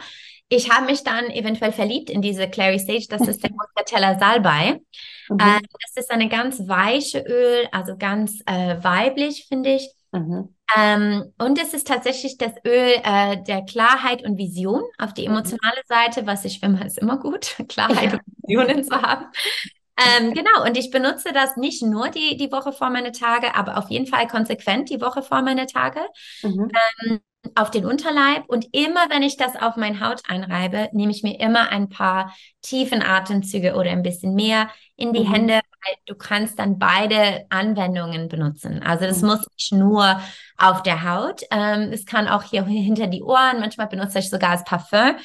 ich 0.48 0.70
habe 0.70 0.86
mich 0.86 1.04
dann 1.04 1.30
eventuell 1.30 1.72
verliebt 1.72 2.10
in 2.10 2.20
diese 2.20 2.48
Clary 2.48 2.78
Sage. 2.78 3.06
Das 3.08 3.22
ist 3.28 3.42
der 3.42 3.50
Muscatella 3.56 4.18
Salbei. 4.18 4.80
Mhm. 5.28 5.38
Äh, 5.38 5.60
das 5.80 6.04
ist 6.04 6.10
eine 6.10 6.28
ganz 6.28 6.68
weiche 6.68 7.20
Öl, 7.20 7.68
also 7.70 7.96
ganz 7.96 8.40
äh, 8.46 8.82
weiblich, 8.82 9.46
finde 9.48 9.76
ich. 9.76 9.90
Mhm. 10.10 10.54
Ähm, 10.76 11.32
und 11.38 11.62
es 11.62 11.72
ist 11.72 11.86
tatsächlich 11.86 12.36
das 12.36 12.52
Öl 12.66 12.94
äh, 13.04 13.42
der 13.44 13.62
Klarheit 13.62 14.24
und 14.24 14.36
Vision 14.38 14.82
auf 14.98 15.14
die 15.14 15.28
mhm. 15.28 15.36
emotionale 15.36 15.82
Seite, 15.86 16.26
was 16.26 16.44
ich 16.44 16.60
finde, 16.60 16.84
ist 16.84 16.98
immer 16.98 17.18
gut, 17.18 17.56
Klarheit 17.68 18.12
ja. 18.12 18.18
und 18.18 18.22
Visionen 18.42 18.84
zu 18.84 19.00
haben. 19.00 19.26
Ähm, 20.18 20.34
genau, 20.34 20.64
und 20.64 20.76
ich 20.76 20.90
benutze 20.90 21.32
das 21.32 21.56
nicht 21.56 21.82
nur 21.82 22.08
die, 22.08 22.36
die 22.36 22.52
Woche 22.52 22.72
vor 22.72 22.90
meine 22.90 23.12
Tage, 23.12 23.54
aber 23.54 23.78
auf 23.78 23.90
jeden 23.90 24.06
Fall 24.06 24.26
konsequent 24.26 24.90
die 24.90 25.00
Woche 25.00 25.22
vor 25.22 25.42
meine 25.42 25.66
Tage. 25.66 26.00
Mhm. 26.42 26.70
Ähm, 27.00 27.20
auf 27.56 27.70
den 27.70 27.84
Unterleib 27.84 28.44
und 28.46 28.68
immer 28.72 29.10
wenn 29.10 29.22
ich 29.22 29.36
das 29.36 29.56
auf 29.56 29.76
meine 29.76 30.00
Haut 30.00 30.22
einreibe, 30.28 30.88
nehme 30.92 31.10
ich 31.10 31.22
mir 31.22 31.40
immer 31.40 31.70
ein 31.70 31.88
paar 31.88 32.32
tiefen 32.62 33.02
Atemzüge 33.02 33.74
oder 33.74 33.90
ein 33.90 34.04
bisschen 34.04 34.34
mehr 34.34 34.70
in 34.96 35.12
die 35.12 35.24
mhm. 35.24 35.32
Hände, 35.32 35.54
weil 35.54 35.94
du 36.06 36.14
kannst 36.14 36.58
dann 36.58 36.78
beide 36.78 37.44
Anwendungen 37.50 38.28
benutzen. 38.28 38.80
Also 38.82 39.06
das 39.06 39.22
mhm. 39.22 39.28
muss 39.28 39.46
nicht 39.56 39.72
nur 39.72 40.20
auf 40.56 40.82
der 40.82 41.02
Haut, 41.02 41.42
ähm, 41.50 41.90
es 41.92 42.06
kann 42.06 42.28
auch 42.28 42.44
hier 42.44 42.64
hinter 42.64 43.08
die 43.08 43.22
Ohren, 43.22 43.58
manchmal 43.58 43.88
benutze 43.88 44.20
ich 44.20 44.30
sogar 44.30 44.50
als 44.50 44.64
Parfum. 44.64 45.16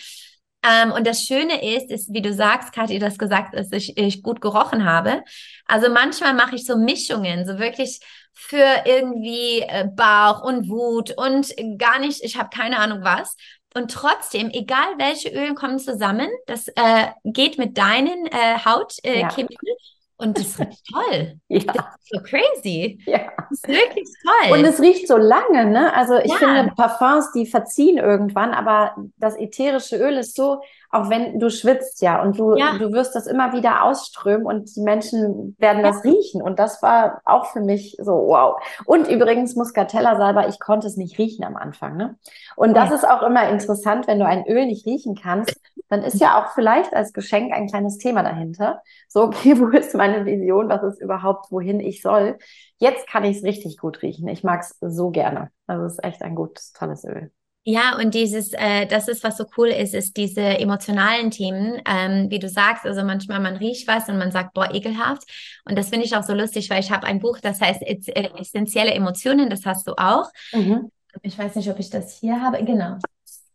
Ähm, 0.64 0.92
und 0.92 1.06
das 1.06 1.24
Schöne 1.24 1.76
ist, 1.76 1.92
ist, 1.92 2.14
wie 2.14 2.22
du 2.22 2.34
sagst, 2.34 2.74
Kathi, 2.74 3.00
das 3.00 3.18
gesagt, 3.18 3.56
dass 3.56 3.72
ich, 3.72 3.98
ich 3.98 4.24
gut 4.24 4.42
gerochen 4.42 4.86
habe. 4.86 5.24
Also 5.66 5.90
manchmal 5.90 6.34
mache 6.34 6.56
ich 6.56 6.66
so 6.66 6.78
Mischungen, 6.78 7.46
so 7.46 7.60
wirklich 7.60 8.00
für 8.34 8.84
irgendwie 8.86 9.62
äh, 9.62 9.88
Bauch 9.96 10.44
und 10.44 10.70
Wut 10.70 11.12
und 11.18 11.54
gar 11.78 12.00
nicht, 12.00 12.24
ich 12.24 12.38
habe 12.38 12.50
keine 12.56 12.80
Ahnung 12.80 13.00
was. 13.04 13.36
und 13.76 13.92
trotzdem, 13.92 14.50
egal 14.52 14.88
welche 14.98 15.30
Öle 15.30 15.54
kommen 15.56 15.80
zusammen, 15.80 16.30
das 16.48 16.68
äh, 16.70 17.08
geht 17.24 17.58
mit 17.58 17.78
deinen 17.78 18.26
äh, 18.28 18.58
Hautkemikern. 18.66 19.48
Äh, 19.48 19.70
ja. 19.70 19.76
Und 20.18 20.38
das 20.38 20.60
riecht 20.60 20.84
toll. 20.92 21.40
Ja. 21.48 21.64
Das 21.74 21.86
ist 22.04 22.07
so 22.10 22.20
crazy. 22.22 23.00
Ja. 23.06 23.20
Das 23.38 23.52
ist 23.52 23.68
wirklich 23.68 24.10
toll. 24.24 24.58
Und 24.58 24.66
es 24.66 24.82
riecht 24.82 25.08
so 25.08 25.18
lange, 25.18 25.66
ne? 25.66 25.94
Also 25.96 26.18
ich 26.18 26.32
ja. 26.32 26.38
finde, 26.38 26.74
Parfums, 26.76 27.32
die 27.32 27.46
verziehen 27.46 27.98
irgendwann, 27.98 28.54
aber 28.54 28.96
das 29.18 29.38
ätherische 29.38 29.98
Öl 29.98 30.18
ist 30.18 30.36
so, 30.36 30.62
auch 30.90 31.10
wenn 31.10 31.40
du 31.40 31.50
schwitzt 31.50 32.02
ja 32.02 32.22
und 32.22 32.40
du, 32.40 32.56
ja. 32.56 32.78
du 32.78 32.94
wirst 32.94 33.14
das 33.16 33.28
immer 33.28 33.52
wieder 33.54 33.84
ausströmen 33.84 34.46
und 34.46 34.74
die 34.76 34.82
Menschen 34.82 35.56
werden 35.60 35.84
das 35.84 36.04
ja. 36.04 36.12
riechen. 36.12 36.42
Und 36.42 36.60
das 36.60 36.82
war 36.82 37.22
auch 37.26 37.48
für 37.48 37.60
mich 37.60 37.98
so, 38.00 38.12
wow. 38.12 38.62
Und 38.86 39.08
übrigens 39.08 39.56
Muscatella 39.56 40.16
salber, 40.16 40.48
ich 40.48 40.60
konnte 40.60 40.88
es 40.88 40.96
nicht 40.96 41.18
riechen 41.18 41.44
am 41.44 41.58
Anfang. 41.58 41.98
Ne? 41.98 42.16
Und 42.56 42.76
das 42.76 42.92
ist 42.92 43.08
auch 43.08 43.22
immer 43.22 43.50
interessant, 43.50 44.08
wenn 44.08 44.20
du 44.20 44.26
ein 44.26 44.48
Öl 44.48 44.66
nicht 44.66 44.86
riechen 44.86 45.16
kannst, 45.16 45.60
dann 45.90 46.04
ist 46.04 46.20
ja 46.20 46.42
auch 46.42 46.54
vielleicht 46.54 46.94
als 46.94 47.14
Geschenk 47.14 47.54
ein 47.54 47.68
kleines 47.68 47.98
Thema 47.98 48.24
dahinter. 48.24 48.82
So, 49.08 49.24
okay, 49.24 49.56
wo 49.60 49.68
ist 49.68 49.94
meine 49.94 50.26
Vision? 50.26 50.70
Was 50.70 50.84
ist 50.84 51.02
überhaupt, 51.02 51.52
wohin 51.52 51.80
ich 51.80 51.97
soll? 52.02 52.38
Jetzt 52.78 53.08
kann 53.08 53.24
ich 53.24 53.38
es 53.38 53.44
richtig 53.44 53.78
gut 53.78 54.02
riechen. 54.02 54.28
Ich 54.28 54.44
mag 54.44 54.62
es 54.62 54.78
so 54.82 55.10
gerne. 55.10 55.50
Also 55.66 55.86
es 55.86 55.94
ist 55.94 56.04
echt 56.04 56.22
ein 56.22 56.36
gutes, 56.36 56.74
tolles 56.74 57.04
Öl. 57.04 57.32
Ja, 57.70 57.98
und 57.98 58.14
dieses, 58.14 58.54
äh, 58.54 58.86
das 58.86 59.10
ist, 59.10 59.26
was 59.26 59.36
so 59.36 59.44
cool 59.58 59.68
ist, 59.68 59.94
ist 59.94 60.16
diese 60.16 60.40
emotionalen 60.42 61.32
Themen, 61.32 61.82
ähm, 61.86 62.30
wie 62.30 62.40
du 62.40 62.48
sagst, 62.48 62.86
also 62.86 63.04
manchmal 63.04 63.42
man 63.42 63.58
riecht 63.58 63.90
was 63.90 64.08
und 64.08 64.18
man 64.18 64.32
sagt, 64.32 64.54
boah, 64.54 64.74
ekelhaft. 64.74 65.24
Und 65.66 65.78
das 65.78 65.90
finde 65.90 66.06
ich 66.06 66.16
auch 66.16 66.24
so 66.24 66.34
lustig, 66.34 66.70
weil 66.70 66.80
ich 66.80 66.92
habe 66.92 67.06
ein 67.06 67.20
Buch, 67.20 67.40
das 67.42 67.60
heißt 67.60 67.82
äh, 67.82 68.30
Essentielle 68.40 68.94
Emotionen, 68.94 69.50
das 69.50 69.66
hast 69.66 69.86
du 69.86 69.96
auch. 69.98 70.32
Mhm. 70.54 70.90
Ich 71.24 71.38
weiß 71.38 71.56
nicht, 71.56 71.70
ob 71.70 71.78
ich 71.80 71.90
das 71.90 72.18
hier 72.18 72.42
habe. 72.42 72.64
Genau. 72.64 73.00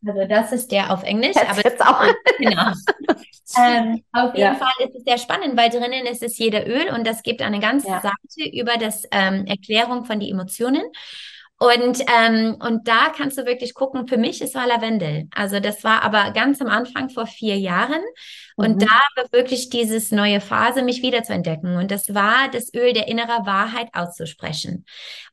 Also 0.07 0.25
das 0.27 0.53
ist 0.53 0.73
der 0.73 0.93
auf 0.93 1.05
Englisch, 1.05 1.37
jetzt, 1.37 1.51
aber 1.51 1.65
jetzt 1.65 1.81
auch. 1.81 2.03
genau. 2.39 2.73
ähm, 3.59 4.03
auf 4.13 4.35
jeden 4.35 4.53
ja. 4.53 4.55
Fall 4.55 4.73
ist 4.81 4.97
es 4.97 5.05
sehr 5.05 5.19
spannend, 5.19 5.57
weil 5.57 5.71
drinnen 5.71 6.07
ist 6.07 6.23
es 6.23 6.39
jeder 6.39 6.67
Öl 6.67 6.89
und 6.93 7.07
das 7.07 7.23
gibt 7.23 7.41
eine 7.41 7.61
ganze 7.61 7.89
ja. 7.89 8.01
Seite 8.01 8.51
über 8.51 8.77
das 8.79 9.05
ähm, 9.13 9.47
Erklärung 9.47 10.05
von 10.05 10.19
die 10.19 10.31
Emotionen. 10.31 10.83
Und, 11.63 12.01
ähm, 12.19 12.57
und 12.59 12.89
da 12.89 13.13
kannst 13.17 13.39
du 13.39 13.47
wirklich 13.47 13.73
gucken, 13.75 14.09
für 14.09 14.17
mich 14.17 14.43
ist 14.43 14.57
war 14.57 14.67
Lavendel. 14.67 15.29
Also 15.33 15.61
das 15.61 15.85
war 15.85 16.03
aber 16.03 16.33
ganz 16.33 16.61
am 16.61 16.67
Anfang 16.67 17.09
vor 17.09 17.29
vier 17.29 17.57
Jahren. 17.57 18.03
Und 18.57 18.75
mhm. 18.75 18.79
da 18.81 19.01
war 19.15 19.27
wirklich 19.31 19.71
dieses 19.71 20.11
neue 20.11 20.41
Phase, 20.41 20.83
mich 20.83 21.03
wieder 21.03 21.23
zu 21.23 21.33
entdecken. 21.33 21.77
Und 21.77 21.93
das 21.93 22.13
war 22.13 22.49
das 22.51 22.75
Öl 22.75 22.93
der 22.95 23.07
inneren 23.07 23.47
Wahrheit 23.47 23.91
auszusprechen. 23.93 24.87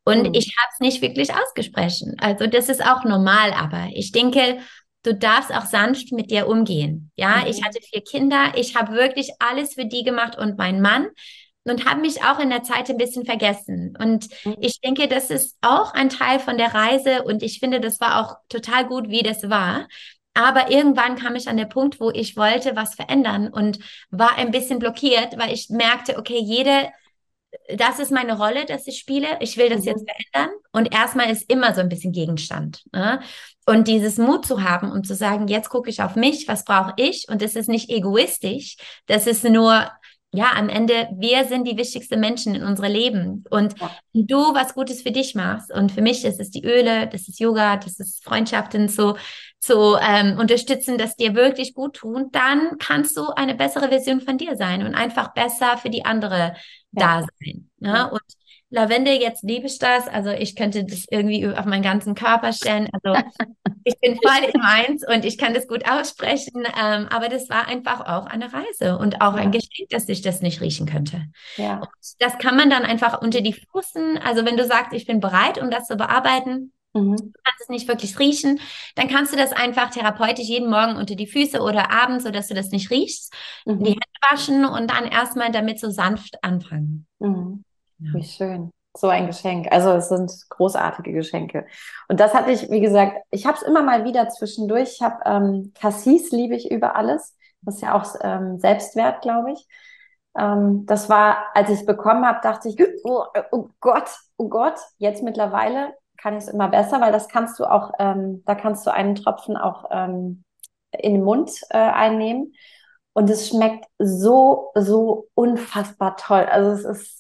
Und 0.06 0.28
mhm. 0.28 0.34
ich 0.36 0.54
habe 0.56 0.70
es 0.72 0.80
nicht 0.80 1.02
wirklich 1.02 1.34
ausgesprochen. 1.34 2.16
Also 2.20 2.46
das 2.46 2.70
ist 2.70 2.86
auch 2.86 3.04
normal, 3.06 3.52
aber 3.54 3.88
ich 3.92 4.12
denke, 4.12 4.60
du 5.02 5.16
darfst 5.16 5.52
auch 5.52 5.66
sanft 5.66 6.12
mit 6.12 6.30
dir 6.30 6.48
umgehen. 6.48 7.12
Ja, 7.16 7.38
mhm. 7.38 7.48
ich 7.48 7.64
hatte 7.64 7.80
vier 7.82 8.04
Kinder. 8.04 8.52
Ich 8.54 8.76
habe 8.76 8.94
wirklich 8.94 9.32
alles 9.40 9.74
für 9.74 9.86
die 9.86 10.04
gemacht 10.04 10.38
und 10.38 10.60
mein 10.60 10.80
Mann 10.80 11.08
und 11.70 11.86
habe 11.86 12.02
mich 12.02 12.24
auch 12.24 12.40
in 12.40 12.50
der 12.50 12.64
Zeit 12.64 12.90
ein 12.90 12.98
bisschen 12.98 13.26
vergessen. 13.26 13.96
Und 14.00 14.28
mhm. 14.46 14.58
ich 14.60 14.82
denke, 14.82 15.08
das 15.08 15.30
ist 15.30 15.58
auch 15.62 15.94
ein 15.94 16.10
Teil 16.10 16.40
von 16.40 16.58
der 16.58 16.74
Reise 16.74 17.24
und 17.24 17.44
ich 17.44 17.60
finde, 17.60 17.80
das 17.80 18.00
war 18.00 18.22
auch 18.22 18.38
total 18.50 18.86
gut, 18.86 19.10
wie 19.10 19.24
das 19.24 19.50
war. 19.50 19.88
Aber 20.34 20.72
irgendwann 20.72 21.16
kam 21.16 21.36
ich 21.36 21.50
an 21.50 21.58
den 21.58 21.70
Punkt, 21.70 22.00
wo 22.00 22.12
ich 22.12 22.38
wollte 22.38 22.76
was 22.76 22.96
verändern 22.96 23.50
und 23.50 23.80
war 24.10 24.38
ein 24.38 24.52
bisschen 24.52 24.80
blockiert, 24.80 25.38
weil 25.38 25.54
ich 25.54 25.70
merkte, 25.70 26.18
okay, 26.18 26.40
jede, 26.40 26.90
das 27.76 28.00
ist 28.00 28.12
meine 28.12 28.38
Rolle, 28.38 28.66
dass 28.66 28.88
ich 28.88 29.00
spiele. 29.00 29.28
Ich 29.42 29.58
will 29.58 29.70
das 29.70 29.82
mhm. 29.82 29.88
jetzt 29.88 30.06
verändern. 30.08 30.56
Und 30.72 30.94
erstmal 30.94 31.30
ist 31.30 31.52
immer 31.52 31.74
so 31.74 31.82
ein 31.82 31.90
bisschen 31.90 32.12
Gegenstand. 32.14 32.84
Ne? 32.94 33.22
Und 33.66 33.88
dieses 33.88 34.18
Mut 34.18 34.46
zu 34.46 34.64
haben 34.64 34.92
und 34.92 35.06
zu 35.06 35.16
sagen, 35.16 35.48
jetzt 35.48 35.70
gucke 35.70 35.90
ich 35.90 36.02
auf 36.02 36.16
mich, 36.16 36.48
was 36.48 36.64
brauche 36.64 36.94
ich? 36.98 37.28
Und 37.28 37.42
das 37.42 37.56
ist 37.56 37.70
nicht 37.70 37.90
egoistisch, 37.90 38.78
das 39.08 39.28
ist 39.28 39.44
nur 39.44 39.90
ja, 40.32 40.52
am 40.56 40.70
Ende, 40.70 41.10
wir 41.18 41.46
sind 41.46 41.68
die 41.68 41.78
wichtigsten 41.78 42.20
Menschen 42.20 42.54
in 42.54 42.64
unserem 42.64 42.92
Leben. 42.92 43.44
Und 43.50 43.80
ja. 43.80 43.90
du 44.14 44.38
was 44.54 44.76
Gutes 44.76 45.02
für 45.02 45.12
dich 45.12 45.34
machst. 45.34 45.72
Und 45.72 45.92
für 45.92 46.02
mich 46.02 46.24
ist 46.24 46.40
es 46.40 46.52
die 46.52 46.64
Öle, 46.64 47.08
das 47.08 47.28
ist 47.28 47.40
Yoga, 47.40 47.78
das 47.78 48.00
ist 48.00 48.24
Freundschaften 48.24 48.90
zu, 48.90 49.16
zu 49.60 49.98
ähm, 50.00 50.38
unterstützen, 50.38 51.00
dass 51.00 51.16
dir 51.16 51.34
wirklich 51.34 51.74
gut 51.74 51.96
tun. 51.96 52.30
Dann 52.32 52.78
kannst 52.78 53.18
du 53.18 53.30
eine 53.30 53.56
bessere 53.56 53.90
Version 53.90 54.22
von 54.22 54.38
dir 54.38 54.56
sein 54.56 54.86
und 54.86 54.94
einfach 54.94 55.34
besser 55.34 55.78
für 55.78 55.90
die 55.90 56.06
andere 56.06 56.54
ja. 56.92 57.22
da 57.22 57.22
sein. 57.22 57.70
Ne? 57.80 58.12
Und 58.12 58.22
Lavendel, 58.72 59.16
jetzt 59.16 59.44
liebe 59.44 59.66
ich 59.66 59.80
das. 59.80 60.08
Also 60.08 60.30
ich 60.30 60.56
könnte 60.56 60.84
das 60.84 61.06
irgendwie 61.10 61.48
auf 61.48 61.66
meinen 61.66 61.82
ganzen 61.82 62.16
Körper 62.16 62.54
stellen. 62.54 62.88
Also 62.94 63.20
ich 63.84 64.00
bin 64.00 64.16
voll 64.16 64.50
im 64.54 64.62
Eins 64.62 65.04
und 65.08 65.26
ich 65.26 65.38
kann 65.38 65.54
das 65.54 65.68
gut 65.68 65.90
aussprechen. 65.90 66.66
Ähm, 66.66 67.08
aber 67.10 67.30
das 67.30 67.50
war 67.50 67.68
einfach 67.68 68.02
auch 68.02 68.28
eine 68.28 68.52
Reise 68.54 68.98
und 68.98 69.22
auch 69.22 69.36
ja. 69.36 69.42
ein 69.42 69.52
Geschenk, 69.52 69.90
dass 69.90 70.08
ich 70.08 70.22
das 70.22 70.42
nicht 70.42 70.62
riechen 70.62 70.86
könnte. 70.86 71.26
Ja. 71.58 71.80
Und 71.80 71.90
das 72.20 72.38
kann 72.38 72.56
man 72.56 72.70
dann 72.70 72.84
einfach 72.84 73.22
unter 73.22 73.42
die 73.42 73.54
Füßen. 73.54 74.20
Also 74.20 74.46
wenn 74.46 74.58
du 74.58 74.66
sagst, 74.66 74.94
ich 74.94 75.08
bin 75.08 75.20
bereit, 75.20 75.60
um 75.60 75.72
das 75.72 75.88
zu 75.88 75.96
bearbeiten, 75.96 76.72
Mhm. 76.94 77.18
Du 77.18 77.32
kannst 77.44 77.62
es 77.62 77.70
nicht 77.70 77.88
wirklich 77.88 78.18
riechen, 78.18 78.60
dann 78.96 79.08
kannst 79.08 79.32
du 79.32 79.38
das 79.38 79.52
einfach 79.52 79.92
therapeutisch 79.92 80.48
jeden 80.48 80.70
Morgen 80.70 80.96
unter 80.96 81.16
die 81.16 81.28
Füße 81.28 81.62
oder 81.62 81.92
abends, 81.92 82.24
sodass 82.24 82.48
du 82.48 82.56
das 82.56 82.72
nicht 82.72 82.90
riechst, 82.90 83.34
mhm. 83.66 83.84
die 83.84 83.92
Hände 83.92 84.02
waschen 84.32 84.66
und 84.66 84.90
dann 84.90 85.06
erstmal 85.06 85.52
damit 85.52 85.80
so 85.80 85.92
sanft 85.92 86.44
anfangen. 86.44 87.06
Mhm. 87.20 87.64
Ja. 88.00 88.14
Wie 88.14 88.24
schön. 88.24 88.72
So 88.98 89.08
ein 89.08 89.28
Geschenk. 89.28 89.72
Also 89.72 89.92
es 89.92 90.10
sind 90.10 90.32
großartige 90.50 91.14
Geschenke. 91.14 91.66
Und 92.08 92.20
das 92.20 92.34
hatte 92.34 92.52
ich, 92.52 92.70
wie 92.72 92.82
gesagt, 92.82 93.18
ich 93.30 93.46
habe 93.46 93.58
es 93.58 93.64
immer 93.64 93.84
mal 93.84 94.04
wieder 94.04 94.30
zwischendurch. 94.30 94.94
Ich 94.94 95.02
habe 95.02 95.18
ähm, 95.26 95.72
Cassis 95.80 96.32
liebe 96.32 96.56
ich 96.56 96.72
über 96.72 96.96
alles. 96.96 97.36
Das 97.62 97.76
ist 97.76 97.82
ja 97.82 97.94
auch 97.94 98.16
ähm, 98.22 98.60
Selbstwert, 98.60 99.22
glaube 99.22 99.52
ich. 99.52 99.68
Ähm, 100.38 100.86
das 100.86 101.10
war, 101.10 101.48
als 101.54 101.70
ich 101.70 101.80
es 101.82 101.86
bekommen 101.86 102.26
habe, 102.26 102.40
dachte 102.42 102.70
ich, 102.70 102.78
oh, 103.04 103.26
oh, 103.52 103.70
Gott, 103.80 104.10
oh 104.38 104.50
Gott. 104.50 104.80
Jetzt 104.98 105.24
mittlerweile 105.24 105.94
kann 106.18 106.36
ich 106.36 106.44
es 106.44 106.50
immer 106.50 106.68
besser, 106.70 107.00
weil 107.00 107.12
das 107.12 107.28
kannst 107.30 107.60
du 107.60 107.66
auch, 107.66 107.92
ähm, 108.00 108.44
da 108.46 108.56
kannst 108.56 108.86
du 108.86 108.94
einen 108.94 109.16
Tropfen 109.16 109.56
auch 109.56 109.86
ähm, 109.92 110.44
in 110.92 111.14
den 111.14 111.24
Mund 111.24 111.52
äh, 111.70 111.78
einnehmen. 111.78 112.54
Und 113.14 113.30
es 113.30 113.50
schmeckt 113.50 113.86
so, 113.98 114.72
so 114.76 115.28
unfassbar 115.34 116.16
toll. 116.18 116.46
Also 116.50 116.72
es 116.72 117.00
ist 117.00 117.19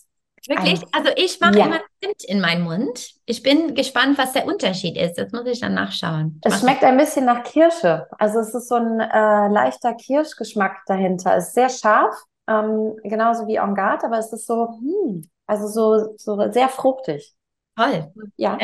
Wirklich? 0.49 0.81
Also 0.93 1.12
ich 1.15 1.39
mache 1.39 1.59
ja. 1.59 1.65
immer 1.67 1.79
Zimt 2.01 2.23
in 2.23 2.41
meinen 2.41 2.63
Mund. 2.63 3.12
Ich 3.25 3.43
bin 3.43 3.75
gespannt, 3.75 4.17
was 4.17 4.33
der 4.33 4.47
Unterschied 4.47 4.97
ist. 4.97 5.13
Das 5.19 5.31
muss 5.31 5.45
ich 5.45 5.59
dann 5.59 5.75
nachschauen. 5.75 6.41
Es 6.43 6.62
schmeckt 6.62 6.83
ein 6.83 6.97
bisschen 6.97 7.25
nach 7.25 7.43
Kirsche. 7.43 8.07
Also 8.17 8.39
es 8.39 8.55
ist 8.55 8.67
so 8.67 8.73
ein 8.75 8.99
äh, 8.99 9.47
leichter 9.47 9.93
Kirschgeschmack 9.93 10.81
dahinter. 10.88 11.35
Es 11.35 11.49
ist 11.49 11.53
sehr 11.53 11.69
scharf, 11.69 12.15
ähm, 12.47 12.95
genauso 13.03 13.45
wie 13.45 13.57
En 13.57 13.75
Garde, 13.75 14.07
aber 14.07 14.17
es 14.17 14.33
ist 14.33 14.47
so, 14.47 14.69
hm, 14.79 15.29
also 15.45 15.67
so, 15.67 16.15
so 16.17 16.51
sehr 16.51 16.67
fruchtig. 16.67 17.35
Toll. 17.75 18.12
Ja. 18.38 18.57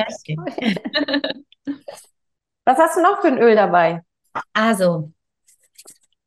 was 2.66 2.80
hast 2.80 2.98
du 2.98 3.02
noch 3.04 3.22
für 3.22 3.28
ein 3.28 3.38
Öl 3.38 3.56
dabei? 3.56 4.02
Also, 4.54 5.12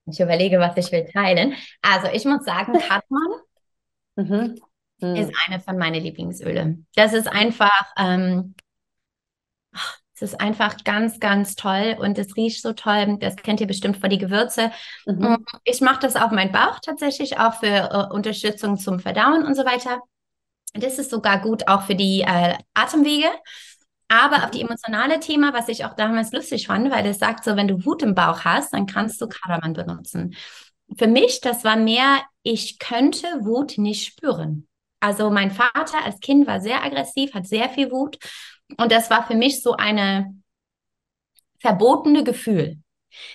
ich 0.06 0.20
überlege, 0.20 0.60
was 0.60 0.76
ich 0.76 0.92
will 0.92 1.04
teilen. 1.12 1.56
Also 1.82 2.06
ich 2.12 2.24
muss 2.24 2.44
sagen, 2.44 2.74
Katman. 2.78 3.40
Mhm 4.14 4.60
hm. 5.00 5.16
ist 5.16 5.32
eine 5.46 5.60
von 5.60 5.78
meinen 5.78 6.02
Lieblingsöle. 6.02 6.78
Das 6.94 7.12
ist 7.12 7.28
einfach, 7.28 7.92
ähm, 7.96 8.54
es 10.14 10.22
ist 10.22 10.40
einfach 10.40 10.82
ganz, 10.82 11.20
ganz 11.20 11.54
toll 11.54 11.96
und 12.00 12.18
es 12.18 12.36
riecht 12.36 12.62
so 12.62 12.72
toll. 12.72 13.18
Das 13.20 13.36
kennt 13.36 13.60
ihr 13.60 13.66
bestimmt 13.66 13.98
vor 13.98 14.08
die 14.08 14.18
Gewürze. 14.18 14.72
Mhm. 15.06 15.44
Ich 15.64 15.80
mache 15.80 16.00
das 16.00 16.16
auf 16.16 16.32
meinen 16.32 16.50
Bauch 16.50 16.80
tatsächlich 16.80 17.38
auch 17.38 17.54
für 17.54 17.66
äh, 17.66 18.12
Unterstützung 18.12 18.78
zum 18.78 18.98
Verdauen 18.98 19.44
und 19.44 19.54
so 19.54 19.64
weiter. 19.64 20.00
Das 20.74 20.98
ist 20.98 21.10
sogar 21.10 21.40
gut 21.40 21.68
auch 21.68 21.82
für 21.82 21.94
die 21.94 22.22
äh, 22.22 22.54
Atemwege. 22.74 23.28
Aber 24.08 24.44
auf 24.44 24.50
die 24.50 24.62
emotionale 24.62 25.20
Thema, 25.20 25.52
was 25.52 25.68
ich 25.68 25.84
auch 25.84 25.94
damals 25.94 26.32
lustig 26.32 26.66
fand, 26.66 26.90
weil 26.90 27.04
das 27.04 27.18
sagt 27.18 27.44
so, 27.44 27.56
wenn 27.56 27.68
du 27.68 27.84
Wut 27.84 28.02
im 28.02 28.14
Bauch 28.14 28.40
hast, 28.44 28.72
dann 28.72 28.86
kannst 28.86 29.20
du 29.20 29.28
Kardamom 29.28 29.74
benutzen. 29.74 30.34
Für 30.96 31.06
mich, 31.06 31.42
das 31.42 31.62
war 31.62 31.76
mehr, 31.76 32.22
ich 32.42 32.78
könnte 32.78 33.26
Wut 33.42 33.76
nicht 33.76 34.06
spüren. 34.06 34.67
Also 35.00 35.30
mein 35.30 35.50
Vater 35.50 36.04
als 36.04 36.20
Kind 36.20 36.46
war 36.46 36.60
sehr 36.60 36.82
aggressiv, 36.82 37.34
hat 37.34 37.46
sehr 37.46 37.68
viel 37.68 37.90
Wut. 37.90 38.18
Und 38.76 38.92
das 38.92 39.10
war 39.10 39.26
für 39.26 39.34
mich 39.34 39.62
so 39.62 39.74
eine 39.74 40.34
verbotene 41.60 42.24
Gefühl. 42.24 42.78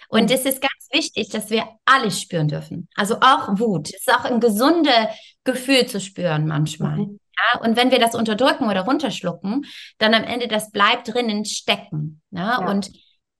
Und 0.09 0.29
mhm. 0.29 0.35
es 0.35 0.45
ist 0.45 0.61
ganz 0.61 0.87
wichtig, 0.91 1.29
dass 1.29 1.49
wir 1.49 1.67
alles 1.85 2.21
spüren 2.21 2.47
dürfen. 2.47 2.87
Also 2.95 3.15
auch 3.21 3.59
Wut. 3.59 3.89
Es 3.89 4.07
ist 4.07 4.13
auch 4.13 4.25
ein 4.25 4.39
gesundes 4.39 5.07
Gefühl 5.43 5.85
zu 5.87 5.99
spüren 5.99 6.47
manchmal. 6.47 6.97
Mhm. 6.97 7.19
Ja, 7.35 7.61
und 7.61 7.75
wenn 7.75 7.91
wir 7.91 7.99
das 7.99 8.13
unterdrücken 8.13 8.69
oder 8.69 8.81
runterschlucken, 8.81 9.65
dann 9.97 10.13
am 10.13 10.23
Ende 10.23 10.47
das 10.47 10.69
bleibt 10.69 11.13
drinnen 11.13 11.45
stecken. 11.45 12.21
Ja, 12.29 12.61
ja. 12.61 12.69
und 12.69 12.91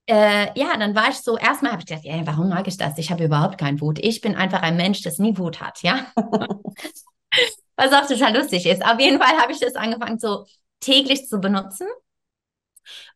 äh, 0.08 0.48
ja, 0.60 0.76
dann 0.78 0.96
war 0.96 1.10
ich 1.10 1.18
so, 1.18 1.38
erstmal 1.38 1.72
habe 1.72 1.82
ich 1.82 1.88
gedacht, 1.88 2.06
ey, 2.06 2.24
warum 2.26 2.50
mag 2.50 2.68
ich 2.68 2.78
das? 2.78 2.98
Ich 2.98 3.12
habe 3.12 3.24
überhaupt 3.24 3.58
keinen 3.58 3.80
Wut. 3.80 4.00
Ich 4.00 4.20
bin 4.20 4.36
einfach 4.36 4.62
ein 4.62 4.76
Mensch, 4.76 5.02
das 5.04 5.20
nie 5.20 5.38
Wut 5.38 5.62
hat, 5.62 5.82
ja. 5.82 6.08
was 7.76 7.94
auch 7.94 8.08
total 8.08 8.36
lustig 8.36 8.66
ist. 8.66 8.84
Auf 8.86 9.00
jeden 9.00 9.22
Fall 9.22 9.38
habe 9.40 9.52
ich 9.52 9.60
das 9.60 9.76
angefangen, 9.76 10.20
so 10.20 10.46
täglich 10.80 11.28
zu 11.28 11.40
benutzen. 11.40 11.88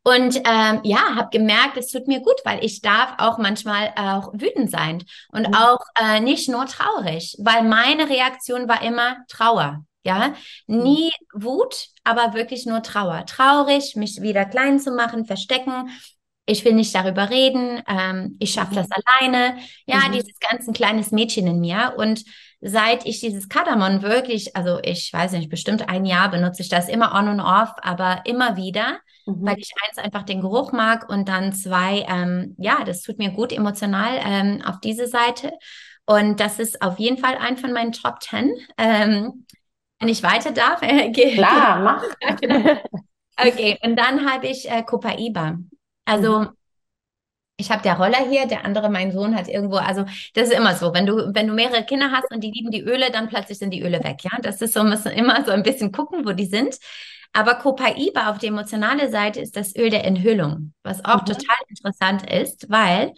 Und 0.03 0.37
ähm, 0.37 0.79
ja, 0.83 1.15
habe 1.15 1.29
gemerkt, 1.31 1.75
es 1.77 1.91
tut 1.91 2.07
mir 2.07 2.21
gut, 2.21 2.39
weil 2.45 2.63
ich 2.63 2.81
darf 2.81 3.15
auch 3.17 3.37
manchmal 3.37 3.93
auch 3.97 4.31
wütend 4.33 4.71
sein 4.71 5.03
und 5.29 5.49
mhm. 5.49 5.53
auch 5.53 5.79
äh, 5.99 6.21
nicht 6.21 6.47
nur 6.47 6.65
traurig, 6.65 7.35
weil 7.39 7.63
meine 7.63 8.09
Reaktion 8.09 8.69
war 8.69 8.81
immer 8.81 9.17
Trauer. 9.27 9.83
Ja, 10.03 10.33
mhm. 10.67 10.83
nie 10.83 11.11
Wut, 11.33 11.87
aber 12.05 12.33
wirklich 12.33 12.65
nur 12.65 12.81
Trauer. 12.81 13.25
Traurig, 13.25 13.97
mich 13.97 14.21
wieder 14.21 14.45
klein 14.45 14.79
zu 14.79 14.91
machen, 14.91 15.25
verstecken. 15.25 15.89
Ich 16.45 16.63
will 16.63 16.71
nicht 16.71 16.95
darüber 16.95 17.29
reden. 17.29 17.83
Ähm, 17.89 18.37
ich 18.39 18.53
schaffe 18.53 18.75
das 18.75 18.87
alleine. 18.89 19.57
Ja, 19.85 20.07
mhm. 20.07 20.13
dieses 20.13 20.39
ganze 20.39 20.71
kleines 20.71 21.11
Mädchen 21.11 21.45
in 21.47 21.59
mir. 21.59 21.95
Und 21.97 22.23
seit 22.61 23.05
ich 23.05 23.19
dieses 23.19 23.49
Kardamom 23.49 24.01
wirklich, 24.01 24.55
also 24.55 24.79
ich 24.83 25.11
weiß 25.13 25.33
nicht, 25.33 25.49
bestimmt 25.49 25.89
ein 25.89 26.05
Jahr 26.05 26.29
benutze 26.29 26.61
ich 26.61 26.69
das 26.69 26.89
immer 26.89 27.13
on 27.13 27.27
und 27.27 27.39
off, 27.39 27.71
aber 27.81 28.21
immer 28.25 28.57
wieder, 28.57 28.99
mhm. 29.25 29.45
weil 29.45 29.57
ich 29.59 29.71
eins 29.87 29.97
einfach 29.97 30.23
den 30.23 30.41
Geruch 30.41 30.71
mag 30.71 31.09
und 31.09 31.29
dann 31.29 31.53
zwei, 31.53 32.05
ähm, 32.09 32.55
ja, 32.57 32.83
das 32.83 33.01
tut 33.01 33.19
mir 33.19 33.31
gut 33.31 33.51
emotional 33.51 34.19
ähm, 34.25 34.61
auf 34.65 34.79
diese 34.79 35.07
Seite. 35.07 35.51
Und 36.05 36.39
das 36.39 36.57
ist 36.57 36.81
auf 36.81 36.99
jeden 36.99 37.17
Fall 37.17 37.35
ein 37.35 37.57
von 37.57 37.73
meinen 37.73 37.91
Top 37.91 38.21
Ten. 38.21 38.53
Ähm, 38.77 39.45
wenn 39.99 40.09
ich 40.09 40.23
weiter 40.23 40.51
darf, 40.51 40.81
äh, 40.81 41.11
Klar, 41.11 41.79
mach. 41.79 42.03
okay, 43.37 43.77
und 43.83 43.97
dann 43.97 44.29
habe 44.29 44.47
ich 44.47 44.69
äh, 44.69 44.83
Copaiba. 44.83 45.57
Also 46.05 46.39
mhm. 46.39 46.49
Ich 47.57 47.71
habe 47.71 47.81
der 47.81 47.97
Roller 47.97 48.29
hier, 48.29 48.45
der 48.45 48.65
andere, 48.65 48.89
mein 48.89 49.11
Sohn, 49.11 49.35
hat 49.35 49.47
irgendwo, 49.47 49.77
also 49.77 50.05
das 50.35 50.49
ist 50.49 50.53
immer 50.53 50.75
so, 50.75 50.93
wenn 50.93 51.07
du, 51.07 51.33
wenn 51.33 51.47
du 51.47 51.53
mehrere 51.53 51.83
Kinder 51.83 52.11
hast 52.11 52.31
und 52.31 52.43
die 52.43 52.51
lieben 52.51 52.69
die 52.69 52.83
Öle, 52.83 53.11
dann 53.11 53.27
plötzlich 53.27 53.57
sind 53.57 53.71
die 53.71 53.81
Öle 53.81 54.03
weg, 54.03 54.23
ja. 54.23 54.37
Das 54.41 54.61
ist 54.61 54.73
so, 54.73 54.83
müssen 54.83 55.11
immer 55.11 55.43
so 55.43 55.51
ein 55.51 55.63
bisschen 55.63 55.91
gucken, 55.91 56.25
wo 56.25 56.33
die 56.33 56.45
sind. 56.45 56.77
Aber 57.33 57.55
Copaiba 57.55 58.29
auf 58.29 58.37
der 58.37 58.49
emotionalen 58.49 59.11
Seite 59.11 59.41
ist 59.41 59.57
das 59.57 59.75
Öl 59.75 59.89
der 59.89 60.05
Enthüllung, 60.05 60.73
was 60.83 61.03
auch 61.03 61.21
mhm. 61.21 61.25
total 61.25 61.57
interessant 61.67 62.29
ist, 62.31 62.69
weil 62.69 63.13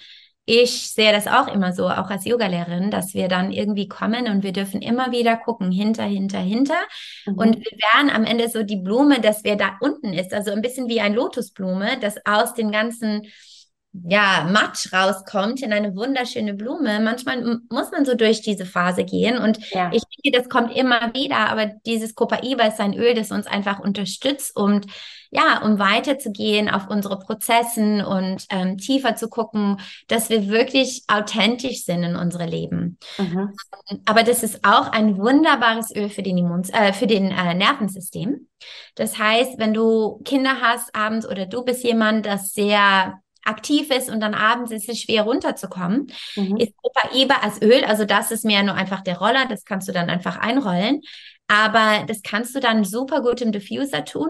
ich 0.46 0.90
sehe 0.90 1.12
das 1.12 1.28
auch 1.28 1.48
immer 1.48 1.74
so, 1.74 1.88
auch 1.90 2.10
als 2.10 2.26
Yogalehrerin, 2.26 2.90
dass 2.90 3.14
wir 3.14 3.28
dann 3.28 3.52
irgendwie 3.52 3.88
kommen 3.88 4.28
und 4.28 4.42
wir 4.42 4.52
dürfen 4.52 4.82
immer 4.82 5.12
wieder 5.12 5.38
gucken, 5.38 5.72
hinter, 5.72 6.06
hinter, 6.06 6.40
hinter. 6.40 6.80
Mhm. 7.28 7.38
Und 7.38 7.58
wir 7.58 7.78
werden 7.94 8.10
am 8.10 8.24
Ende 8.24 8.50
so 8.50 8.64
die 8.64 8.78
Blume, 8.78 9.20
dass 9.22 9.44
wer 9.44 9.58
da 9.58 9.78
unten 9.80 10.12
ist, 10.14 10.34
also 10.34 10.52
ein 10.52 10.64
bisschen 10.64 10.88
wie 10.88 11.02
ein 11.02 11.14
Lotusblume, 11.14 12.00
das 12.00 12.16
aus 12.26 12.56
den 12.56 12.72
ganzen 12.72 13.28
ja, 13.92 14.48
Matsch 14.52 14.94
rauskommt 14.94 15.62
in 15.64 15.74
eine 15.74 15.96
wunderschöne 15.96 16.54
Blume. 16.54 17.00
Manchmal 17.00 17.60
muss 17.70 17.92
man 17.92 18.06
so 18.06 18.14
durch 18.14 18.42
diese 18.42 18.66
Phase 18.66 19.04
gehen 19.04 19.40
und 19.40 19.58
ja. 19.72 19.90
ich 19.92 20.04
denke, 20.04 20.38
das 20.38 20.48
kommt 20.48 20.76
immer 20.76 21.14
wieder, 21.16 21.50
aber 21.50 21.66
dieses 21.86 22.14
Copaiba 22.14 22.66
ist 22.66 22.80
ein 22.80 22.94
Öl, 22.94 23.16
das 23.16 23.32
uns 23.32 23.48
einfach 23.48 23.80
unterstützt 23.80 24.56
und 24.56 24.86
ja, 25.32 25.62
um 25.64 25.80
weiterzugehen 25.80 26.70
auf 26.70 26.88
unsere 26.90 27.20
Prozessen 27.20 28.04
und 28.04 28.46
ähm, 28.52 28.78
tiefer 28.78 29.16
zu 29.16 29.28
gucken, 29.28 29.78
dass 30.08 30.30
wir 30.30 30.50
wirklich 30.50 31.04
authentisch 31.08 31.84
sind 31.84 32.04
in 32.04 32.16
unserem 32.16 32.50
Leben. 32.50 32.98
Mhm. 33.18 33.54
Aber 34.06 34.24
das 34.24 34.44
ist 34.44 34.66
auch 34.66 34.92
ein 34.92 35.18
wunderbares 35.18 35.96
Öl 35.96 36.10
für 36.10 36.24
den 36.24 36.38
Immuns 36.38 36.70
äh, 36.72 36.94
für 36.94 37.08
den 37.08 37.32
äh, 37.32 37.54
Nervensystem. 37.54 38.48
Das 38.96 39.18
heißt, 39.18 39.58
wenn 39.58 39.74
du 39.74 40.22
Kinder 40.26 40.62
hast 40.62 40.96
abends 40.96 41.28
oder 41.28 41.46
du 41.46 41.64
bist 41.64 41.84
jemand, 41.84 42.26
das 42.26 42.54
sehr 42.54 43.20
aktiv 43.44 43.90
ist 43.92 44.10
und 44.10 44.20
dann 44.20 44.34
abends 44.34 44.72
ist 44.72 44.90
es 44.90 45.02
schwer 45.02 45.24
runterzukommen, 45.24 46.12
mhm. 46.36 46.58
ist 46.58 46.74
Copaiba 46.78 47.36
als 47.42 47.62
Öl, 47.62 47.84
also 47.86 48.06
das 48.06 48.32
ist 48.32 48.46
mehr 48.46 48.64
nur 48.64 48.76
einfach 48.76 49.02
der 49.02 49.18
Roller, 49.18 49.46
das 49.48 49.66
kannst 49.66 49.88
du 49.88 49.92
dann 49.92 50.10
einfach 50.10 50.38
einrollen. 50.38 51.02
Aber 51.48 52.06
das 52.06 52.22
kannst 52.22 52.56
du 52.56 52.60
dann 52.60 52.84
super 52.84 53.22
gut 53.22 53.42
im 53.42 53.52
Diffuser 53.52 54.06
tun. 54.06 54.30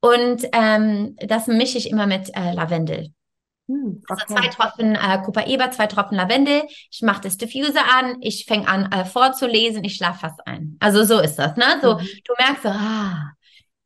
Und 0.00 0.46
ähm, 0.52 1.16
das 1.18 1.48
mische 1.48 1.78
ich 1.78 1.90
immer 1.90 2.06
mit 2.06 2.30
äh, 2.34 2.52
Lavendel. 2.52 3.12
Hm, 3.70 4.02
okay. 4.08 4.22
Also 4.22 4.34
zwei 4.34 4.48
Tropfen 4.48 4.94
äh, 4.94 5.22
Copaiba, 5.22 5.70
zwei 5.70 5.86
Tropfen 5.86 6.16
Lavendel. 6.16 6.62
Ich 6.90 7.02
mache 7.02 7.22
das 7.22 7.36
Diffuser 7.36 7.82
an, 7.92 8.16
ich 8.20 8.46
fange 8.46 8.66
an 8.66 8.90
äh, 8.92 9.04
vorzulesen, 9.04 9.84
ich 9.84 9.96
schlafe 9.96 10.20
fast 10.20 10.46
ein. 10.46 10.76
Also 10.80 11.04
so 11.04 11.20
ist 11.20 11.36
das, 11.36 11.56
ne? 11.56 11.78
So, 11.82 11.94
mhm. 11.94 12.08
du 12.24 12.34
merkst 12.38 12.62
so, 12.62 12.68
ah, 12.68 13.32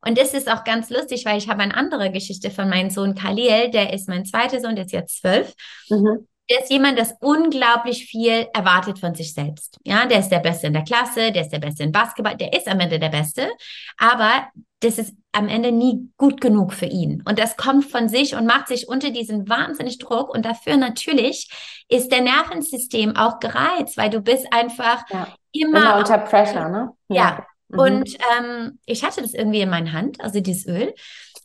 und 0.06 0.18
das 0.18 0.34
ist 0.34 0.50
auch 0.50 0.64
ganz 0.64 0.90
lustig, 0.90 1.24
weil 1.24 1.38
ich 1.38 1.48
habe 1.48 1.62
eine 1.62 1.76
andere 1.76 2.10
Geschichte 2.10 2.50
von 2.50 2.68
meinem 2.68 2.90
Sohn 2.90 3.14
Khalil, 3.14 3.70
der 3.70 3.92
ist 3.92 4.08
mein 4.08 4.24
zweiter 4.24 4.60
Sohn, 4.60 4.76
der 4.76 4.84
ist 4.84 4.92
jetzt 4.92 5.20
zwölf. 5.20 5.54
Mhm. 5.88 6.26
Der 6.50 6.60
ist 6.60 6.70
jemand, 6.70 6.98
das 6.98 7.14
unglaublich 7.20 8.04
viel 8.04 8.48
erwartet 8.52 8.98
von 8.98 9.14
sich 9.14 9.32
selbst. 9.32 9.78
Ja, 9.82 10.04
der 10.04 10.18
ist 10.18 10.28
der 10.28 10.40
Beste 10.40 10.66
in 10.66 10.74
der 10.74 10.84
Klasse, 10.84 11.32
der 11.32 11.40
ist 11.40 11.52
der 11.52 11.58
Beste 11.58 11.84
in 11.84 11.92
Basketball, 11.92 12.36
der 12.36 12.52
ist 12.52 12.68
am 12.68 12.80
Ende 12.80 12.98
der 12.98 13.08
Beste. 13.08 13.48
Aber 13.96 14.46
das 14.80 14.98
ist 14.98 15.14
am 15.32 15.48
Ende 15.48 15.72
nie 15.72 16.10
gut 16.18 16.42
genug 16.42 16.74
für 16.74 16.84
ihn. 16.84 17.22
Und 17.26 17.38
das 17.38 17.56
kommt 17.56 17.86
von 17.86 18.10
sich 18.10 18.34
und 18.34 18.44
macht 18.44 18.68
sich 18.68 18.88
unter 18.88 19.08
diesen 19.10 19.48
wahnsinnig 19.48 19.98
Druck. 19.98 20.28
Und 20.28 20.44
dafür 20.44 20.76
natürlich 20.76 21.50
ist 21.88 22.12
der 22.12 22.20
Nervensystem 22.20 23.16
auch 23.16 23.40
gereizt, 23.40 23.96
weil 23.96 24.10
du 24.10 24.20
bist 24.20 24.46
einfach 24.52 25.02
ja. 25.10 25.28
immer, 25.52 25.78
immer 25.78 25.96
unter 25.96 26.18
Pressure, 26.18 26.68
ne? 26.68 26.90
Ja. 27.08 27.16
ja. 27.16 27.46
Mhm. 27.68 27.78
Und 27.78 28.16
ähm, 28.38 28.78
ich 28.86 29.04
hatte 29.04 29.22
das 29.22 29.34
irgendwie 29.34 29.60
in 29.60 29.70
meiner 29.70 29.92
Hand, 29.92 30.20
also 30.20 30.40
dieses 30.40 30.66
Öl. 30.66 30.94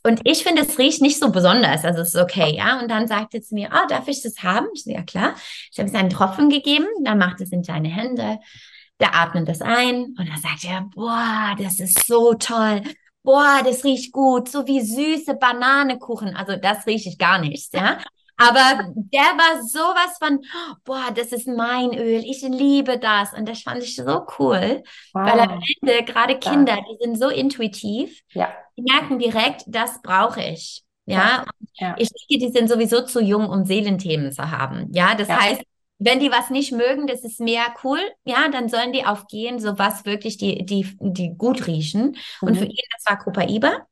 Und 0.02 0.20
ich 0.24 0.42
finde, 0.42 0.62
es 0.62 0.78
riecht 0.78 1.02
nicht 1.02 1.18
so 1.18 1.30
besonders. 1.30 1.84
Also 1.84 2.00
es 2.00 2.14
ist 2.14 2.20
okay, 2.20 2.54
ja. 2.56 2.80
Und 2.80 2.90
dann 2.90 3.06
sagt 3.06 3.34
er 3.34 3.42
zu 3.42 3.54
mir, 3.54 3.68
oh, 3.72 3.86
darf 3.88 4.08
ich 4.08 4.22
das 4.22 4.42
haben? 4.42 4.66
Ich 4.74 4.84
so, 4.84 4.90
ja 4.90 5.02
klar. 5.02 5.34
Ich 5.70 5.78
habe 5.78 5.88
es 5.88 5.94
einen 5.94 6.10
Tropfen 6.10 6.48
gegeben, 6.48 6.86
dann 7.04 7.18
macht 7.18 7.40
es 7.40 7.52
in 7.52 7.62
deine 7.62 7.88
Hände. 7.88 8.38
Der 8.98 9.14
atmet 9.14 9.48
das 9.48 9.60
ein 9.62 10.14
und 10.18 10.28
dann 10.28 10.40
sagt 10.40 10.64
er, 10.64 10.88
boah, 10.94 11.54
das 11.58 11.80
ist 11.80 12.06
so 12.06 12.34
toll. 12.34 12.82
Boah, 13.22 13.60
das 13.64 13.84
riecht 13.84 14.12
gut, 14.12 14.48
so 14.48 14.66
wie 14.66 14.80
süße 14.80 15.34
Bananekuchen. 15.34 16.34
Also 16.34 16.56
das 16.56 16.86
rieche 16.86 17.10
ich 17.10 17.18
gar 17.18 17.38
nicht, 17.38 17.74
ja. 17.74 17.98
Aber 18.40 18.84
der 18.94 19.20
war 19.20 19.62
sowas 19.62 20.16
von, 20.18 20.40
boah, 20.84 21.10
das 21.14 21.32
ist 21.32 21.46
mein 21.46 21.92
Öl, 21.92 22.22
ich 22.24 22.42
liebe 22.42 22.98
das. 22.98 23.34
Und 23.34 23.46
das 23.48 23.62
fand 23.62 23.82
ich 23.82 23.96
so 23.96 24.26
cool, 24.38 24.82
wow. 25.12 25.26
weil 25.26 25.40
am 25.40 25.60
Ende 25.80 26.04
gerade 26.04 26.38
Kinder, 26.38 26.78
die 26.90 27.04
sind 27.04 27.18
so 27.18 27.28
intuitiv, 27.28 28.22
ja. 28.32 28.48
die 28.76 28.82
merken 28.82 29.18
direkt, 29.18 29.64
das 29.66 30.00
brauche 30.02 30.42
ich. 30.42 30.82
Ja, 31.06 31.44
ja. 31.74 31.96
ich 31.98 32.08
denke, 32.08 32.46
die 32.46 32.52
sind 32.52 32.68
sowieso 32.68 33.02
zu 33.02 33.20
jung, 33.20 33.48
um 33.48 33.64
Seelenthemen 33.64 34.32
zu 34.32 34.50
haben. 34.50 34.88
Ja, 34.92 35.14
das 35.14 35.28
heißt, 35.28 35.62
wenn 35.98 36.18
die 36.18 36.30
was 36.30 36.50
nicht 36.50 36.72
mögen, 36.72 37.06
das 37.06 37.24
ist 37.24 37.40
mehr 37.40 37.66
cool, 37.84 37.98
ja, 38.24 38.48
dann 38.48 38.68
sollen 38.68 38.92
die 38.92 39.04
aufgehen, 39.04 39.58
so 39.58 39.78
was 39.78 40.06
wirklich 40.06 40.38
die, 40.38 40.64
die, 40.64 40.96
die 41.00 41.34
gut 41.36 41.66
riechen. 41.66 42.16
Mhm. 42.40 42.48
Und 42.48 42.56
für 42.56 42.64
ihn, 42.64 42.76
das 42.96 43.04
war 43.06 43.18
Copaiba. 43.18 43.86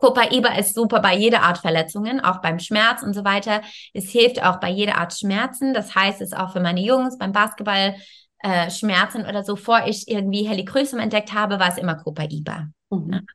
Copaiba 0.00 0.54
ist 0.56 0.74
super 0.74 1.00
bei 1.00 1.14
jeder 1.14 1.42
Art 1.42 1.58
Verletzungen, 1.58 2.20
auch 2.20 2.40
beim 2.40 2.58
Schmerz 2.58 3.02
und 3.02 3.14
so 3.14 3.24
weiter. 3.24 3.60
Es 3.92 4.10
hilft 4.10 4.42
auch 4.42 4.58
bei 4.58 4.70
jeder 4.70 4.96
Art 4.96 5.12
Schmerzen. 5.16 5.74
Das 5.74 5.94
heißt, 5.94 6.20
es 6.20 6.32
ist 6.32 6.36
auch 6.36 6.52
für 6.52 6.60
meine 6.60 6.80
Jungs 6.80 7.18
beim 7.18 7.32
Basketball 7.32 7.94
äh, 8.40 8.70
Schmerzen 8.70 9.26
oder 9.26 9.44
so. 9.44 9.56
Vor 9.56 9.82
ich 9.86 10.08
irgendwie 10.08 10.48
Helichrysum 10.48 10.98
entdeckt 10.98 11.34
habe, 11.34 11.60
war 11.60 11.68
es 11.68 11.78
immer 11.78 11.96
Copaiba. 11.96 12.68
Mhm. 12.90 13.26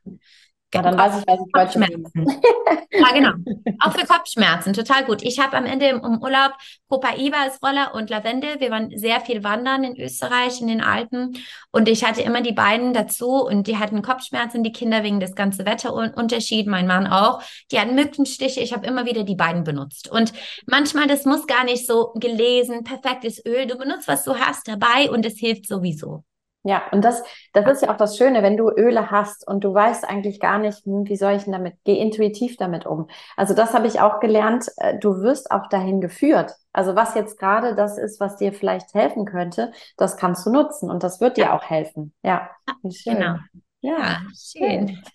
Ja, 0.76 0.82
dann 0.82 0.98
weiß 0.98 1.20
ich, 1.20 1.26
was 1.26 1.40
ich 1.40 1.52
Kopfschmerzen. 1.52 2.12
ja, 2.90 3.12
genau. 3.12 3.32
Auch 3.80 3.92
für 3.92 4.06
Kopfschmerzen, 4.06 4.72
total 4.72 5.04
gut. 5.04 5.22
Ich 5.22 5.38
habe 5.38 5.56
am 5.56 5.64
Ende 5.64 5.86
im, 5.86 6.02
Urlaub 6.02 6.52
Copaiba 6.88 7.38
als 7.42 7.62
Roller 7.62 7.94
und 7.94 8.10
Lavendel. 8.10 8.60
Wir 8.60 8.70
waren 8.70 8.96
sehr 8.96 9.20
viel 9.20 9.42
wandern 9.42 9.84
in 9.84 10.00
Österreich, 10.00 10.60
in 10.60 10.68
den 10.68 10.80
Alpen. 10.80 11.36
Und 11.72 11.88
ich 11.88 12.04
hatte 12.04 12.22
immer 12.22 12.42
die 12.42 12.52
beiden 12.52 12.92
dazu 12.92 13.44
und 13.44 13.66
die 13.66 13.78
hatten 13.78 14.02
Kopfschmerzen, 14.02 14.62
die 14.62 14.72
Kinder 14.72 15.02
wegen 15.02 15.20
des 15.20 15.34
ganzen 15.34 15.66
Wetterunterschied, 15.66 16.66
mein 16.66 16.86
Mann 16.86 17.06
auch. 17.06 17.42
Die 17.70 17.80
hatten 17.80 17.94
Mückenstiche. 17.94 18.60
Ich 18.60 18.72
habe 18.72 18.86
immer 18.86 19.06
wieder 19.06 19.24
die 19.24 19.36
beiden 19.36 19.64
benutzt. 19.64 20.10
Und 20.10 20.32
manchmal, 20.66 21.06
das 21.06 21.24
muss 21.24 21.46
gar 21.46 21.64
nicht 21.64 21.86
so 21.86 22.12
gelesen, 22.14 22.84
perfektes 22.84 23.44
Öl. 23.44 23.66
Du 23.66 23.76
benutzt, 23.76 24.08
was 24.08 24.24
du 24.24 24.34
hast 24.34 24.68
dabei 24.68 25.10
und 25.10 25.24
es 25.24 25.38
hilft 25.38 25.66
sowieso. 25.66 26.24
Ja, 26.66 26.82
und 26.90 27.04
das, 27.04 27.22
das 27.52 27.64
ist 27.70 27.82
ja 27.82 27.92
auch 27.92 27.96
das 27.96 28.16
Schöne, 28.16 28.42
wenn 28.42 28.56
du 28.56 28.70
Öle 28.70 29.12
hast 29.12 29.46
und 29.46 29.62
du 29.62 29.72
weißt 29.72 30.04
eigentlich 30.04 30.40
gar 30.40 30.58
nicht, 30.58 30.84
hm, 30.84 31.06
wie 31.06 31.14
soll 31.16 31.34
ich 31.34 31.44
denn 31.44 31.52
damit, 31.52 31.76
geh 31.84 31.96
intuitiv 31.96 32.56
damit 32.56 32.86
um. 32.86 33.06
Also 33.36 33.54
das 33.54 33.72
habe 33.72 33.86
ich 33.86 34.00
auch 34.00 34.18
gelernt, 34.18 34.66
äh, 34.78 34.98
du 34.98 35.22
wirst 35.22 35.52
auch 35.52 35.68
dahin 35.68 36.00
geführt. 36.00 36.56
Also 36.72 36.96
was 36.96 37.14
jetzt 37.14 37.38
gerade 37.38 37.76
das 37.76 37.98
ist, 37.98 38.18
was 38.18 38.36
dir 38.36 38.52
vielleicht 38.52 38.94
helfen 38.94 39.26
könnte, 39.26 39.70
das 39.96 40.16
kannst 40.16 40.44
du 40.44 40.50
nutzen 40.50 40.90
und 40.90 41.04
das 41.04 41.20
wird 41.20 41.36
dir 41.36 41.54
auch 41.54 41.62
helfen. 41.62 42.12
Ja, 42.24 42.50
schön. 42.90 43.14
Genau. 43.14 43.36
Ja, 43.80 44.22
schön. 44.34 45.00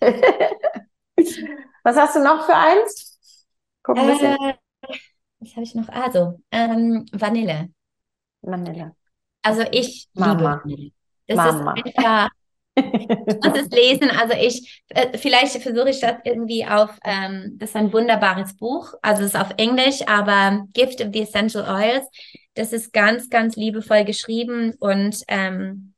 was 1.84 1.96
hast 1.98 2.16
du 2.16 2.24
noch 2.24 2.46
für 2.46 2.56
eins? 2.56 3.46
Guck 3.82 3.98
ein 3.98 4.06
bisschen. 4.06 4.36
Äh, 4.40 4.54
was 5.40 5.50
habe 5.50 5.64
ich 5.64 5.74
noch? 5.74 5.90
Also, 5.90 6.40
ähm, 6.50 7.04
Vanille. 7.12 7.68
Vanille. 8.40 8.96
Also 9.42 9.64
ich 9.70 10.08
Mama. 10.14 10.32
liebe 10.32 10.44
Vanille. 10.44 10.92
Das 11.26 11.36
Mama. 11.36 11.74
ist 11.74 11.96
einfach, 11.96 12.28
ich 12.74 13.38
muss 13.44 13.60
es 13.60 13.68
lesen. 13.70 14.10
Also 14.10 14.34
ich, 14.34 14.82
äh, 14.88 15.16
vielleicht 15.18 15.62
versuche 15.62 15.90
ich 15.90 16.00
das 16.00 16.16
irgendwie 16.24 16.66
auf, 16.66 16.90
ähm, 17.04 17.56
das 17.58 17.70
ist 17.70 17.76
ein 17.76 17.92
wunderbares 17.92 18.56
Buch. 18.56 18.94
Also 19.02 19.22
es 19.22 19.34
ist 19.34 19.40
auf 19.40 19.54
Englisch, 19.56 20.02
aber 20.06 20.66
Gift 20.72 21.00
of 21.00 21.08
the 21.12 21.22
Essential 21.22 21.64
Oils. 21.68 22.06
Das 22.54 22.72
ist 22.72 22.92
ganz, 22.92 23.30
ganz 23.30 23.56
liebevoll 23.56 24.04
geschrieben 24.04 24.74
und 24.78 25.16
ähm, 25.28 25.91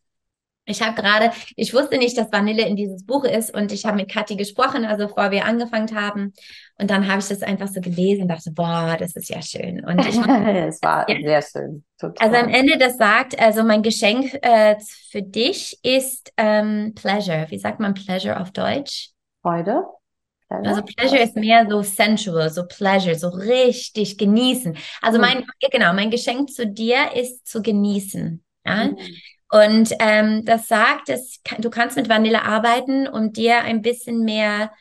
Ich 0.66 0.80
habe 0.80 1.00
gerade, 1.00 1.30
ich 1.56 1.74
wusste 1.74 1.98
nicht, 1.98 2.16
dass 2.16 2.32
Vanille 2.32 2.66
in 2.66 2.74
dieses 2.74 3.04
Buch 3.04 3.24
ist 3.24 3.54
und 3.54 3.70
ich 3.70 3.84
habe 3.84 3.96
mit 3.96 4.10
Kathi 4.10 4.36
gesprochen, 4.36 4.86
also 4.86 5.08
bevor 5.08 5.30
wir 5.30 5.44
angefangen 5.44 5.94
haben. 5.94 6.32
Und 6.78 6.90
dann 6.90 7.06
habe 7.06 7.20
ich 7.20 7.28
das 7.28 7.42
einfach 7.42 7.68
so 7.68 7.80
gelesen 7.80 8.22
und 8.22 8.28
dachte, 8.28 8.50
boah, 8.50 8.96
das 8.98 9.14
ist 9.14 9.28
ja 9.28 9.42
schön. 9.42 9.84
Und 9.84 10.00
ich, 10.00 10.16
es 10.16 10.82
war 10.82 11.08
ja. 11.08 11.20
sehr 11.22 11.42
schön. 11.42 11.84
Total. 11.98 12.28
Also 12.28 12.46
am 12.46 12.48
Ende 12.48 12.78
das 12.78 12.96
sagt, 12.96 13.38
also 13.38 13.62
mein 13.62 13.82
Geschenk 13.82 14.34
äh, 14.42 14.76
für 15.10 15.22
dich 15.22 15.78
ist 15.82 16.32
ähm, 16.38 16.94
Pleasure. 16.94 17.46
Wie 17.50 17.58
sagt 17.58 17.78
man 17.78 17.92
Pleasure 17.92 18.40
auf 18.40 18.50
Deutsch? 18.50 19.10
Freude. 19.42 19.84
Pleasure? 20.48 20.68
Also 20.68 20.82
Pleasure 20.82 21.22
ist 21.22 21.36
mehr 21.36 21.66
so 21.68 21.82
sensual, 21.82 22.48
so 22.48 22.66
Pleasure, 22.66 23.14
so 23.14 23.28
richtig 23.28 24.16
genießen. 24.16 24.76
Also 25.02 25.18
mhm. 25.18 25.24
mein, 25.24 25.46
genau, 25.70 25.92
mein 25.92 26.10
Geschenk 26.10 26.50
zu 26.50 26.66
dir 26.66 27.12
ist 27.14 27.46
zu 27.46 27.60
genießen. 27.60 28.42
Ja? 28.64 28.86
Mhm. 28.86 28.98
Und 29.54 29.94
ähm, 30.00 30.44
das 30.44 30.66
sagt, 30.66 31.08
dass 31.08 31.40
du 31.58 31.70
kannst 31.70 31.96
mit 31.96 32.08
Vanille 32.08 32.42
arbeiten, 32.42 33.06
um 33.06 33.32
dir 33.32 33.60
ein 33.60 33.82
bisschen 33.82 34.24
mehr 34.24 34.72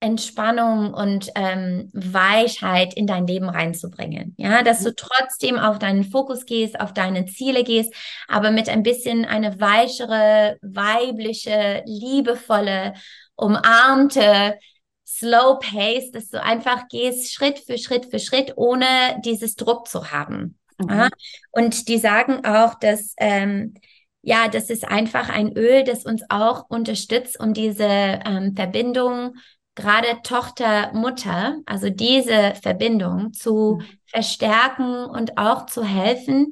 Entspannung 0.00 0.92
und 0.92 1.30
ähm, 1.34 1.88
Weichheit 1.94 2.92
in 2.92 3.06
dein 3.06 3.26
Leben 3.26 3.48
reinzubringen. 3.48 4.34
Ja, 4.36 4.62
dass 4.62 4.84
du 4.84 4.94
trotzdem 4.94 5.58
auf 5.58 5.78
deinen 5.78 6.04
Fokus 6.04 6.44
gehst, 6.44 6.78
auf 6.78 6.92
deine 6.92 7.24
Ziele 7.24 7.64
gehst, 7.64 7.94
aber 8.28 8.50
mit 8.50 8.68
ein 8.68 8.82
bisschen 8.82 9.24
eine 9.24 9.60
weichere, 9.60 10.58
weibliche, 10.60 11.82
liebevolle, 11.86 12.92
umarmte, 13.34 14.58
slow 15.06 15.58
pace, 15.58 16.10
dass 16.12 16.28
du 16.28 16.42
einfach 16.42 16.86
gehst 16.88 17.32
Schritt 17.32 17.60
für 17.60 17.78
Schritt 17.78 18.10
für 18.10 18.18
Schritt, 18.18 18.52
ohne 18.56 18.84
dieses 19.24 19.56
Druck 19.56 19.88
zu 19.88 20.10
haben. 20.10 20.58
Mhm. 20.76 20.90
Ja? 20.90 21.08
Und 21.50 21.88
die 21.88 21.98
sagen 21.98 22.44
auch, 22.44 22.74
dass 22.74 23.14
ähm, 23.16 23.72
ja, 24.28 24.48
das 24.48 24.68
ist 24.68 24.86
einfach 24.86 25.30
ein 25.30 25.56
Öl, 25.56 25.84
das 25.84 26.04
uns 26.04 26.22
auch 26.28 26.68
unterstützt, 26.68 27.40
um 27.40 27.54
diese 27.54 27.86
ähm, 27.88 28.54
Verbindung, 28.54 29.36
gerade 29.74 30.20
Tochter, 30.22 30.92
Mutter, 30.92 31.56
also 31.64 31.88
diese 31.88 32.52
Verbindung 32.60 33.32
zu 33.32 33.78
mhm. 33.80 33.86
verstärken 34.04 35.06
und 35.06 35.38
auch 35.38 35.64
zu 35.64 35.82
helfen, 35.82 36.50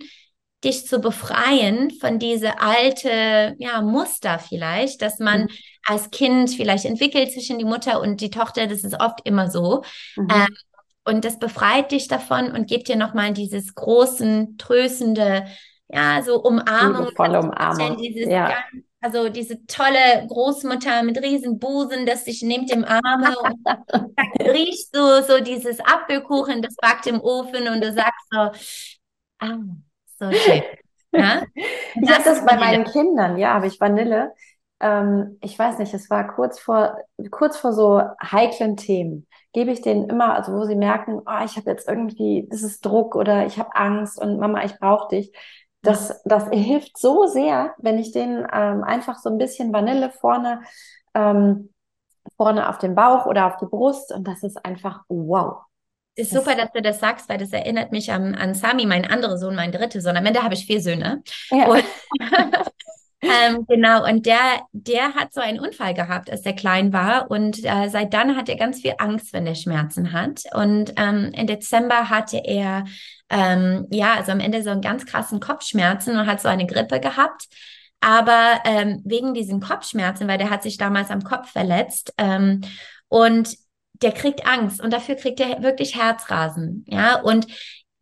dich 0.64 0.86
zu 0.86 1.00
befreien 1.00 1.90
von 1.90 2.18
diese 2.18 2.60
alte 2.60 3.56
ja, 3.58 3.82
Muster 3.82 4.38
vielleicht, 4.38 5.02
dass 5.02 5.18
man 5.18 5.42
mhm. 5.42 5.48
als 5.84 6.10
Kind 6.10 6.48
vielleicht 6.52 6.86
entwickelt 6.86 7.30
zwischen 7.30 7.58
die 7.58 7.66
Mutter 7.66 8.00
und 8.00 8.22
die 8.22 8.30
Tochter, 8.30 8.66
das 8.68 8.84
ist 8.84 8.98
oft 8.98 9.20
immer 9.24 9.50
so. 9.50 9.82
Mhm. 10.16 10.28
Ähm, 10.30 10.56
und 11.04 11.26
das 11.26 11.38
befreit 11.38 11.92
dich 11.92 12.08
davon 12.08 12.50
und 12.52 12.68
gibt 12.68 12.88
dir 12.88 12.96
nochmal 12.96 13.34
dieses 13.34 13.74
großen, 13.74 14.56
tröstende 14.56 15.44
ja, 15.88 16.22
so 16.22 16.42
Umarmung. 16.42 17.12
Volle 17.14 17.40
Umarmung. 17.40 17.96
Dieses, 17.96 18.28
ja. 18.28 18.50
also 19.00 19.28
diese 19.28 19.64
tolle 19.66 20.26
Großmutter 20.28 21.02
mit 21.02 21.22
riesen 21.22 21.58
Busen, 21.58 22.06
das 22.06 22.24
sich 22.24 22.42
nimmt 22.42 22.70
im 22.72 22.84
Arme 22.84 23.36
und 23.38 23.66
riecht 24.40 24.94
so, 24.94 25.22
so 25.22 25.40
dieses 25.40 25.80
Apfelkuchen, 25.80 26.62
das 26.62 26.74
backt 26.76 27.06
im 27.06 27.20
Ofen 27.20 27.68
und 27.68 27.82
du 27.82 27.92
sagst 27.92 28.26
so, 28.30 28.38
ah, 29.38 29.58
so 30.18 30.32
schön. 30.32 30.62
Ja? 31.12 31.44
Ich 31.94 32.10
habe 32.10 32.24
das 32.24 32.44
bei 32.44 32.58
meinen 32.58 32.84
Kindern, 32.84 33.38
ja, 33.38 33.54
habe 33.54 33.68
ich 33.68 33.80
Vanille. 33.80 34.34
Ähm, 34.80 35.38
ich 35.40 35.58
weiß 35.58 35.78
nicht, 35.78 35.94
es 35.94 36.10
war 36.10 36.26
kurz 36.34 36.58
vor, 36.60 36.98
kurz 37.30 37.56
vor 37.56 37.72
so 37.72 38.02
heiklen 38.20 38.76
Themen 38.76 39.26
gebe 39.56 39.70
ich 39.70 39.80
denen 39.80 40.10
immer, 40.10 40.34
also 40.34 40.52
wo 40.52 40.66
sie 40.66 40.76
merken, 40.76 41.22
oh, 41.24 41.42
ich 41.42 41.56
habe 41.56 41.70
jetzt 41.70 41.88
irgendwie, 41.88 42.46
das 42.50 42.62
ist 42.62 42.84
Druck 42.84 43.14
oder 43.14 43.46
ich 43.46 43.58
habe 43.58 43.74
Angst 43.74 44.20
und 44.20 44.38
Mama, 44.38 44.62
ich 44.64 44.78
brauche 44.78 45.08
dich, 45.08 45.32
das, 45.86 46.20
das 46.24 46.48
hilft 46.50 46.98
so 46.98 47.26
sehr, 47.26 47.74
wenn 47.78 47.98
ich 47.98 48.12
den 48.12 48.46
ähm, 48.52 48.84
einfach 48.84 49.18
so 49.18 49.30
ein 49.30 49.38
bisschen 49.38 49.72
Vanille 49.72 50.10
vorne, 50.10 50.62
ähm, 51.14 51.72
vorne 52.36 52.68
auf 52.68 52.78
den 52.78 52.94
Bauch 52.94 53.26
oder 53.26 53.46
auf 53.46 53.56
die 53.58 53.66
Brust 53.66 54.12
und 54.12 54.26
das 54.26 54.42
ist 54.42 54.64
einfach 54.64 55.02
wow. 55.08 55.62
Ist 56.18 56.32
super, 56.32 56.54
dass 56.54 56.72
du 56.72 56.80
das 56.80 56.98
sagst, 56.98 57.28
weil 57.28 57.36
das 57.36 57.52
erinnert 57.52 57.92
mich 57.92 58.10
an, 58.10 58.34
an 58.34 58.54
Sami, 58.54 58.86
mein 58.86 59.04
anderer 59.04 59.36
Sohn, 59.36 59.54
mein 59.54 59.70
dritter 59.70 60.00
Sohn. 60.00 60.16
Am 60.16 60.24
Ende 60.24 60.42
habe 60.42 60.54
ich 60.54 60.64
vier 60.64 60.80
Söhne. 60.80 61.22
Ja. 61.50 61.66
Und, 61.66 61.84
ähm, 63.22 63.64
genau, 63.66 64.04
und 64.04 64.26
der, 64.26 64.60
der 64.72 65.14
hat 65.14 65.32
so 65.32 65.40
einen 65.40 65.58
Unfall 65.58 65.94
gehabt, 65.94 66.30
als 66.30 66.44
er 66.44 66.52
klein 66.52 66.92
war. 66.92 67.30
Und 67.30 67.64
äh, 67.64 67.88
seit 67.88 68.12
dann 68.12 68.36
hat 68.36 68.48
er 68.48 68.56
ganz 68.56 68.80
viel 68.80 68.94
Angst, 68.98 69.32
wenn 69.32 69.46
er 69.46 69.54
Schmerzen 69.54 70.12
hat. 70.12 70.42
Und 70.54 70.92
ähm, 70.96 71.32
im 71.34 71.46
Dezember 71.46 72.10
hatte 72.10 72.38
er, 72.44 72.84
ähm, 73.30 73.86
ja, 73.90 74.14
also 74.14 74.32
am 74.32 74.40
Ende 74.40 74.62
so 74.62 74.70
einen 74.70 74.82
ganz 74.82 75.06
krassen 75.06 75.40
Kopfschmerzen 75.40 76.16
und 76.16 76.26
hat 76.26 76.40
so 76.40 76.48
eine 76.48 76.66
Grippe 76.66 77.00
gehabt. 77.00 77.48
Aber 78.00 78.60
ähm, 78.64 79.02
wegen 79.04 79.32
diesen 79.32 79.60
Kopfschmerzen, 79.60 80.28
weil 80.28 80.38
der 80.38 80.50
hat 80.50 80.62
sich 80.62 80.76
damals 80.76 81.10
am 81.10 81.22
Kopf 81.24 81.50
verletzt 81.50 82.12
ähm, 82.18 82.60
und 83.08 83.56
der 84.02 84.12
kriegt 84.12 84.46
Angst 84.46 84.82
und 84.82 84.92
dafür 84.92 85.14
kriegt 85.14 85.40
er 85.40 85.62
wirklich 85.62 85.96
Herzrasen. 85.96 86.84
Ja, 86.86 87.20
und 87.20 87.46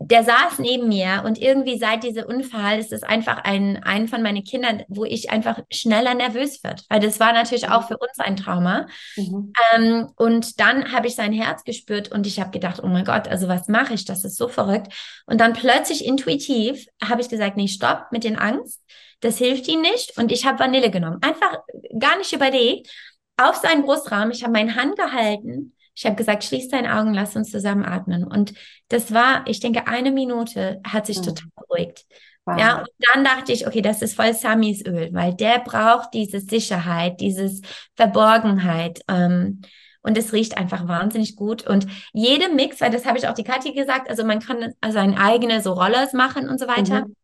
der 0.00 0.24
saß 0.24 0.58
neben 0.58 0.88
mir 0.88 1.22
und 1.24 1.38
irgendwie 1.38 1.78
seit 1.78 2.02
diesem 2.02 2.24
Unfall 2.24 2.78
ist 2.78 2.92
es 2.92 3.02
einfach 3.02 3.38
ein, 3.44 3.82
ein 3.84 4.08
von 4.08 4.22
meinen 4.22 4.44
Kindern, 4.44 4.82
wo 4.88 5.04
ich 5.04 5.30
einfach 5.30 5.60
schneller 5.72 6.14
nervös 6.14 6.62
wird, 6.64 6.84
weil 6.88 7.00
das 7.00 7.20
war 7.20 7.32
natürlich 7.32 7.68
auch 7.68 7.86
für 7.86 7.96
uns 7.96 8.18
ein 8.18 8.36
Trauma. 8.36 8.86
Mhm. 9.16 9.52
Ähm, 9.74 10.10
und 10.16 10.60
dann 10.60 10.92
habe 10.92 11.06
ich 11.06 11.14
sein 11.14 11.32
Herz 11.32 11.64
gespürt 11.64 12.10
und 12.10 12.26
ich 12.26 12.40
habe 12.40 12.50
gedacht, 12.50 12.80
oh 12.82 12.88
mein 12.88 13.04
Gott, 13.04 13.28
also 13.28 13.48
was 13.48 13.68
mache 13.68 13.94
ich? 13.94 14.04
Das 14.04 14.24
ist 14.24 14.36
so 14.36 14.48
verrückt. 14.48 14.92
Und 15.26 15.40
dann 15.40 15.52
plötzlich 15.52 16.04
intuitiv 16.04 16.86
habe 17.02 17.22
ich 17.22 17.28
gesagt, 17.28 17.56
nee, 17.56 17.68
stopp 17.68 18.06
mit 18.10 18.24
den 18.24 18.36
Angst. 18.36 18.82
Das 19.20 19.38
hilft 19.38 19.68
ihm 19.68 19.80
nicht. 19.80 20.18
Und 20.18 20.32
ich 20.32 20.44
habe 20.44 20.58
Vanille 20.58 20.90
genommen. 20.90 21.18
Einfach 21.22 21.60
gar 21.98 22.18
nicht 22.18 22.32
überlegt. 22.32 22.90
Auf 23.36 23.56
seinen 23.56 23.82
Brustrahmen. 23.82 24.32
Ich 24.32 24.42
habe 24.42 24.52
meine 24.52 24.74
Hand 24.74 24.96
gehalten 24.96 25.74
ich 25.94 26.06
habe 26.06 26.16
gesagt, 26.16 26.44
schließ 26.44 26.68
deine 26.68 26.98
Augen, 26.98 27.14
lass 27.14 27.36
uns 27.36 27.50
zusammen 27.50 27.84
atmen. 27.84 28.24
Und 28.24 28.54
das 28.88 29.12
war, 29.12 29.46
ich 29.46 29.60
denke, 29.60 29.86
eine 29.86 30.10
Minute 30.10 30.80
hat 30.86 31.06
sich 31.06 31.18
mhm. 31.18 31.24
total 31.24 31.48
beruhigt. 31.56 32.04
Wow. 32.46 32.58
Ja, 32.58 32.78
und 32.80 32.88
dann 32.98 33.24
dachte 33.24 33.52
ich, 33.52 33.66
okay, 33.66 33.80
das 33.80 34.02
ist 34.02 34.16
voll 34.16 34.34
Samis 34.34 34.84
Öl, 34.84 35.10
weil 35.12 35.34
der 35.34 35.60
braucht 35.60 36.12
diese 36.12 36.40
Sicherheit, 36.40 37.20
dieses 37.20 37.62
Verborgenheit. 37.94 39.00
Ähm, 39.08 39.62
und 40.02 40.18
es 40.18 40.34
riecht 40.34 40.58
einfach 40.58 40.86
wahnsinnig 40.86 41.36
gut. 41.36 41.66
Und 41.66 41.86
jede 42.12 42.50
Mix, 42.50 42.80
weil 42.82 42.90
das 42.90 43.06
habe 43.06 43.16
ich 43.16 43.26
auch 43.26 43.34
die 43.34 43.44
Kathi 43.44 43.72
gesagt, 43.72 44.10
also 44.10 44.24
man 44.24 44.40
kann 44.40 44.74
seine 44.86 45.18
eigene 45.18 45.62
so 45.62 45.72
Rollers 45.72 46.12
machen 46.12 46.48
und 46.48 46.60
so 46.60 46.66
weiter. 46.66 47.06
Mhm. 47.06 47.16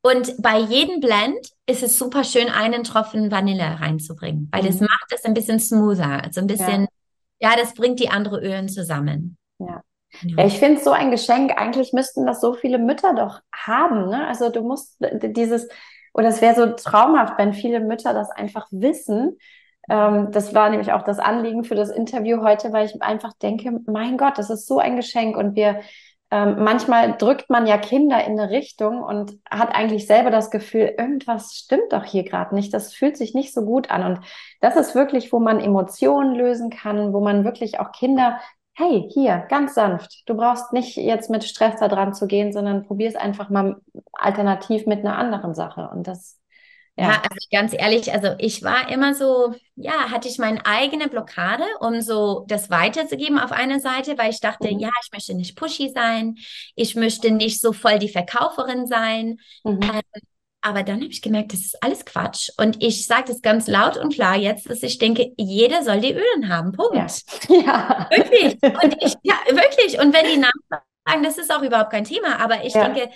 Und 0.00 0.42
bei 0.42 0.58
jedem 0.58 1.00
Blend 1.00 1.48
ist 1.66 1.82
es 1.82 1.98
super 1.98 2.24
schön, 2.24 2.48
einen 2.48 2.84
Tropfen 2.84 3.30
Vanille 3.30 3.80
reinzubringen, 3.80 4.48
weil 4.52 4.62
mhm. 4.62 4.66
das 4.66 4.80
macht 4.80 5.12
es 5.14 5.24
ein 5.24 5.34
bisschen 5.34 5.60
smoother, 5.60 6.24
also 6.24 6.40
ein 6.40 6.46
bisschen 6.46 6.82
ja 6.82 6.88
ja, 7.44 7.56
das 7.56 7.74
bringt 7.74 8.00
die 8.00 8.08
andere 8.08 8.40
Ölen 8.40 8.70
zusammen. 8.70 9.36
Ja. 9.58 9.82
Ja, 10.22 10.46
ich 10.46 10.58
finde 10.58 10.80
so 10.80 10.92
ein 10.92 11.10
Geschenk, 11.10 11.60
eigentlich 11.60 11.92
müssten 11.92 12.24
das 12.24 12.40
so 12.40 12.54
viele 12.54 12.78
Mütter 12.78 13.14
doch 13.14 13.40
haben. 13.52 14.08
Ne? 14.08 14.26
Also 14.28 14.48
du 14.48 14.62
musst 14.62 14.96
dieses, 15.00 15.68
oder 16.14 16.28
es 16.28 16.40
wäre 16.40 16.54
so 16.54 16.66
traumhaft, 16.72 17.36
wenn 17.36 17.52
viele 17.52 17.80
Mütter 17.80 18.14
das 18.14 18.30
einfach 18.30 18.66
wissen. 18.70 19.36
Ähm, 19.90 20.30
das 20.30 20.54
war 20.54 20.70
nämlich 20.70 20.92
auch 20.92 21.02
das 21.02 21.18
Anliegen 21.18 21.64
für 21.64 21.74
das 21.74 21.90
Interview 21.90 22.42
heute, 22.42 22.72
weil 22.72 22.86
ich 22.86 23.02
einfach 23.02 23.34
denke, 23.34 23.72
mein 23.86 24.16
Gott, 24.16 24.38
das 24.38 24.48
ist 24.48 24.66
so 24.66 24.78
ein 24.78 24.96
Geschenk 24.96 25.36
und 25.36 25.54
wir 25.54 25.80
ähm, 26.34 26.64
manchmal 26.64 27.16
drückt 27.16 27.48
man 27.48 27.64
ja 27.64 27.78
Kinder 27.78 28.24
in 28.24 28.40
eine 28.40 28.50
Richtung 28.50 29.04
und 29.04 29.38
hat 29.48 29.72
eigentlich 29.72 30.08
selber 30.08 30.32
das 30.32 30.50
Gefühl, 30.50 30.92
irgendwas 30.98 31.54
stimmt 31.54 31.92
doch 31.92 32.02
hier 32.02 32.24
gerade 32.24 32.56
nicht, 32.56 32.74
das 32.74 32.92
fühlt 32.92 33.16
sich 33.16 33.34
nicht 33.34 33.54
so 33.54 33.64
gut 33.64 33.88
an. 33.92 34.02
Und 34.02 34.26
das 34.60 34.74
ist 34.74 34.96
wirklich, 34.96 35.32
wo 35.32 35.38
man 35.38 35.60
Emotionen 35.60 36.34
lösen 36.34 36.70
kann, 36.70 37.12
wo 37.12 37.20
man 37.20 37.44
wirklich 37.44 37.78
auch 37.78 37.92
Kinder, 37.92 38.40
hey, 38.72 39.08
hier, 39.12 39.46
ganz 39.48 39.74
sanft, 39.74 40.28
du 40.28 40.34
brauchst 40.34 40.72
nicht 40.72 40.96
jetzt 40.96 41.30
mit 41.30 41.44
Stress 41.44 41.78
da 41.78 41.86
dran 41.86 42.14
zu 42.14 42.26
gehen, 42.26 42.52
sondern 42.52 42.82
probier 42.82 43.06
es 43.06 43.14
einfach 43.14 43.48
mal 43.48 43.76
alternativ 44.12 44.86
mit 44.86 45.06
einer 45.06 45.16
anderen 45.16 45.54
Sache. 45.54 45.88
Und 45.92 46.08
das 46.08 46.40
ja. 46.96 47.10
ja, 47.10 47.22
also 47.22 47.48
ganz 47.50 47.72
ehrlich, 47.76 48.12
also 48.12 48.34
ich 48.38 48.62
war 48.62 48.88
immer 48.90 49.14
so, 49.14 49.54
ja, 49.74 50.10
hatte 50.10 50.28
ich 50.28 50.38
meine 50.38 50.64
eigene 50.64 51.08
Blockade, 51.08 51.64
um 51.80 52.00
so 52.00 52.44
das 52.46 52.70
weiterzugeben 52.70 53.38
auf 53.38 53.50
einer 53.50 53.80
Seite, 53.80 54.16
weil 54.16 54.30
ich 54.30 54.40
dachte, 54.40 54.72
mhm. 54.72 54.78
ja, 54.78 54.90
ich 55.02 55.10
möchte 55.12 55.34
nicht 55.34 55.56
pushy 55.56 55.90
sein, 55.92 56.36
ich 56.76 56.94
möchte 56.94 57.32
nicht 57.32 57.60
so 57.60 57.72
voll 57.72 57.98
die 57.98 58.08
Verkauferin 58.08 58.86
sein. 58.86 59.38
Mhm. 59.64 59.80
Ähm, 59.82 60.22
aber 60.64 60.82
dann 60.82 61.02
habe 61.02 61.10
ich 61.10 61.20
gemerkt, 61.20 61.52
das 61.52 61.60
ist 61.60 61.82
alles 61.82 62.06
Quatsch. 62.06 62.48
Und 62.56 62.82
ich 62.82 63.06
sage 63.06 63.24
das 63.26 63.42
ganz 63.42 63.68
laut 63.68 63.98
und 63.98 64.14
klar 64.14 64.36
jetzt, 64.36 64.70
dass 64.70 64.82
ich 64.82 64.96
denke, 64.96 65.32
jeder 65.36 65.82
soll 65.82 66.00
die 66.00 66.14
Ölen 66.14 66.48
haben. 66.48 66.72
Punkt. 66.72 66.94
Ja. 66.94 67.54
ja. 67.54 68.08
Wirklich. 68.10 68.54
Und 68.62 68.96
ich, 69.02 69.14
ja, 69.22 69.34
wirklich. 69.50 70.00
Und 70.00 70.14
wenn 70.14 70.24
die 70.24 70.38
Namen 70.38 70.84
sagen, 71.04 71.22
das 71.22 71.36
ist 71.36 71.54
auch 71.54 71.60
überhaupt 71.60 71.90
kein 71.90 72.04
Thema. 72.04 72.40
Aber 72.40 72.64
ich 72.64 72.72
ja. 72.72 72.88
denke, 72.88 73.10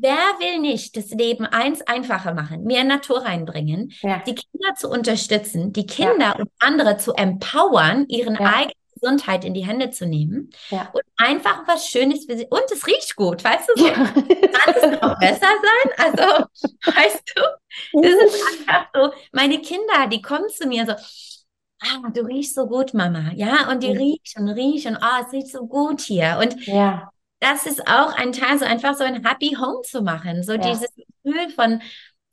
Wer 0.00 0.16
will 0.40 0.60
nicht 0.60 0.96
das 0.96 1.10
Leben 1.10 1.46
eins 1.46 1.80
einfacher 1.82 2.34
machen, 2.34 2.64
mehr 2.64 2.84
Natur 2.84 3.24
reinbringen, 3.24 3.92
ja. 4.02 4.22
die 4.26 4.34
Kinder 4.34 4.74
zu 4.76 4.88
unterstützen, 4.90 5.72
die 5.72 5.86
Kinder 5.86 6.18
ja. 6.18 6.36
und 6.36 6.50
andere 6.58 6.96
zu 6.98 7.12
empowern, 7.14 8.06
ihren 8.08 8.34
ja. 8.34 8.40
eigenen 8.54 8.74
Gesundheit 9.00 9.44
in 9.44 9.52
die 9.54 9.66
Hände 9.66 9.90
zu 9.90 10.06
nehmen 10.06 10.50
Ja. 10.70 10.88
und 10.92 11.02
einfach 11.18 11.66
was 11.66 11.86
Schönes 11.88 12.24
für 12.26 12.36
sie. 12.36 12.46
Und 12.48 12.62
es 12.72 12.86
riecht 12.86 13.14
gut, 13.16 13.44
weißt 13.44 13.68
du? 13.74 13.80
So, 13.82 13.86
kann 13.92 14.74
es 14.74 15.00
noch 15.00 15.18
besser 15.18 15.46
sein? 15.46 15.92
Also, 16.12 16.46
weißt 16.86 17.22
du, 17.34 18.00
das 18.02 18.12
ist 18.34 18.44
einfach 18.68 18.86
so. 18.94 19.12
Meine 19.32 19.60
Kinder, 19.60 20.06
die 20.10 20.22
kommen 20.22 20.48
zu 20.48 20.66
mir 20.66 20.86
so, 20.86 20.92
ah, 20.92 22.08
du 22.12 22.22
riechst 22.22 22.54
so 22.54 22.66
gut, 22.66 22.94
Mama. 22.94 23.32
Ja, 23.34 23.70
und 23.70 23.82
die 23.82 23.90
Mhm. 23.92 23.98
riechen 23.98 24.42
und 24.48 24.48
riechen, 24.50 24.98
oh, 25.00 25.22
es 25.26 25.32
riecht 25.32 25.48
so 25.48 25.66
gut 25.66 26.00
hier. 26.00 26.38
Und 26.40 26.66
Ja, 26.66 27.10
das 27.40 27.66
ist 27.66 27.86
auch 27.86 28.14
ein 28.16 28.32
Teil, 28.32 28.58
so 28.58 28.64
einfach 28.64 28.94
so 28.96 29.04
ein 29.04 29.24
Happy 29.26 29.56
Home 29.60 29.82
zu 29.82 30.02
machen. 30.02 30.42
So 30.42 30.52
Ja. 30.52 30.58
dieses 30.58 30.88
Gefühl 30.94 31.50
von, 31.50 31.82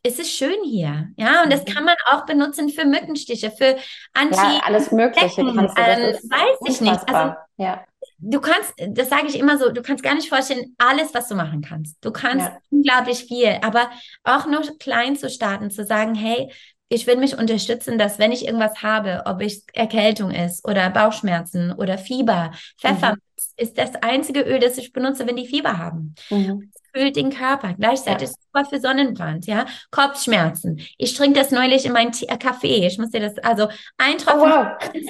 es 0.06 0.20
ist 0.20 0.32
schön 0.32 0.64
hier. 0.64 1.10
Ja, 1.18 1.43
und 1.43 1.51
das 1.54 1.62
Mhm. 1.62 1.74
kann 1.74 1.86
man 1.86 1.95
auch 2.08 2.26
benutzen 2.26 2.70
für 2.70 2.86
Mückenstiche, 2.86 3.51
für 3.51 3.78
Anti. 4.14 4.36
ja, 4.36 4.60
alles 4.64 4.91
Mögliche 4.91 5.43
kannst 5.43 5.78
du. 5.78 5.84
Das 5.84 5.97
ähm, 5.99 6.10
ist 6.10 6.32
weiß 6.32 6.58
ich 6.66 6.82
nicht. 6.82 6.91
Also, 6.91 7.12
unfassbar. 7.12 7.47
ja, 7.58 7.86
du 8.20 8.41
kannst, 8.41 8.74
das 8.78 9.10
sage 9.10 9.28
ich 9.28 9.38
immer 9.39 9.58
so, 9.58 9.70
du 9.72 9.82
kannst 9.82 10.04
gar 10.04 10.16
nicht 10.16 10.28
vorstellen, 10.30 10.76
alles, 10.78 11.14
was 11.14 11.28
du 11.30 11.36
machen 11.36 11.62
kannst. 11.62 12.04
Du 12.04 12.12
kannst 12.12 12.47
Ja. 12.47 12.58
unglaublich 12.70 13.26
viel, 13.26 13.60
aber 13.62 13.89
auch 14.24 14.45
nur 14.45 14.62
klein 14.78 15.16
zu 15.16 15.30
starten, 15.30 15.72
zu 15.72 15.86
sagen, 15.86 16.16
hey, 16.16 16.51
ich 16.89 17.07
will 17.07 17.17
mich 17.17 17.38
unterstützen, 17.38 17.97
dass 17.97 18.19
wenn 18.19 18.31
ich 18.31 18.45
irgendwas 18.45 18.84
habe, 18.84 19.23
ob 19.25 19.41
es 19.41 19.65
Erkältung 19.73 20.31
ist 20.31 20.67
oder 20.67 20.89
Bauchschmerzen 20.89 21.71
oder 21.73 21.97
Fieber, 21.97 22.51
Pfefferminz 22.79 23.21
ist 23.57 23.77
das 23.77 23.95
einzige 23.95 24.41
Öl, 24.41 24.59
das 24.59 24.77
ich 24.77 24.93
benutze, 24.93 25.25
wenn 25.27 25.36
die 25.36 25.47
Fieber 25.47 25.77
haben. 25.77 26.15
mhm. 26.29 26.71
Kühlt 26.95 27.15
den 27.15 27.31
Körper. 27.31 27.73
Gleichzeitig 27.73 28.29
Ja. 28.29 28.36
super 28.53 28.69
für 28.69 28.79
Sonnenbrand, 28.79 29.47
ja. 29.47 29.65
Kopfschmerzen. 29.89 30.79
Ich 30.99 31.15
trinke 31.15 31.39
das 31.39 31.49
neulich 31.49 31.86
in 31.86 31.91
meinen 31.91 32.11
äh, 32.27 32.38
Kaffee. 32.38 32.86
Ich 32.86 32.99
muss 32.99 33.09
dir 33.09 33.19
das, 33.19 33.36
also 33.39 33.67
ein 33.97 34.17
Oh, 34.17 34.23
Tropfen 34.23 34.51
wow. 34.51 34.67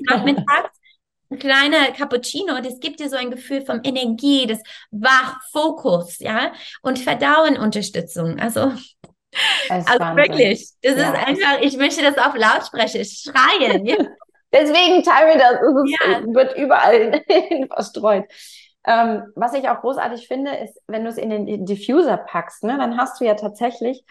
nachmittags, 0.10 0.70
ein 1.30 1.40
kleiner 1.40 1.92
Cappuccino, 1.92 2.62
das 2.62 2.80
gibt 2.80 3.00
dir 3.02 3.10
so 3.10 3.18
ein 3.18 3.32
Gefühl 3.32 3.66
von 3.66 3.82
Energie, 3.84 4.48
das 4.48 4.60
Wach, 4.92 5.42
Fokus, 5.52 6.20
ja, 6.20 6.54
und 6.84 7.00
Verdauen-Unterstützung. 7.00 8.40
Also, 8.40 8.72
also 9.68 10.00
Wahnsinn. 10.00 10.16
wirklich, 10.16 10.70
das 10.82 10.96
Ja. 10.96 11.12
ist 11.14 11.16
einfach, 11.16 11.62
ich 11.62 11.78
möchte 11.78 12.02
das 12.04 12.18
auf 12.18 12.36
Lautsprecher 12.36 13.04
schreien. 13.06 13.86
Ja. 13.86 13.98
Deswegen 14.54 15.02
teilen 15.04 15.30
wir 15.30 15.40
das. 15.40 15.54
Es 15.62 15.92
Ja. 16.00 16.34
wird 16.34 16.56
überall 16.58 17.24
verstreut. 17.74 18.26
Ähm, 18.86 19.24
was 19.36 19.54
ich 19.54 19.68
auch 19.70 19.82
großartig 19.82 20.28
finde, 20.28 20.52
ist, 20.58 20.80
wenn 20.88 21.04
du 21.04 21.10
es 21.10 21.18
in 21.18 21.30
den 21.30 21.66
Diffuser 21.66 22.18
packst, 22.18 22.64
ne, 22.64 22.78
dann 22.78 22.98
hast 22.98 23.20
du 23.20 23.26
ja 23.26 23.34
tatsächlich, 23.36 24.04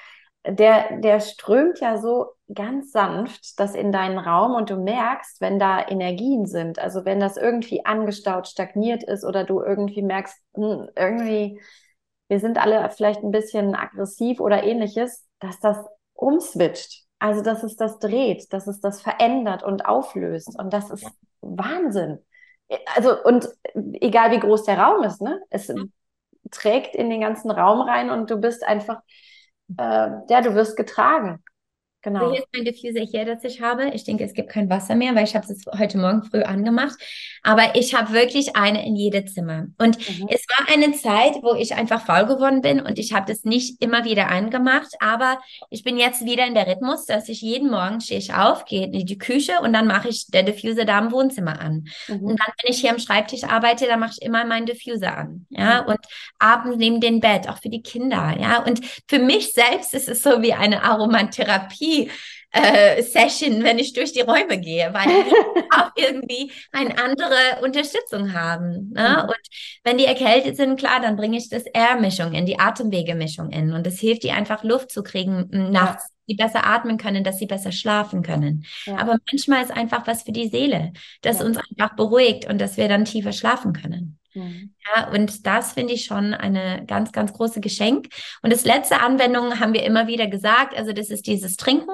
der, 0.46 0.98
der 0.98 1.20
strömt 1.20 1.78
ja 1.80 1.98
so 1.98 2.26
ganz 2.52 2.90
sanft 2.90 3.60
das 3.60 3.74
in 3.74 3.92
deinen 3.92 4.18
Raum 4.18 4.54
und 4.54 4.70
du 4.70 4.76
merkst, 4.76 5.40
wenn 5.40 5.58
da 5.58 5.86
Energien 5.86 6.46
sind, 6.46 6.78
also 6.80 7.04
wenn 7.04 7.20
das 7.20 7.36
irgendwie 7.36 7.84
angestaut, 7.84 8.48
stagniert 8.48 9.04
ist 9.04 9.24
oder 9.24 9.44
du 9.44 9.60
irgendwie 9.62 10.02
merkst, 10.02 10.36
hm, 10.54 10.88
irgendwie, 10.96 11.60
wir 12.32 12.40
sind 12.40 12.56
alle 12.56 12.88
vielleicht 12.88 13.22
ein 13.22 13.30
bisschen 13.30 13.74
aggressiv 13.74 14.40
oder 14.40 14.64
ähnliches, 14.64 15.28
dass 15.38 15.60
das 15.60 15.76
umswitcht. 16.14 17.04
Also, 17.18 17.42
dass 17.42 17.62
es 17.62 17.76
das 17.76 17.98
dreht, 17.98 18.50
dass 18.54 18.66
es 18.66 18.80
das 18.80 19.02
verändert 19.02 19.62
und 19.62 19.84
auflöst. 19.84 20.58
Und 20.58 20.72
das 20.72 20.88
ist 20.88 21.06
Wahnsinn. 21.42 22.20
Also, 22.96 23.22
und 23.22 23.50
egal 23.74 24.30
wie 24.30 24.40
groß 24.40 24.64
der 24.64 24.78
Raum 24.78 25.04
ist, 25.04 25.20
ne? 25.20 25.42
Es 25.50 25.70
trägt 26.50 26.96
in 26.96 27.10
den 27.10 27.20
ganzen 27.20 27.50
Raum 27.50 27.82
rein 27.82 28.08
und 28.08 28.30
du 28.30 28.38
bist 28.38 28.64
einfach, 28.64 29.02
äh, 29.76 30.08
ja, 30.30 30.40
du 30.40 30.54
wirst 30.54 30.74
getragen. 30.78 31.44
Genau. 32.02 32.30
hier 32.32 32.40
ist 32.40 32.48
mein 32.52 32.64
Diffuser 32.64 33.00
hier, 33.00 33.24
das 33.24 33.44
ich 33.44 33.60
habe. 33.60 33.90
Ich 33.94 34.04
denke, 34.04 34.24
es 34.24 34.34
gibt 34.34 34.50
kein 34.50 34.68
Wasser 34.68 34.94
mehr, 34.96 35.14
weil 35.14 35.24
ich 35.24 35.36
habe 35.36 35.46
es 35.46 35.64
heute 35.78 35.98
Morgen 35.98 36.24
früh 36.24 36.42
angemacht. 36.42 36.96
Aber 37.44 37.76
ich 37.76 37.94
habe 37.94 38.12
wirklich 38.12 38.56
eine 38.56 38.84
in 38.84 38.96
jedem 38.96 39.26
Zimmer. 39.28 39.66
Und 39.78 39.98
Mhm. 39.98 40.26
es 40.28 40.44
war 40.56 40.68
eine 40.72 40.92
Zeit, 40.92 41.42
wo 41.42 41.54
ich 41.54 41.74
einfach 41.74 42.04
faul 42.04 42.26
geworden 42.26 42.60
bin 42.60 42.80
und 42.80 42.98
ich 42.98 43.12
habe 43.12 43.30
das 43.30 43.44
nicht 43.44 43.82
immer 43.82 44.04
wieder 44.04 44.28
angemacht. 44.28 44.92
Aber 45.00 45.38
ich 45.70 45.84
bin 45.84 45.96
jetzt 45.96 46.24
wieder 46.24 46.46
in 46.46 46.54
der 46.54 46.66
Rhythmus, 46.66 47.06
dass 47.06 47.28
ich 47.28 47.40
jeden 47.40 47.70
Morgen 47.70 48.00
stehe 48.00 48.18
ich 48.18 48.34
auf, 48.34 48.64
gehe 48.64 48.86
in 48.86 49.06
die 49.06 49.18
Küche 49.18 49.60
und 49.62 49.72
dann 49.72 49.86
mache 49.86 50.08
ich 50.08 50.26
der 50.26 50.42
Diffuser 50.42 50.84
da 50.84 50.98
im 50.98 51.12
Wohnzimmer 51.12 51.60
an. 51.60 51.84
Mhm. 52.08 52.22
Und 52.24 52.40
dann, 52.40 52.52
wenn 52.62 52.72
ich 52.72 52.80
hier 52.80 52.90
am 52.90 52.98
Schreibtisch 52.98 53.44
arbeite, 53.44 53.86
dann 53.86 54.00
mache 54.00 54.14
ich 54.18 54.26
immer 54.26 54.44
meinen 54.44 54.66
Diffuser 54.66 55.16
an. 55.16 55.46
Ja, 55.50 55.80
und 55.84 55.98
abends 56.40 56.76
neben 56.78 57.00
dem 57.00 57.20
Bett, 57.20 57.48
auch 57.48 57.58
für 57.58 57.68
die 57.68 57.82
Kinder. 57.82 58.34
Ja, 58.40 58.64
und 58.64 58.80
für 59.08 59.18
mich 59.20 59.52
selbst 59.52 59.94
ist 59.94 60.08
es 60.08 60.22
so 60.22 60.42
wie 60.42 60.52
eine 60.52 60.82
Aromatherapie. 60.82 61.91
Äh, 62.54 63.02
Session, 63.02 63.64
wenn 63.64 63.78
ich 63.78 63.94
durch 63.94 64.12
die 64.12 64.20
Räume 64.20 64.58
gehe, 64.60 64.92
weil 64.92 65.06
die 65.06 65.32
auch 65.74 65.90
irgendwie 65.96 66.52
eine 66.70 66.98
andere 67.02 67.62
Unterstützung 67.62 68.34
haben. 68.34 68.90
Ne? 68.92 69.22
Mhm. 69.22 69.28
Und 69.28 69.40
wenn 69.84 69.96
die 69.96 70.04
erkältet 70.04 70.58
sind, 70.58 70.78
klar, 70.78 71.00
dann 71.00 71.16
bringe 71.16 71.38
ich 71.38 71.48
das 71.48 71.64
Air-Mischung 71.64 72.34
in, 72.34 72.44
die 72.44 72.58
Atemwegemischung 72.60 73.50
in. 73.50 73.72
Und 73.72 73.86
das 73.86 73.98
hilft, 73.98 74.22
die 74.22 74.32
einfach 74.32 74.64
Luft 74.64 74.90
zu 74.90 75.02
kriegen 75.02 75.48
nachts, 75.72 76.10
die 76.28 76.34
besser 76.34 76.66
atmen 76.66 76.98
können, 76.98 77.24
dass 77.24 77.38
sie 77.38 77.46
besser 77.46 77.72
schlafen 77.72 78.22
können. 78.22 78.66
Ja. 78.84 78.98
Aber 78.98 79.16
manchmal 79.30 79.64
ist 79.64 79.72
einfach 79.72 80.06
was 80.06 80.22
für 80.24 80.32
die 80.32 80.48
Seele, 80.48 80.92
das 81.22 81.38
Ja. 81.38 81.46
uns 81.46 81.56
einfach 81.56 81.96
beruhigt 81.96 82.46
und 82.46 82.60
dass 82.60 82.76
wir 82.76 82.88
dann 82.88 83.06
tiefer 83.06 83.32
schlafen 83.32 83.72
können. 83.72 84.18
Mhm. 84.34 84.74
Ja, 84.94 85.10
und 85.10 85.46
das 85.46 85.72
finde 85.72 85.94
ich 85.94 86.04
schon 86.04 86.34
eine 86.34 86.84
ganz, 86.86 87.12
ganz 87.12 87.32
große 87.32 87.60
Geschenk. 87.60 88.08
Und 88.42 88.52
das 88.52 88.64
letzte 88.64 89.00
Anwendung 89.00 89.60
haben 89.60 89.72
wir 89.74 89.84
immer 89.84 90.06
wieder 90.06 90.26
gesagt, 90.26 90.76
also 90.76 90.92
das 90.92 91.10
ist 91.10 91.26
dieses 91.26 91.56
Trinken 91.56 91.92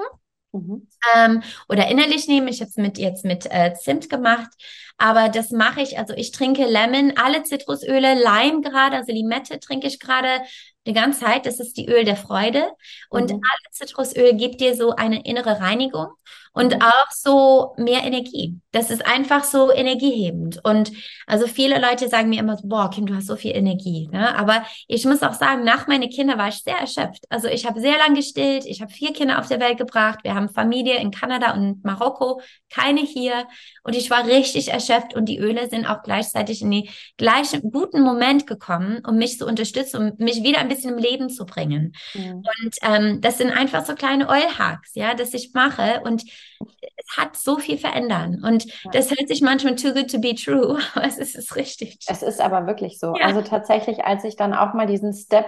Mhm. 0.51 0.87
ähm, 1.15 1.43
oder 1.67 1.87
innerlich 1.89 2.27
nehmen. 2.27 2.47
Ich 2.47 2.61
habe 2.61 2.69
es 2.69 2.75
mit 2.77 2.97
jetzt 2.97 3.23
mit 3.23 3.45
äh, 3.51 3.73
Zimt 3.75 4.09
gemacht, 4.09 4.49
aber 4.97 5.29
das 5.29 5.51
mache 5.51 5.81
ich. 5.81 5.99
Also 5.99 6.13
ich 6.15 6.31
trinke 6.31 6.65
Lemon, 6.65 7.13
alle 7.17 7.43
Zitrusöle, 7.43 8.15
Lime 8.15 8.61
gerade, 8.61 8.97
also 8.97 9.11
Limette 9.11 9.59
trinke 9.59 9.85
ich 9.87 9.99
gerade 9.99 10.41
die 10.87 10.93
ganze 10.93 11.19
Zeit. 11.25 11.45
Das 11.45 11.59
ist 11.59 11.77
die 11.77 11.87
Öl 11.87 12.03
der 12.03 12.15
Freude 12.15 12.67
und 13.09 13.29
Mhm. 13.31 13.35
alle 13.35 13.71
Zitrusöl 13.71 14.33
gibt 14.35 14.59
dir 14.61 14.75
so 14.75 14.95
eine 14.95 15.23
innere 15.25 15.59
Reinigung 15.59 16.07
und 16.53 16.75
Mhm. 16.75 16.81
auch 16.81 17.11
so 17.11 17.73
mehr 17.77 18.03
Energie. 18.03 18.55
Das 18.71 18.89
ist 18.91 19.05
einfach 19.05 19.43
so 19.43 19.71
energiehebend. 19.71 20.59
Und 20.63 20.91
also 21.27 21.47
viele 21.47 21.79
Leute 21.79 22.07
sagen 22.09 22.29
mir 22.29 22.39
immer, 22.39 22.57
so, 22.57 22.67
boah, 22.67 22.89
Kim, 22.89 23.05
du 23.05 23.15
hast 23.15 23.27
so 23.27 23.35
viel 23.35 23.55
Energie. 23.55 24.07
Ne? 24.11 24.35
Aber 24.37 24.63
ich 24.87 25.05
muss 25.05 25.23
auch 25.23 25.33
sagen, 25.33 25.63
nach 25.63 25.87
meine 25.87 26.09
Kinder 26.09 26.37
war 26.37 26.49
ich 26.49 26.63
sehr 26.63 26.77
erschöpft. 26.77 27.25
Also 27.29 27.47
ich 27.47 27.65
habe 27.65 27.79
sehr 27.81 27.97
lange 27.97 28.15
gestillt. 28.15 28.65
Ich 28.65 28.81
habe 28.81 28.91
vier 28.91 29.13
Kinder 29.13 29.39
auf 29.39 29.47
der 29.47 29.59
Welt 29.59 29.77
gebracht. 29.77 30.19
Wir 30.23 30.35
haben 30.35 30.49
Familie 30.49 30.97
in 30.97 31.11
Kanada 31.11 31.53
und 31.53 31.83
Marokko, 31.83 32.41
keine 32.69 33.01
hier. 33.01 33.47
Und 33.83 33.95
ich 33.95 34.09
war 34.09 34.25
richtig 34.25 34.69
erschöpft. 34.71 35.15
Und 35.15 35.25
die 35.25 35.39
Öle 35.39 35.69
sind 35.69 35.85
auch 35.85 36.03
gleichzeitig 36.03 36.61
in 36.61 36.71
den 36.71 36.89
gleichen 37.17 37.61
guten 37.71 38.01
Moment 38.01 38.47
gekommen, 38.47 39.01
um 39.07 39.17
mich 39.17 39.37
zu 39.37 39.45
unterstützen, 39.45 39.97
um 39.97 40.25
mich 40.25 40.43
wieder 40.43 40.59
ein 40.59 40.67
bisschen 40.67 40.93
im 40.93 40.99
Leben 40.99 41.29
zu 41.29 41.45
bringen. 41.45 41.93
Mhm. 42.13 42.35
Und 42.35 42.75
ähm, 42.83 43.21
das 43.21 43.37
sind 43.37 43.51
einfach 43.51 43.85
so 43.85 43.95
kleine 43.95 44.29
Oil-Hacks, 44.29 44.95
ja, 44.95 45.13
das 45.13 45.33
ich 45.33 45.53
mache. 45.53 46.01
Und 46.03 46.23
es 46.97 47.17
hat 47.17 47.35
so 47.35 47.57
viel 47.57 47.77
verändern. 47.77 48.43
Und 48.43 48.65
Ja. 48.65 48.91
das 48.91 49.09
hört 49.09 49.27
sich 49.27 49.41
manchmal 49.41 49.75
too 49.75 49.93
good 49.93 50.11
to 50.11 50.19
be 50.19 50.35
true, 50.35 50.77
aber 50.95 51.05
es 51.05 51.17
ist 51.17 51.35
es 51.35 51.55
richtig. 51.55 51.99
Es 52.07 52.21
ist 52.23 52.41
aber 52.41 52.67
wirklich 52.67 52.99
so. 52.99 53.13
Ja. 53.15 53.25
Also 53.25 53.41
tatsächlich, 53.41 54.05
als 54.05 54.23
ich 54.23 54.35
dann 54.35 54.53
auch 54.53 54.73
mal 54.73 54.87
diesen 54.87 55.13
Step 55.13 55.45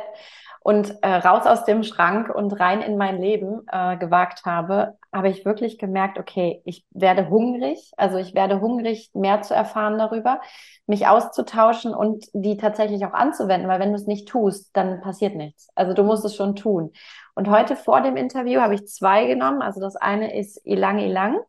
und 0.63 0.95
äh, 1.01 1.07
raus 1.15 1.47
aus 1.47 1.65
dem 1.65 1.81
Schrank 1.83 2.29
und 2.33 2.51
rein 2.59 2.81
in 2.83 2.95
mein 2.95 3.19
Leben 3.19 3.61
äh, 3.71 3.97
gewagt 3.97 4.45
habe, 4.45 4.95
habe 5.11 5.27
ich 5.29 5.43
wirklich 5.43 5.79
gemerkt, 5.79 6.19
okay, 6.19 6.61
ich 6.65 6.85
werde 6.91 7.29
hungrig. 7.29 7.91
Also 7.97 8.17
ich 8.17 8.35
werde 8.35 8.61
hungrig, 8.61 9.09
mehr 9.13 9.41
zu 9.41 9.55
erfahren 9.55 9.97
darüber, 9.97 10.39
mich 10.85 11.07
auszutauschen 11.07 11.95
und 11.95 12.27
die 12.33 12.57
tatsächlich 12.57 13.03
auch 13.05 13.13
anzuwenden, 13.13 13.67
weil 13.67 13.79
wenn 13.79 13.89
du 13.89 13.95
es 13.95 14.05
nicht 14.05 14.27
tust, 14.29 14.69
dann 14.73 15.01
passiert 15.01 15.35
nichts. 15.35 15.69
Also 15.73 15.93
du 15.93 16.03
musst 16.03 16.23
es 16.25 16.35
schon 16.35 16.55
tun. 16.55 16.91
Und 17.35 17.49
heute 17.49 17.75
vor 17.75 18.01
dem 18.01 18.17
Interview 18.17 18.61
habe 18.61 18.75
ich 18.75 18.87
zwei 18.87 19.25
genommen. 19.25 19.61
Also 19.61 19.79
das 19.79 19.95
eine 19.95 20.37
ist 20.37 20.57
Ilang 20.65 20.99
Ilang 20.99 21.39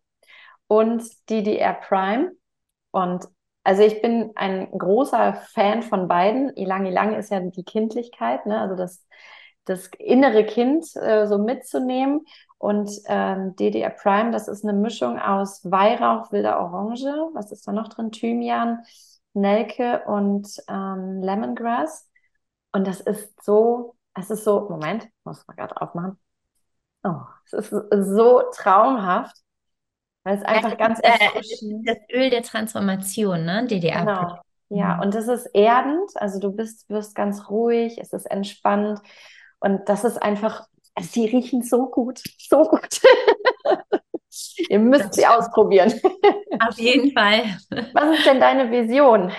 und 0.66 1.02
DDR 1.28 1.74
Prime. 1.74 2.32
Und 2.90 3.28
also 3.64 3.82
ich 3.82 4.02
bin 4.02 4.32
ein 4.34 4.70
großer 4.70 5.34
Fan 5.52 5.82
von 5.82 6.08
beiden. 6.08 6.50
Ilang 6.56 6.86
Ilang 6.86 7.14
ist 7.14 7.30
ja 7.30 7.40
die 7.40 7.64
Kindlichkeit, 7.64 8.46
ne? 8.46 8.60
Also 8.60 8.76
das, 8.76 9.06
das 9.64 9.88
innere 9.98 10.44
Kind 10.44 10.84
äh, 10.96 11.26
so 11.26 11.38
mitzunehmen. 11.38 12.24
Und 12.58 12.90
ähm, 13.06 13.56
DDR 13.56 13.90
Prime, 13.90 14.30
das 14.30 14.46
ist 14.46 14.64
eine 14.64 14.72
Mischung 14.72 15.18
aus 15.18 15.68
Weihrauch, 15.68 16.30
wilder 16.30 16.60
Orange, 16.60 17.06
was 17.34 17.50
ist 17.50 17.66
da 17.66 17.72
noch 17.72 17.88
drin? 17.88 18.12
Thymian, 18.12 18.84
Nelke 19.34 20.04
und 20.06 20.48
ähm, 20.68 21.22
Lemongrass. 21.22 22.08
Und 22.72 22.86
das 22.86 23.00
ist 23.00 23.42
so, 23.42 23.96
es 24.14 24.30
ist 24.30 24.44
so, 24.44 24.68
Moment, 24.68 25.08
muss 25.24 25.46
man 25.46 25.56
gerade 25.56 25.80
aufmachen. 25.80 26.18
Oh, 27.04 27.22
es 27.46 27.52
ist 27.54 27.70
so 27.70 28.42
traumhaft, 28.54 29.36
weil 30.24 30.38
es 30.38 30.44
einfach 30.44 30.76
ganz 30.78 31.00
Äh, 31.02 31.18
erfrischend 31.20 31.88
das 31.88 31.96
Öl 32.12 32.30
der 32.30 32.42
Transformation, 32.42 33.44
ne? 33.44 33.66
DDR. 33.66 34.08
Genau. 34.08 34.38
Ja, 34.68 35.00
und 35.02 35.14
es 35.14 35.28
ist 35.28 35.46
erdend, 35.54 36.10
also 36.16 36.40
du 36.40 36.50
bist, 36.52 36.88
wirst 36.88 37.14
ganz 37.14 37.50
ruhig, 37.50 37.98
es 37.98 38.12
ist 38.12 38.24
entspannt 38.30 39.00
und 39.60 39.86
das 39.88 40.04
ist 40.04 40.16
einfach, 40.22 40.66
die 41.14 41.26
riechen 41.26 41.62
so 41.62 41.88
gut, 41.90 42.22
so 42.38 42.64
gut. 42.64 43.00
Ihr 44.68 44.78
müsst 44.78 45.14
sie 45.14 45.26
ausprobieren. 45.26 45.92
Auf 46.58 46.78
jeden 46.78 47.12
Fall. 47.12 47.58
Was 47.92 48.18
ist 48.18 48.26
denn 48.26 48.40
deine 48.40 48.70
Vision? 48.70 49.32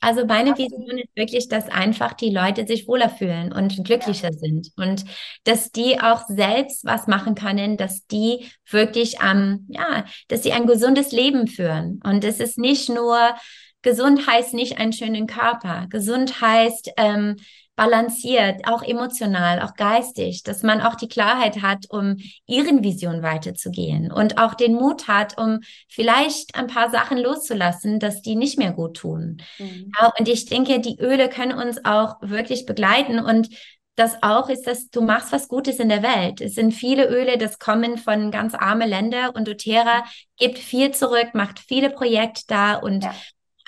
Also 0.00 0.26
meine 0.26 0.56
Vision 0.56 0.98
ist 0.98 1.16
wirklich, 1.16 1.48
dass 1.48 1.68
einfach 1.68 2.12
die 2.12 2.30
Leute 2.30 2.66
sich 2.66 2.86
wohler 2.86 3.08
fühlen 3.08 3.52
und 3.52 3.84
glücklicher 3.84 4.30
ja. 4.30 4.38
sind 4.38 4.70
und 4.76 5.04
dass 5.44 5.72
die 5.72 6.00
auch 6.00 6.26
selbst 6.28 6.84
was 6.84 7.06
machen 7.06 7.34
können, 7.34 7.76
dass 7.76 8.06
die 8.06 8.46
wirklich 8.70 9.16
ähm, 9.24 9.66
ja, 9.68 10.04
dass 10.28 10.42
sie 10.42 10.52
ein 10.52 10.66
gesundes 10.66 11.12
Leben 11.12 11.46
führen. 11.46 12.00
Und 12.04 12.24
es 12.24 12.40
ist 12.40 12.58
nicht 12.58 12.88
nur 12.88 13.34
gesund 13.82 14.26
heißt 14.26 14.52
nicht 14.52 14.78
einen 14.78 14.92
schönen 14.92 15.26
Körper. 15.26 15.86
Gesund 15.88 16.40
heißt 16.40 16.90
ähm, 16.96 17.36
balanciert, 17.76 18.66
auch 18.66 18.82
emotional, 18.82 19.60
auch 19.60 19.74
geistig, 19.74 20.42
dass 20.42 20.62
man 20.62 20.80
auch 20.80 20.94
die 20.94 21.08
Klarheit 21.08 21.60
hat, 21.60 21.84
um 21.90 22.16
ihren 22.46 22.82
Vision 22.82 23.22
weiterzugehen 23.22 24.10
und 24.10 24.38
auch 24.38 24.54
den 24.54 24.74
Mut 24.74 25.08
hat, 25.08 25.38
um 25.38 25.60
vielleicht 25.86 26.54
ein 26.54 26.68
paar 26.68 26.90
Sachen 26.90 27.18
loszulassen, 27.18 28.00
dass 28.00 28.22
die 28.22 28.34
nicht 28.34 28.58
mehr 28.58 28.72
gut 28.72 28.96
tun. 28.96 29.42
Mhm. 29.58 29.92
Ja, 30.00 30.10
und 30.18 30.26
ich 30.26 30.46
denke, 30.46 30.80
die 30.80 30.98
Öle 30.98 31.28
können 31.28 31.56
uns 31.56 31.84
auch 31.84 32.16
wirklich 32.22 32.64
begleiten 32.64 33.20
und 33.20 33.50
das 33.94 34.22
auch 34.22 34.48
ist, 34.48 34.66
dass 34.66 34.90
du 34.90 35.02
machst 35.02 35.32
was 35.32 35.48
Gutes 35.48 35.78
in 35.78 35.88
der 35.88 36.02
Welt. 36.02 36.40
Es 36.40 36.54
sind 36.54 36.72
viele 36.72 37.08
Öle, 37.08 37.38
das 37.38 37.58
kommen 37.58 37.96
von 37.98 38.30
ganz 38.30 38.54
arme 38.54 38.86
Länder 38.86 39.34
und 39.34 39.48
doTERRA 39.48 40.04
gibt 40.38 40.58
viel 40.58 40.92
zurück, 40.92 41.28
macht 41.34 41.58
viele 41.58 41.90
Projekte 41.90 42.42
da 42.46 42.74
und 42.74 43.04
ja. 43.04 43.14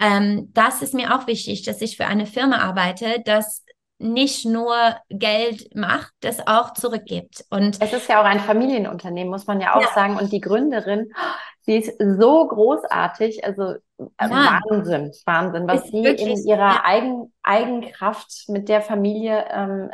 ähm, 0.01 0.51
das 0.53 0.81
ist 0.83 0.95
mir 0.95 1.15
auch 1.15 1.27
wichtig, 1.27 1.63
dass 1.63 1.81
ich 1.81 1.97
für 1.97 2.07
eine 2.07 2.27
Firma 2.27 2.59
arbeite, 2.59 3.23
dass 3.25 3.65
nicht 3.99 4.45
nur 4.47 4.75
Geld 5.09 5.75
macht, 5.75 6.13
das 6.21 6.47
auch 6.47 6.73
zurückgibt. 6.73 7.45
Und 7.51 7.81
es 7.81 7.93
ist 7.93 8.09
ja 8.09 8.21
auch 8.21 8.25
ein 8.25 8.41
Familienunternehmen, 8.41 9.31
muss 9.31 9.47
man 9.47 9.61
ja 9.61 9.75
auch 9.75 9.83
ja. 9.83 9.89
sagen. 9.95 10.17
Und 10.17 10.33
die 10.33 10.41
Gründerin, 10.41 11.13
sie 11.63 11.79
ist 11.79 11.99
so 11.99 12.47
großartig, 12.47 13.45
also 13.45 13.75
äh, 13.99 14.29
ja. 14.29 14.61
Wahnsinn, 14.69 15.13
Wahnsinn, 15.27 15.67
was 15.67 15.85
ist 15.85 15.91
sie 15.91 16.05
in 16.05 16.47
ihrer 16.47 16.75
ja. 16.75 16.83
Eigen, 16.85 17.33
Eigenkraft 17.43 18.49
mit 18.49 18.69
der 18.69 18.83
Familie 18.83 19.45
ähm, 19.51 19.91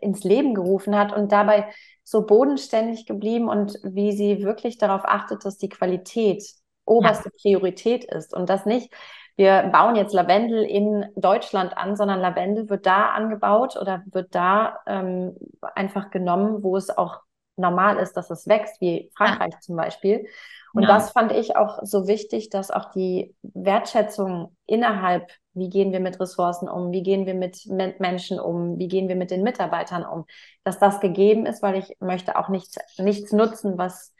ins 0.00 0.24
Leben 0.24 0.54
gerufen 0.54 0.98
hat 0.98 1.12
und 1.12 1.30
dabei 1.30 1.72
so 2.02 2.26
bodenständig 2.26 3.06
geblieben 3.06 3.48
und 3.48 3.78
wie 3.84 4.12
sie 4.12 4.42
wirklich 4.42 4.78
darauf 4.78 5.04
achtet, 5.04 5.44
dass 5.44 5.56
die 5.58 5.68
Qualität 5.68 6.44
oberste 6.84 7.30
Priorität 7.30 8.04
ist 8.04 8.34
und 8.34 8.50
das 8.50 8.66
nicht 8.66 8.92
wir 9.36 9.64
bauen 9.72 9.96
jetzt 9.96 10.14
Lavendel 10.14 10.62
in 10.62 11.06
Deutschland 11.16 11.76
an, 11.76 11.96
sondern 11.96 12.20
Lavendel 12.20 12.68
wird 12.68 12.86
da 12.86 13.10
angebaut 13.10 13.76
oder 13.76 14.02
wird 14.06 14.34
da 14.34 14.78
ähm, 14.86 15.36
einfach 15.74 16.10
genommen, 16.10 16.62
wo 16.62 16.76
es 16.76 16.96
auch 16.96 17.20
normal 17.56 17.98
ist, 17.98 18.16
dass 18.16 18.30
es 18.30 18.46
wächst, 18.46 18.80
wie 18.80 19.10
Frankreich 19.16 19.54
ja. 19.54 19.60
zum 19.60 19.76
Beispiel. 19.76 20.26
Und 20.72 20.82
ja. 20.82 20.88
das 20.88 21.12
fand 21.12 21.30
ich 21.32 21.56
auch 21.56 21.78
so 21.82 22.08
wichtig, 22.08 22.50
dass 22.50 22.72
auch 22.72 22.90
die 22.92 23.34
Wertschätzung 23.42 24.56
innerhalb, 24.66 25.30
wie 25.52 25.68
gehen 25.68 25.92
wir 25.92 26.00
mit 26.00 26.18
Ressourcen 26.18 26.68
um, 26.68 26.90
wie 26.90 27.04
gehen 27.04 27.26
wir 27.26 27.34
mit 27.34 27.66
Menschen 28.00 28.40
um, 28.40 28.78
wie 28.78 28.88
gehen 28.88 29.08
wir 29.08 29.14
mit 29.14 29.30
den 29.30 29.42
Mitarbeitern 29.42 30.04
um, 30.04 30.26
dass 30.64 30.80
das 30.80 30.98
gegeben 30.98 31.46
ist, 31.46 31.62
weil 31.62 31.76
ich 31.76 31.96
möchte 32.00 32.36
auch 32.36 32.48
nichts, 32.48 32.76
nichts 32.98 33.32
nutzen, 33.32 33.78
was 33.78 34.12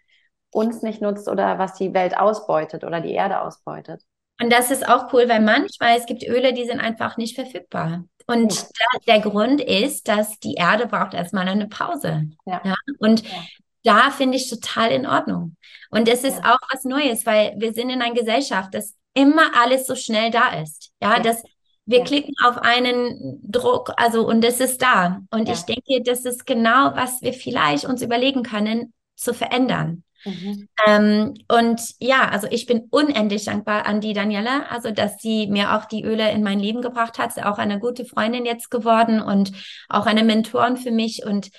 uns 0.51 0.83
nicht 0.83 1.03
nutzt 1.03 1.29
oder 1.29 1.59
was 1.59 1.75
die 1.75 1.93
Welt 1.93 2.17
ausbeutet 2.17 2.85
oder 2.85 3.01
die 3.01 3.15
Erde 3.15 3.41
ausbeutet. 3.41 4.05
Und 4.41 4.51
das 4.51 4.71
ist 4.71 4.89
auch 4.89 5.13
cool, 5.13 5.29
weil 5.29 5.41
manchmal 5.41 5.97
es 5.97 6.07
gibt 6.07 6.25
Öle, 6.25 6.53
die 6.53 6.65
sind 6.65 6.81
einfach 6.81 7.17
nicht 7.17 7.35
verfügbar. 7.35 8.05
Und 8.27 8.55
ja. 8.55 8.63
da, 8.79 8.99
der 9.07 9.21
Grund 9.21 9.61
ist, 9.61 10.09
dass 10.09 10.39
die 10.41 10.55
Erde 10.55 10.87
braucht 10.87 11.15
erstmal 11.15 11.47
eine 11.47 11.69
Pause. 11.69 12.31
Ja. 12.47 12.61
ja? 12.65 12.75
Und 12.99 13.23
ja. 13.23 13.45
da 13.83 14.11
finde 14.11 14.37
ich 14.37 14.49
total 14.49 14.91
in 14.91 15.07
Ordnung. 15.07 15.57
Und 15.91 16.09
es 16.09 16.25
ist 16.25 16.45
auch 16.45 16.59
was 16.73 16.85
Neues, 16.85 17.27
weil 17.27 17.55
wir 17.59 17.73
sind 17.73 17.91
in 17.91 18.03
einer 18.03 18.15
Gesellschaft, 18.15 18.75
dass 18.75 18.95
immer 19.15 19.53
alles 19.55 19.87
so 19.87 19.95
schnell 19.95 20.31
da 20.31 20.61
ist. 20.61 20.91
Ja, 21.01 21.21
dass 21.21 21.43
wir 21.87 22.03
klicken 22.03 22.35
auf 22.43 22.59
einen 22.59 23.41
Druck, 23.43 23.93
also 23.97 24.27
und 24.27 24.45
es 24.45 24.59
ist 24.59 24.81
da. 24.81 25.21
Und 25.31 25.49
ich 25.49 25.63
denke, 25.63 26.03
das 26.03 26.25
ist 26.25 26.47
genau, 26.47 26.97
was 26.97 27.21
wir 27.21 27.35
vielleicht 27.35 27.85
uns 27.85 28.01
überlegen 28.01 28.43
können, 28.43 28.95
zu 29.17 29.35
verändern. 29.35 30.03
Mhm. 30.25 30.69
Ähm, 30.87 31.35
und 31.49 31.81
ja, 32.01 32.29
also 32.29 32.47
ich 32.51 32.67
bin 32.67 32.89
unendlich 32.91 33.45
dankbar 33.45 33.87
an 33.87 34.01
die 34.01 34.13
Daniela, 34.13 34.67
also 34.71 34.91
dass 34.91 35.19
sie 35.21 35.47
mir 35.47 35.77
auch 35.77 35.85
die 35.85 36.05
Öle 36.05 36.31
in 36.31 36.43
mein 36.43 36.59
Leben 36.59 36.83
gebracht 36.83 37.19
hat. 37.19 37.33
Sie 37.33 37.41
ist 37.41 37.47
auch 37.47 37.59
eine 37.59 37.79
gute 37.79 38.05
Freundin 38.05 38.47
jetzt 38.47 38.71
geworden 38.71 39.21
und 39.21 39.53
auch 39.89 40.07
eine 40.07 40.25
Mentorin 40.25 40.77
für 40.77 40.91
mich. 40.91 41.25
Und 41.25 41.51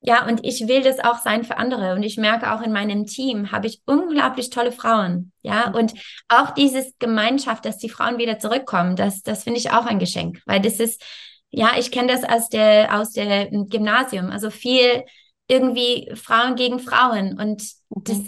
ja, 0.00 0.26
und 0.26 0.44
ich 0.44 0.66
will 0.66 0.82
das 0.82 0.98
auch 0.98 1.18
sein 1.18 1.44
für 1.44 1.56
andere. 1.56 1.94
Und 1.94 2.02
ich 2.02 2.16
merke 2.16 2.52
auch 2.52 2.60
in 2.60 2.72
meinem 2.72 3.06
Team 3.06 3.52
habe 3.52 3.68
ich 3.68 3.80
unglaublich 3.86 4.50
tolle 4.50 4.72
Frauen. 4.72 5.32
Ja, 5.42 5.68
mhm. 5.68 5.74
und 5.76 5.94
auch 6.28 6.50
dieses 6.50 6.98
Gemeinschaft, 6.98 7.64
dass 7.64 7.78
die 7.78 7.88
Frauen 7.88 8.18
wieder 8.18 8.38
zurückkommen, 8.38 8.96
das, 8.96 9.22
das 9.22 9.44
finde 9.44 9.60
ich 9.60 9.70
auch 9.70 9.86
ein 9.86 9.98
Geschenk, 9.98 10.40
weil 10.44 10.60
das 10.60 10.80
ist, 10.80 11.02
ja, 11.50 11.72
ich 11.78 11.90
kenne 11.90 12.08
das 12.08 12.24
aus 12.24 12.48
der, 12.48 12.98
aus 12.98 13.12
der 13.12 13.46
Gymnasium. 13.50 14.30
Also 14.30 14.50
viel 14.50 15.04
irgendwie 15.52 16.10
Frauen 16.14 16.56
gegen 16.56 16.78
Frauen 16.78 17.38
und 17.38 17.62
mhm. 17.90 18.04
das 18.04 18.18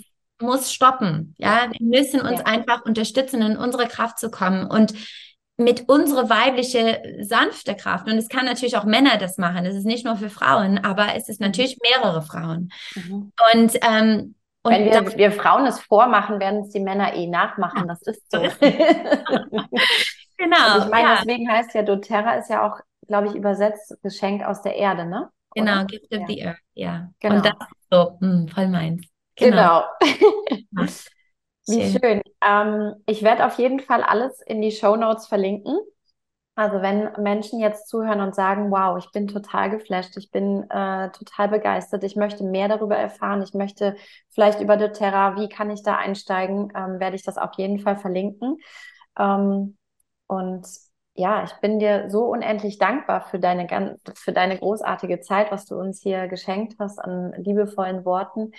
muss 0.41 0.73
stoppen. 0.73 1.35
Ja, 1.39 1.69
wir 1.71 1.87
müssen 1.87 2.21
uns 2.21 2.41
ja. 2.41 2.47
einfach 2.47 2.85
unterstützen, 2.85 3.41
in 3.43 3.57
unsere 3.57 3.89
Kraft 3.89 4.19
zu 4.19 4.31
kommen 4.31 4.67
und 4.67 4.95
mit 5.57 5.89
unserer 5.89 6.29
weibliche 6.29 7.01
sanfte 7.21 7.77
Kraft. 7.77 8.09
Und 8.09 8.19
es 8.19 8.29
kann 8.29 8.45
natürlich 8.45 8.77
auch 8.77 8.85
Männer 8.85 9.19
das 9.19 9.39
machen. 9.39 9.65
Es 9.65 9.77
ist 9.77 9.87
nicht 9.87 10.05
nur 10.05 10.17
für 10.17 10.29
Frauen, 10.29 10.85
aber 10.85 11.15
es 11.15 11.29
ist 11.29 11.41
mhm. 11.41 11.47
natürlich 11.47 11.79
mehrere 11.81 12.23
Frauen. 12.23 12.73
Mhm. 12.95 13.33
Und 13.53 13.79
ähm, 13.83 14.35
und 14.67 14.73
Wenn 14.73 14.87
wir, 14.87 15.19
wir 15.19 15.31
Frauen 15.31 15.67
es 15.67 15.79
vormachen, 15.79 16.41
werden 16.41 16.63
es 16.63 16.71
die 16.71 16.81
Männer 16.81 17.13
eh 17.13 17.27
nachmachen. 17.27 17.87
Das 17.87 18.01
ist 18.01 18.23
so. 18.31 18.39
genau. 20.39 20.57
Also 20.57 20.87
ich 20.87 20.91
meine, 20.91 21.09
ja. 21.09 21.17
deswegen 21.17 21.51
heißt 21.51 21.75
ja 21.75 21.83
doTERRA 21.83 22.37
ist 22.37 22.49
ja 22.49 22.67
auch, 22.67 22.81
glaube 23.07 23.29
ich, 23.29 23.35
übersetzt 23.35 23.95
Geschenk 24.03 24.43
aus 24.43 24.63
der 24.63 24.77
Erde, 24.77 25.05
ne? 25.05 25.29
Genau, 25.55 25.73
oder? 25.73 25.85
Gift 25.87 26.13
of 26.13 26.21
ja. 26.21 26.27
the 26.27 26.45
Earth, 26.45 26.59
ja. 26.75 27.11
Genau. 27.21 27.37
Und 27.37 27.47
das 27.47 27.53
ist 27.53 27.89
so 27.91 28.17
mh, 28.21 28.33
hm, 28.33 28.49
voll 28.49 28.69
meins. 28.69 29.07
Genau. 29.37 29.83
genau. 30.01 30.87
Wie 31.67 31.99
schön. 31.99 32.21
Ähm, 32.43 32.95
ich 33.07 33.23
werde 33.23 33.47
auf 33.47 33.59
jeden 33.59 33.81
Fall 33.81 34.03
alles 34.03 34.41
in 34.43 34.61
die 34.61 34.71
Show 34.71 34.97
Notes 34.97 35.27
verlinken. 35.27 35.79
Also 36.57 36.83
wenn 36.83 37.11
Menschen 37.21 37.59
jetzt 37.59 37.89
zuhören 37.89 38.21
und 38.21 38.35
sagen, 38.35 38.71
wow, 38.71 38.97
ich 38.97 39.11
bin 39.11 39.27
total 39.27 39.71
geflasht, 39.71 40.17
ich 40.17 40.31
bin 40.31 40.71
äh, 40.71 41.11
total 41.11 41.49
begeistert, 41.49 42.05
ich 42.05 42.15
möchte 42.15 42.45
mehr 42.45 42.69
darüber 42.69 42.97
erfahren, 42.97 43.43
ich 43.43 43.55
möchte 43.55 43.97
vielleicht 44.31 44.61
über 44.61 44.77
doTERRA, 44.77 45.37
wie 45.37 45.49
kann 45.49 45.71
ich 45.71 45.83
da 45.83 45.97
einsteigen, 45.97 46.73
ähm, 46.77 47.01
werde 47.01 47.17
ich 47.17 47.25
das 47.25 47.39
auf 47.39 47.55
jeden 47.57 47.81
Fall 47.81 47.97
verlinken. 47.97 48.59
Ähm, 49.19 49.77
und 50.29 50.67
ja, 51.15 51.45
ich 51.45 51.53
bin 51.61 51.79
dir 51.79 52.11
so 52.11 52.25
unendlich 52.25 52.79
dankbar 52.79 53.29
für 53.29 53.39
deine, 53.39 53.99
für 54.15 54.33
deine 54.33 54.59
großartige 54.59 55.21
Zeit, 55.21 55.53
was 55.53 55.65
du 55.65 55.77
uns 55.77 56.03
hier 56.03 56.27
geschenkt 56.27 56.75
hast 56.79 56.99
an 56.99 57.33
liebevollen 57.37 58.05
Worten. 58.05 58.53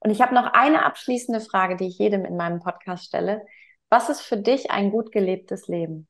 Und 0.00 0.10
ich 0.10 0.20
habe 0.20 0.34
noch 0.34 0.52
eine 0.52 0.84
abschließende 0.84 1.40
Frage, 1.40 1.76
die 1.76 1.86
ich 1.86 1.98
jedem 1.98 2.24
in 2.24 2.36
meinem 2.36 2.60
Podcast 2.60 3.04
stelle. 3.04 3.46
Was 3.88 4.10
ist 4.10 4.20
für 4.20 4.36
dich 4.36 4.70
ein 4.70 4.90
gut 4.90 5.10
gelebtes 5.10 5.68
Leben? 5.68 6.06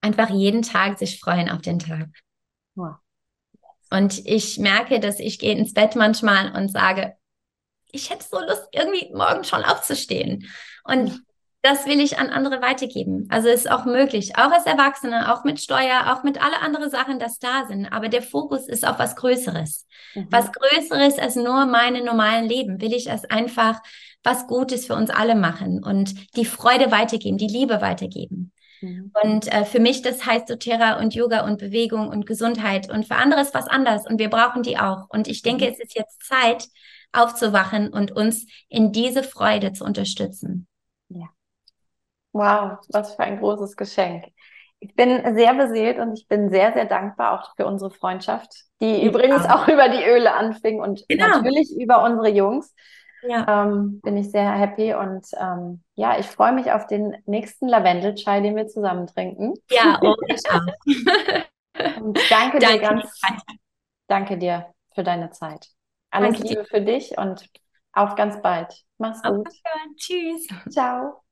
Einfach 0.00 0.30
jeden 0.30 0.62
Tag 0.62 0.98
sich 0.98 1.20
freuen 1.20 1.50
auf 1.50 1.60
den 1.60 1.78
Tag. 1.78 2.08
Wow. 2.74 2.96
Und 3.90 4.24
ich 4.24 4.58
merke, 4.58 5.00
dass 5.00 5.20
ich 5.20 5.38
gehe 5.38 5.54
ins 5.54 5.74
Bett 5.74 5.96
manchmal 5.96 6.56
und 6.56 6.70
sage, 6.70 7.14
ich 7.90 8.08
hätte 8.08 8.24
so 8.24 8.40
Lust, 8.40 8.68
irgendwie 8.72 9.12
morgen 9.12 9.44
schon 9.44 9.64
aufzustehen. 9.64 10.48
Und 10.84 11.22
das 11.62 11.86
will 11.86 12.00
ich 12.00 12.18
an 12.18 12.28
andere 12.28 12.60
weitergeben. 12.60 13.28
Also 13.30 13.48
ist 13.48 13.70
auch 13.70 13.84
möglich, 13.84 14.36
auch 14.36 14.50
als 14.50 14.66
Erwachsene, 14.66 15.32
auch 15.32 15.44
mit 15.44 15.60
Steuer, 15.60 16.12
auch 16.12 16.24
mit 16.24 16.42
alle 16.42 16.60
anderen 16.60 16.90
Sachen, 16.90 17.20
das 17.20 17.38
da 17.38 17.66
sind. 17.68 17.86
Aber 17.86 18.08
der 18.08 18.22
Fokus 18.22 18.68
ist 18.68 18.86
auf 18.86 18.98
was 18.98 19.14
Größeres. 19.14 19.86
Mhm. 20.14 20.26
Was 20.30 20.50
Größeres 20.50 21.18
als 21.18 21.36
nur 21.36 21.66
meine 21.66 22.02
normalen 22.02 22.48
Leben. 22.48 22.80
Will 22.80 22.92
ich 22.92 23.08
es 23.08 23.24
einfach 23.24 23.80
was 24.24 24.48
Gutes 24.48 24.86
für 24.86 24.94
uns 24.94 25.10
alle 25.10 25.36
machen 25.36 25.82
und 25.82 26.36
die 26.36 26.44
Freude 26.44 26.90
weitergeben, 26.90 27.38
die 27.38 27.48
Liebe 27.48 27.80
weitergeben. 27.80 28.52
Mhm. 28.80 29.12
Und 29.22 29.52
äh, 29.52 29.64
für 29.64 29.80
mich, 29.80 30.02
das 30.02 30.26
heißt 30.26 30.50
doTERRA 30.50 30.98
und 31.00 31.14
Yoga 31.14 31.44
und 31.44 31.58
Bewegung 31.58 32.08
und 32.08 32.26
Gesundheit 32.26 32.90
und 32.90 33.06
für 33.06 33.16
andere 33.16 33.40
ist 33.40 33.54
was 33.54 33.68
anders 33.68 34.06
und 34.08 34.18
wir 34.18 34.30
brauchen 34.30 34.62
die 34.62 34.78
auch. 34.78 35.08
Und 35.10 35.28
ich 35.28 35.42
denke, 35.42 35.66
mhm. 35.66 35.72
es 35.72 35.80
ist 35.80 35.96
jetzt 35.96 36.24
Zeit, 36.24 36.66
aufzuwachen 37.12 37.88
und 37.88 38.10
uns 38.10 38.46
in 38.68 38.90
diese 38.90 39.22
Freude 39.22 39.72
zu 39.72 39.84
unterstützen. 39.84 40.66
Wow, 42.32 42.78
was 42.90 43.14
für 43.14 43.22
ein 43.22 43.38
großes 43.38 43.76
Geschenk. 43.76 44.26
Ich 44.80 44.94
bin 44.94 45.36
sehr 45.36 45.54
beseelt 45.54 45.98
und 45.98 46.18
ich 46.18 46.26
bin 46.26 46.50
sehr, 46.50 46.72
sehr 46.72 46.86
dankbar 46.86 47.32
auch 47.40 47.54
für 47.56 47.66
unsere 47.66 47.90
Freundschaft, 47.90 48.52
die 48.80 48.96
ja. 48.96 49.08
übrigens 49.08 49.44
auch 49.46 49.68
über 49.68 49.88
die 49.88 50.02
Öle 50.02 50.34
anfing 50.34 50.80
und 50.80 51.04
genau. 51.08 51.28
natürlich 51.28 51.72
über 51.78 52.02
unsere 52.02 52.28
Jungs. 52.28 52.74
Ja. 53.22 53.64
Ähm, 53.64 54.00
bin 54.00 54.16
ich 54.16 54.32
sehr 54.32 54.50
happy 54.50 54.94
und 54.94 55.24
ähm, 55.40 55.84
ja, 55.94 56.18
ich 56.18 56.26
freue 56.26 56.52
mich 56.52 56.72
auf 56.72 56.88
den 56.88 57.16
nächsten 57.26 57.68
Lavendelchai, 57.68 58.40
den 58.40 58.56
wir 58.56 58.66
zusammen 58.66 59.06
trinken. 59.06 59.54
Ja, 59.70 60.00
oh, 60.02 60.16
ich 60.26 60.42
auch. 60.50 62.02
und 62.02 62.18
danke, 62.28 62.58
danke 62.58 62.58
dir 62.58 62.78
ganz, 62.80 63.20
danke 64.08 64.38
dir 64.38 64.66
für 64.92 65.04
deine 65.04 65.30
Zeit. 65.30 65.68
Alles 66.10 66.32
danke 66.38 66.48
Liebe 66.48 66.62
dir. 66.62 66.68
für 66.68 66.80
dich 66.80 67.16
und 67.16 67.48
auf 67.92 68.16
ganz 68.16 68.40
bald. 68.42 68.74
Mach's 68.98 69.22
Auf 69.22 69.36
gut. 69.36 69.48
Tschüss. 69.96 70.46
Ciao. 70.70 71.22